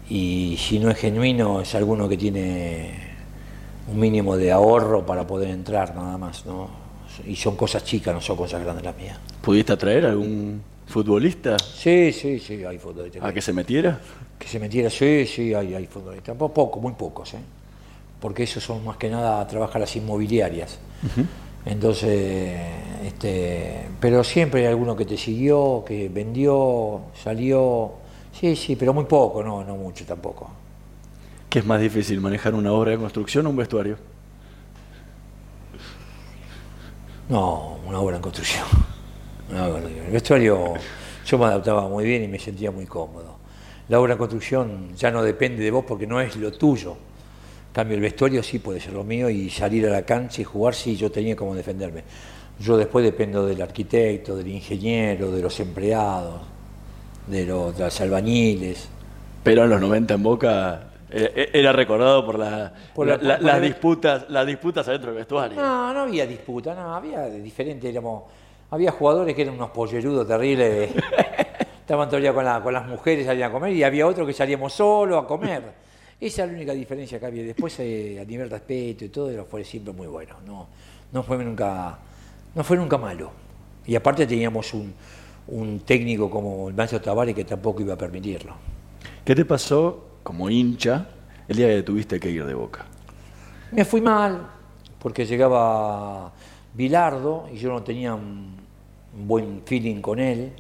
y 0.09 0.57
si 0.59 0.79
no 0.79 0.89
es 0.89 0.97
genuino 0.97 1.61
es 1.61 1.75
alguno 1.75 2.09
que 2.09 2.17
tiene 2.17 3.08
un 3.91 3.99
mínimo 3.99 4.35
de 4.37 4.51
ahorro 4.51 5.05
para 5.05 5.25
poder 5.25 5.49
entrar 5.49 5.95
nada 5.95 6.17
más. 6.17 6.45
¿no? 6.45 6.67
Y 7.25 7.35
son 7.35 7.55
cosas 7.55 7.83
chicas, 7.83 8.13
no 8.13 8.21
son 8.21 8.37
cosas 8.37 8.61
grandes 8.63 8.83
las 8.85 8.95
mías. 8.97 9.17
¿Pudiste 9.41 9.73
atraer 9.73 10.05
a 10.05 10.09
algún 10.09 10.61
futbolista 10.87 11.57
Sí, 11.59 12.11
sí, 12.11 12.39
sí, 12.39 12.63
hay 12.63 12.77
futbolistas. 12.77 13.23
a 13.23 13.33
que 13.33 13.41
se 13.41 13.53
metiera? 13.53 13.99
Que 14.37 14.47
se 14.47 14.59
metiera, 14.59 14.89
sí, 14.89 15.25
sí, 15.27 15.53
hay, 15.53 15.73
hay 15.75 15.85
futbolistas. 15.87 16.35
Po- 16.37 16.53
Poco, 16.53 16.79
muy 16.79 16.93
pocos, 16.93 17.33
¿eh? 17.33 17.39
Porque 18.21 18.43
esos 18.43 18.63
son 18.63 18.83
más 18.85 18.97
que 18.97 19.09
nada 19.09 19.39
a 19.41 19.47
trabajar 19.47 19.79
las 19.81 19.95
inmobiliarias. 19.95 20.77
Entonces, 21.65 22.59
este, 23.05 23.85
pero 23.99 24.23
siempre 24.23 24.61
hay 24.61 24.67
alguno 24.67 24.95
que 24.95 25.05
te 25.05 25.17
siguió, 25.17 25.83
que 25.85 26.09
vendió, 26.09 27.01
salió. 27.23 27.91
Sí, 28.33 28.55
sí, 28.55 28.75
pero 28.75 28.93
muy 28.93 29.05
poco, 29.05 29.43
no, 29.43 29.63
no 29.63 29.75
mucho 29.75 30.05
tampoco. 30.05 30.49
¿Qué 31.49 31.59
es 31.59 31.65
más 31.65 31.81
difícil, 31.81 32.21
manejar 32.21 32.53
una 32.53 32.71
obra 32.71 32.91
de 32.91 32.97
construcción 32.97 33.47
o 33.47 33.49
un 33.49 33.55
vestuario? 33.55 33.97
No, 37.27 37.79
una 37.87 37.99
obra 37.99 38.17
en 38.17 38.21
construcción. 38.21 38.65
El 39.51 40.11
vestuario 40.11 40.75
yo 41.25 41.37
me 41.39 41.45
adaptaba 41.45 41.87
muy 41.89 42.05
bien 42.05 42.23
y 42.23 42.27
me 42.27 42.37
sentía 42.37 42.69
muy 42.69 42.85
cómodo. 42.85 43.37
La 43.87 43.99
obra 43.99 44.13
en 44.13 44.19
construcción 44.19 44.95
ya 44.95 45.09
no 45.09 45.23
depende 45.23 45.63
de 45.63 45.71
vos 45.71 45.85
porque 45.87 46.05
no 46.05 46.21
es 46.21 46.35
lo 46.35 46.51
tuyo. 46.51 46.91
En 46.91 47.73
cambio, 47.73 47.95
el 47.95 48.01
vestuario 48.01 48.43
sí 48.43 48.59
puede 48.59 48.79
ser 48.79 48.93
lo 48.93 49.03
mío 49.03 49.27
y 49.27 49.49
salir 49.49 49.87
a 49.87 49.89
la 49.89 50.03
cancha 50.03 50.41
y 50.41 50.43
jugar 50.43 50.75
sí, 50.75 50.95
yo 50.95 51.11
tenía 51.11 51.35
como 51.35 51.55
defenderme. 51.55 52.03
Yo 52.59 52.77
después 52.77 53.03
dependo 53.03 53.47
del 53.47 53.59
arquitecto, 53.59 54.35
del 54.35 54.49
ingeniero, 54.49 55.31
de 55.31 55.41
los 55.41 55.59
empleados, 55.59 56.41
de 57.25 57.45
los, 57.45 57.75
de 57.75 57.85
los 57.85 58.01
albañiles. 58.01 58.87
Pero 59.43 59.63
en 59.63 59.71
los 59.71 59.81
90 59.81 60.13
en 60.13 60.23
Boca 60.23 60.88
era 61.11 61.71
recordado 61.73 62.25
por, 62.25 62.37
la- 62.39 62.71
Por 62.93 63.07
la- 63.07 63.17
la- 63.17 63.23
la- 63.23 63.35
por 63.37 63.45
las 63.45 63.55
la- 63.55 63.59
disputas 63.61 64.25
las 64.29 64.45
disputas 64.45 64.87
adentro 64.87 65.09
del 65.11 65.17
vestuario. 65.19 65.59
No, 65.59 65.93
no 65.93 65.99
había 66.01 66.25
disputa, 66.27 66.73
no, 66.75 66.93
había 66.95 67.21
de 67.21 67.41
diferente, 67.41 67.89
éramos, 67.89 68.23
había 68.71 68.91
jugadores 68.91 69.35
que 69.35 69.41
eran 69.41 69.55
unos 69.55 69.71
pollerudos 69.71 70.27
terribles, 70.27 70.91
estaban 71.81 72.09
día 72.09 72.33
con, 72.33 72.45
la- 72.45 72.61
con 72.61 72.73
las 72.73 72.85
mujeres, 72.87 73.25
salían 73.25 73.49
a 73.49 73.53
comer, 73.53 73.73
y 73.73 73.83
había 73.83 74.05
otros 74.05 74.27
que 74.27 74.33
salíamos 74.33 74.73
solos 74.73 75.23
a 75.23 75.27
comer. 75.27 75.63
Esa 76.21 76.43
es 76.43 76.49
la 76.49 76.55
única 76.55 76.73
diferencia 76.73 77.17
que 77.19 77.25
había. 77.25 77.43
Después, 77.43 77.79
eh, 77.79 78.19
a 78.21 78.25
nivel 78.25 78.49
respeto 78.49 79.05
y 79.05 79.09
todo, 79.09 79.45
fue 79.45 79.63
siempre 79.63 79.93
muy 79.93 80.05
bueno. 80.07 80.35
No, 80.45 80.67
no 81.13 81.23
fue 81.23 81.37
nunca, 81.43 81.97
no 82.53 82.63
fue 82.63 82.75
nunca 82.77 82.97
malo. 82.97 83.31
Y 83.87 83.95
aparte 83.95 84.27
teníamos 84.27 84.73
un, 84.73 84.93
un 85.47 85.79
técnico 85.79 86.29
como 86.29 86.67
el 86.67 86.75
maestro 86.75 86.99
Tavares 87.01 87.33
que 87.33 87.45
tampoco 87.45 87.81
iba 87.81 87.93
a 87.93 87.97
permitirlo. 87.97 88.53
¿Qué 89.23 89.33
te 89.33 89.45
pasó 89.45 90.08
como 90.29 90.47
hincha 90.47 91.07
el 91.47 91.57
día 91.57 91.69
que 91.69 91.81
tuviste 91.81 92.19
que 92.19 92.29
ir 92.29 92.45
de 92.45 92.53
Boca? 92.53 92.85
Me 93.71 93.83
fui 93.83 93.99
mal 93.99 94.47
porque 94.99 95.25
llegaba 95.25 96.31
Bilardo 96.71 97.49
y 97.51 97.57
yo 97.57 97.71
no 97.71 97.81
tenía 97.81 98.13
un, 98.13 98.55
buen 99.25 99.63
feeling 99.65 100.01
con 100.01 100.19
él. 100.19 100.51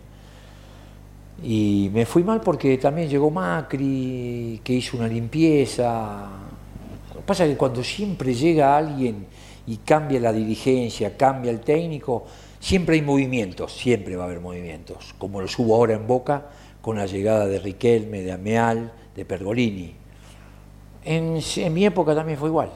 Y 1.43 1.91
me 1.93 2.07
fui 2.07 2.23
mal 2.23 2.41
porque 2.41 2.79
también 2.79 3.09
llegó 3.09 3.29
Macri, 3.29 4.59
que 4.63 4.73
hizo 4.73 4.97
una 4.97 5.07
limpieza. 5.07 6.27
Lo 7.13 7.17
que 7.17 7.25
pasa 7.27 7.45
es 7.45 7.51
que 7.51 7.57
cuando 7.57 7.83
siempre 7.83 8.33
llega 8.33 8.75
alguien 8.75 9.27
y 9.67 9.77
cambia 9.77 10.19
la 10.19 10.33
dirigencia, 10.33 11.15
cambia 11.15 11.51
el 11.51 11.59
técnico, 11.59 12.25
siempre 12.59 12.95
hay 12.95 13.03
movimientos, 13.03 13.71
siempre 13.71 14.15
va 14.15 14.23
a 14.23 14.25
haber 14.25 14.39
movimientos, 14.39 15.13
como 15.19 15.39
los 15.41 15.59
hubo 15.59 15.75
ahora 15.75 15.93
en 15.93 16.07
Boca 16.07 16.47
con 16.81 16.97
la 16.97 17.05
llegada 17.05 17.45
de 17.45 17.59
Riquelme, 17.59 18.23
de 18.23 18.31
Ameal, 18.31 18.93
de 19.19 19.25
Pergolini. 19.25 19.93
En, 21.03 21.39
en 21.57 21.73
mi 21.73 21.85
época 21.85 22.13
también 22.15 22.37
fue 22.37 22.49
igual. 22.49 22.69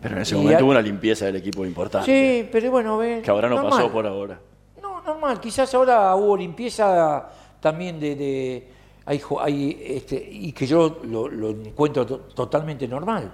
Pero 0.00 0.16
en 0.16 0.22
ese 0.22 0.34
Y 0.34 0.38
momento 0.38 0.64
hubo 0.64 0.70
una 0.72 0.82
limpieza 0.82 1.24
del 1.26 1.36
equipo 1.36 1.64
importante. 1.64 2.06
Sí, 2.06 2.48
pero 2.52 2.70
bueno, 2.70 2.98
ven, 2.98 3.22
Que 3.22 3.30
ahora 3.30 3.48
no 3.48 3.56
normal. 3.56 3.72
pasó 3.72 3.92
por 3.92 4.06
ahora. 4.06 4.38
No, 4.82 5.00
normal. 5.02 5.40
Quizás 5.40 5.72
ahora 5.74 6.14
hubo 6.16 6.36
limpieza 6.36 7.28
también 7.60 7.98
de... 8.00 8.14
de- 8.16 8.68
hay, 9.08 9.20
jo- 9.20 9.40
hay, 9.40 9.80
este, 9.84 10.16
y 10.30 10.50
que 10.50 10.66
yo 10.66 10.98
lo, 11.04 11.28
lo 11.28 11.50
encuentro 11.50 12.04
to- 12.04 12.18
totalmente 12.34 12.88
normal. 12.88 13.32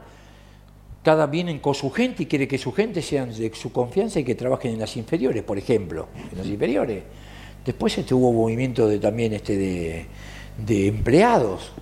Cada 1.03 1.27
vienen 1.27 1.59
con 1.61 1.75
su 1.75 1.91
gente 1.91 2.23
y 2.25 2.27
quiere 2.27 2.47
que 2.47 2.59
su 2.59 2.73
gente 2.73 3.01
sean 3.03 3.31
de 3.37 3.51
su 3.55 3.73
confianza 3.73 4.21
y 4.21 4.25
que 4.25 4.35
trabajen 4.35 4.75
en 4.75 4.81
las 4.81 4.97
inferiores, 4.99 5.43
por 5.43 5.57
ejemplo, 5.59 6.09
en 6.31 6.39
las 6.39 6.47
inferiores. 6.47 7.03
Después 7.65 7.97
este, 7.99 8.15
hubo 8.15 8.33
movimiento 8.33 8.87
de, 8.87 8.99
también 8.99 9.33
este, 9.33 9.57
de, 9.57 10.07
de 10.59 10.87
empleados. 10.89 11.73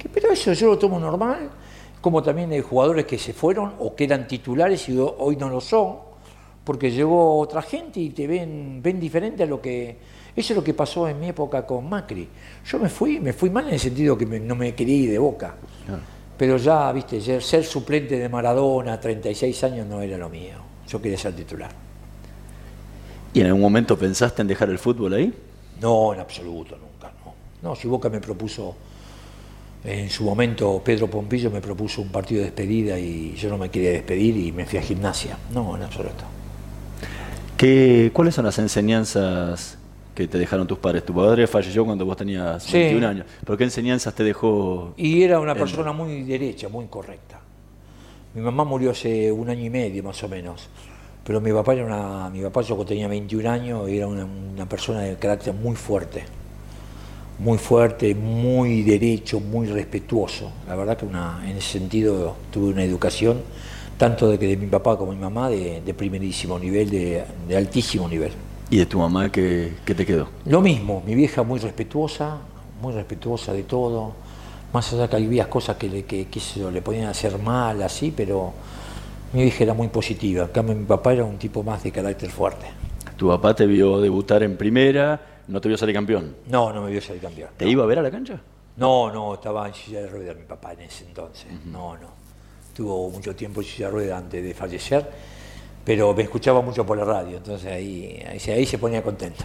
Que- 0.00 0.08
pero 0.08 0.32
eso 0.32 0.52
yo 0.54 0.68
lo 0.68 0.78
tomo 0.78 0.98
normal, 0.98 1.50
como 2.00 2.22
también 2.22 2.48
de 2.50 2.62
jugadores 2.62 3.04
que 3.04 3.18
se 3.18 3.32
fueron 3.34 3.74
o 3.78 3.94
que 3.94 4.04
eran 4.04 4.26
titulares 4.26 4.88
y 4.88 4.96
ho- 4.96 5.16
hoy 5.18 5.36
no 5.36 5.48
lo 5.50 5.60
son, 5.60 5.96
porque 6.64 6.90
llegó 6.90 7.38
otra 7.38 7.60
gente 7.62 8.00
y 8.00 8.10
te 8.10 8.26
ven, 8.26 8.80
ven 8.82 8.98
diferente 8.98 9.42
a 9.42 9.46
lo 9.46 9.60
que... 9.60 9.96
Eso 10.34 10.52
es 10.52 10.56
lo 10.56 10.62
que 10.64 10.72
pasó 10.74 11.08
en 11.08 11.18
mi 11.18 11.28
época 11.28 11.66
con 11.66 11.88
Macri. 11.88 12.26
Yo 12.64 12.78
me 12.78 12.88
fui, 12.88 13.18
me 13.20 13.32
fui 13.32 13.50
mal 13.50 13.66
en 13.68 13.74
el 13.74 13.80
sentido 13.80 14.16
que 14.16 14.24
me- 14.26 14.40
no 14.40 14.54
me 14.54 14.74
quería 14.74 14.96
ir 14.96 15.10
de 15.10 15.18
boca. 15.18 15.54
Pero 16.38 16.56
ya, 16.56 16.90
viste, 16.92 17.20
ser, 17.20 17.42
ser 17.42 17.64
suplente 17.64 18.18
de 18.18 18.28
Maradona 18.28 18.94
a 18.94 19.00
36 19.00 19.62
años 19.64 19.86
no 19.86 20.00
era 20.00 20.16
lo 20.16 20.30
mío. 20.30 20.54
Yo 20.88 21.02
quería 21.02 21.18
ser 21.18 21.34
titular. 21.36 21.70
¿Y 23.34 23.40
en 23.40 23.46
algún 23.48 23.60
momento 23.62 23.98
pensaste 23.98 24.40
en 24.42 24.48
dejar 24.48 24.70
el 24.70 24.78
fútbol 24.78 25.12
ahí? 25.14 25.34
No, 25.80 26.14
en 26.14 26.20
absoluto, 26.20 26.76
nunca, 26.78 27.12
no. 27.24 27.34
No, 27.62 27.76
si 27.76 27.88
Boca 27.88 28.08
me 28.08 28.20
propuso, 28.20 28.74
en 29.84 30.10
su 30.10 30.24
momento 30.24 30.80
Pedro 30.84 31.08
Pompillo 31.08 31.50
me 31.50 31.60
propuso 31.60 32.02
un 32.02 32.08
partido 32.10 32.40
de 32.40 32.46
despedida 32.46 32.98
y 32.98 33.34
yo 33.34 33.48
no 33.48 33.56
me 33.58 33.70
quería 33.70 33.90
despedir 33.90 34.36
y 34.36 34.52
me 34.52 34.66
fui 34.66 34.78
a 34.78 34.82
gimnasia. 34.82 35.38
No, 35.52 35.76
en 35.76 35.82
absoluto. 35.82 36.24
¿Qué, 37.56 38.10
¿Cuáles 38.12 38.34
son 38.34 38.44
las 38.46 38.58
enseñanzas 38.58 39.78
que 40.14 40.26
te 40.26 40.38
dejaron 40.38 40.66
tus 40.66 40.78
padres? 40.78 41.04
Tu 41.04 41.14
padre 41.14 41.46
falleció 41.46 41.84
cuando 41.84 42.04
vos 42.04 42.16
tenías 42.16 42.62
Sí. 42.62 42.78
21 42.78 43.06
años. 43.08 43.26
¿Pero 43.44 43.58
qué 43.58 43.64
enseñanzas 43.64 44.14
te 44.14 44.24
dejó? 44.24 44.94
Y 44.96 45.22
era 45.22 45.40
una 45.40 45.54
persona 45.54 45.92
muy 45.92 46.22
derecha, 46.22 46.68
muy 46.68 46.86
correcta. 46.86 47.40
Mi 48.34 48.40
mamá 48.40 48.64
murió 48.64 48.92
hace 48.92 49.30
un 49.32 49.50
año 49.50 49.64
y 49.64 49.70
medio 49.70 50.02
más 50.02 50.22
o 50.22 50.28
menos. 50.28 50.68
Pero 51.24 51.40
mi 51.40 51.52
papá 51.52 51.74
era 51.74 51.84
una. 51.84 52.30
Mi 52.30 52.40
papá, 52.42 52.62
yo 52.62 52.76
cuando 52.76 52.86
tenía 52.88 53.08
21 53.08 53.50
años, 53.50 53.88
era 53.88 54.06
una, 54.06 54.24
una 54.24 54.66
persona 54.68 55.00
de 55.00 55.16
carácter 55.16 55.52
muy 55.52 55.76
fuerte. 55.76 56.24
Muy 57.40 57.56
fuerte, 57.56 58.14
muy 58.14 58.82
derecho, 58.82 59.40
muy 59.40 59.66
respetuoso. 59.66 60.52
La 60.68 60.76
verdad 60.76 60.98
que 60.98 61.06
una, 61.06 61.42
en 61.48 61.56
ese 61.56 61.78
sentido 61.78 62.36
tuve 62.52 62.70
una 62.70 62.84
educación, 62.84 63.40
tanto 63.96 64.28
de 64.28 64.38
que 64.38 64.46
de 64.46 64.58
mi 64.58 64.66
papá 64.66 64.98
como 64.98 65.12
de 65.12 65.16
mi 65.16 65.24
mamá, 65.24 65.48
de, 65.48 65.80
de 65.80 65.94
primerísimo 65.94 66.58
nivel, 66.58 66.90
de, 66.90 67.24
de 67.48 67.56
altísimo 67.56 68.06
nivel. 68.06 68.32
¿Y 68.68 68.76
de 68.76 68.84
tu 68.84 68.98
mamá 68.98 69.32
qué, 69.32 69.72
qué 69.86 69.94
te 69.94 70.04
quedó? 70.04 70.28
Lo 70.44 70.60
mismo, 70.60 71.02
mi 71.06 71.14
vieja 71.14 71.42
muy 71.42 71.58
respetuosa, 71.58 72.36
muy 72.82 72.92
respetuosa 72.92 73.54
de 73.54 73.62
todo, 73.62 74.12
más 74.74 74.92
allá 74.92 75.08
que 75.08 75.16
había 75.16 75.48
cosas 75.48 75.76
que 75.76 75.88
le, 75.88 76.04
que, 76.04 76.26
sé 76.40 76.60
yo, 76.60 76.70
le 76.70 76.82
podían 76.82 77.06
hacer 77.06 77.38
mal, 77.38 77.82
así, 77.82 78.12
pero 78.14 78.52
mi 79.32 79.42
vieja 79.44 79.64
era 79.64 79.72
muy 79.72 79.88
positiva. 79.88 80.44
En 80.44 80.50
cambio, 80.50 80.76
mi 80.76 80.84
papá 80.84 81.14
era 81.14 81.24
un 81.24 81.38
tipo 81.38 81.62
más 81.62 81.82
de 81.82 81.90
carácter 81.90 82.28
fuerte. 82.28 82.66
Tu 83.16 83.28
papá 83.28 83.54
te 83.54 83.66
vio 83.66 83.98
debutar 83.98 84.42
en 84.42 84.56
primera, 84.56 85.20
no 85.50 85.60
te 85.60 85.68
vio 85.68 85.76
salir 85.76 85.94
campeón. 85.94 86.34
No, 86.48 86.72
no 86.72 86.82
me 86.82 86.90
vio 86.90 87.00
ser 87.00 87.18
campeón. 87.18 87.50
¿Te 87.56 87.68
iba 87.68 87.84
a 87.84 87.86
ver 87.86 87.98
a 87.98 88.02
la 88.02 88.10
cancha? 88.10 88.40
No, 88.76 89.12
no, 89.12 89.34
estaba 89.34 89.66
en 89.68 89.74
silla 89.74 90.00
de 90.00 90.06
ruedas 90.08 90.36
mi 90.36 90.44
papá 90.44 90.72
en 90.72 90.80
ese 90.82 91.04
entonces. 91.04 91.46
No, 91.66 91.96
no. 91.98 92.08
Tuvo 92.74 93.10
mucho 93.10 93.34
tiempo 93.36 93.60
en 93.60 93.66
silla 93.66 93.86
de 93.86 93.92
ruedas 93.92 94.18
antes 94.22 94.42
de 94.42 94.54
fallecer, 94.54 95.10
pero 95.84 96.14
me 96.14 96.22
escuchaba 96.22 96.62
mucho 96.62 96.86
por 96.86 96.96
la 96.96 97.04
radio, 97.04 97.36
entonces 97.38 97.70
ahí, 97.70 98.22
ahí, 98.28 98.38
se- 98.40 98.52
ahí 98.52 98.64
se 98.64 98.78
ponía 98.78 99.02
contento. 99.02 99.44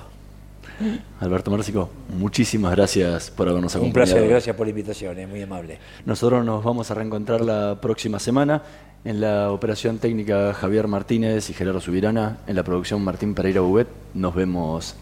Alberto 1.22 1.50
Márcico, 1.52 1.90
muchísimas 2.18 2.72
gracias 2.76 3.32
por 3.32 3.48
habernos 3.48 3.74
Un 3.76 3.82
acompañado. 3.82 4.12
placer, 4.14 4.30
gracias 4.30 4.56
por 4.56 4.66
la 4.66 4.70
invitación, 4.72 5.18
es 5.18 5.28
muy 5.28 5.42
amable. 5.42 5.80
Nosotros 6.06 6.44
nos 6.46 6.64
vamos 6.64 6.92
a 6.92 6.94
reencontrar 6.94 7.42
la 7.42 7.80
próxima 7.82 8.20
semana 8.20 8.62
en 9.06 9.22
la 9.22 9.52
operación 9.52 10.00
técnica 10.00 10.54
Javier 10.54 10.88
Martínez 10.88 11.50
y 11.50 11.54
Gerardo 11.54 11.80
Subirana, 11.80 12.40
en 12.48 12.56
la 12.56 12.64
producción 12.64 13.04
Martín 13.04 13.36
Pereira 13.36 13.62
Bubet. 13.62 13.88
Nos 14.16 14.34
vemos 14.34 14.96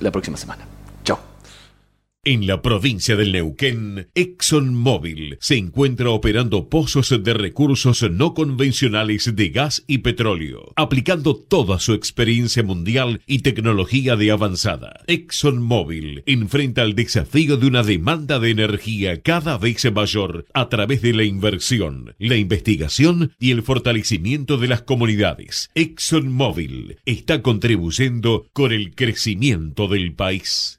la 0.00 0.10
próxima 0.10 0.36
semana. 0.38 0.64
En 2.24 2.46
la 2.46 2.62
provincia 2.62 3.16
del 3.16 3.32
Neuquén, 3.32 4.06
ExxonMobil 4.14 5.38
se 5.40 5.56
encuentra 5.56 6.10
operando 6.10 6.68
pozos 6.68 7.12
de 7.20 7.34
recursos 7.34 8.08
no 8.12 8.32
convencionales 8.32 9.34
de 9.34 9.48
gas 9.48 9.82
y 9.88 9.98
petróleo, 9.98 10.72
aplicando 10.76 11.34
toda 11.34 11.80
su 11.80 11.94
experiencia 11.94 12.62
mundial 12.62 13.22
y 13.26 13.40
tecnología 13.40 14.14
de 14.14 14.30
avanzada. 14.30 15.00
ExxonMobil 15.08 16.22
enfrenta 16.26 16.82
el 16.82 16.94
desafío 16.94 17.56
de 17.56 17.66
una 17.66 17.82
demanda 17.82 18.38
de 18.38 18.50
energía 18.50 19.20
cada 19.20 19.58
vez 19.58 19.84
mayor 19.92 20.46
a 20.54 20.68
través 20.68 21.02
de 21.02 21.14
la 21.14 21.24
inversión, 21.24 22.14
la 22.20 22.36
investigación 22.36 23.32
y 23.40 23.50
el 23.50 23.64
fortalecimiento 23.64 24.58
de 24.58 24.68
las 24.68 24.82
comunidades. 24.82 25.70
ExxonMobil 25.74 26.98
está 27.04 27.42
contribuyendo 27.42 28.46
con 28.52 28.70
el 28.70 28.94
crecimiento 28.94 29.88
del 29.88 30.14
país. 30.14 30.78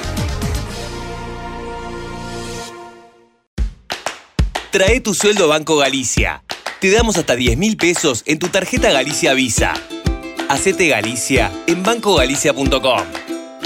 Trae 4.71 5.01
tu 5.01 5.13
sueldo 5.13 5.43
a 5.43 5.47
Banco 5.47 5.75
Galicia. 5.75 6.45
Te 6.79 6.89
damos 6.91 7.17
hasta 7.17 7.35
10 7.35 7.57
mil 7.57 7.75
pesos 7.75 8.23
en 8.25 8.39
tu 8.39 8.47
tarjeta 8.47 8.89
Galicia 8.89 9.33
Visa. 9.33 9.73
Hacete 10.47 10.87
Galicia 10.87 11.51
en 11.67 11.83
bancogalicia.com. 11.83 13.01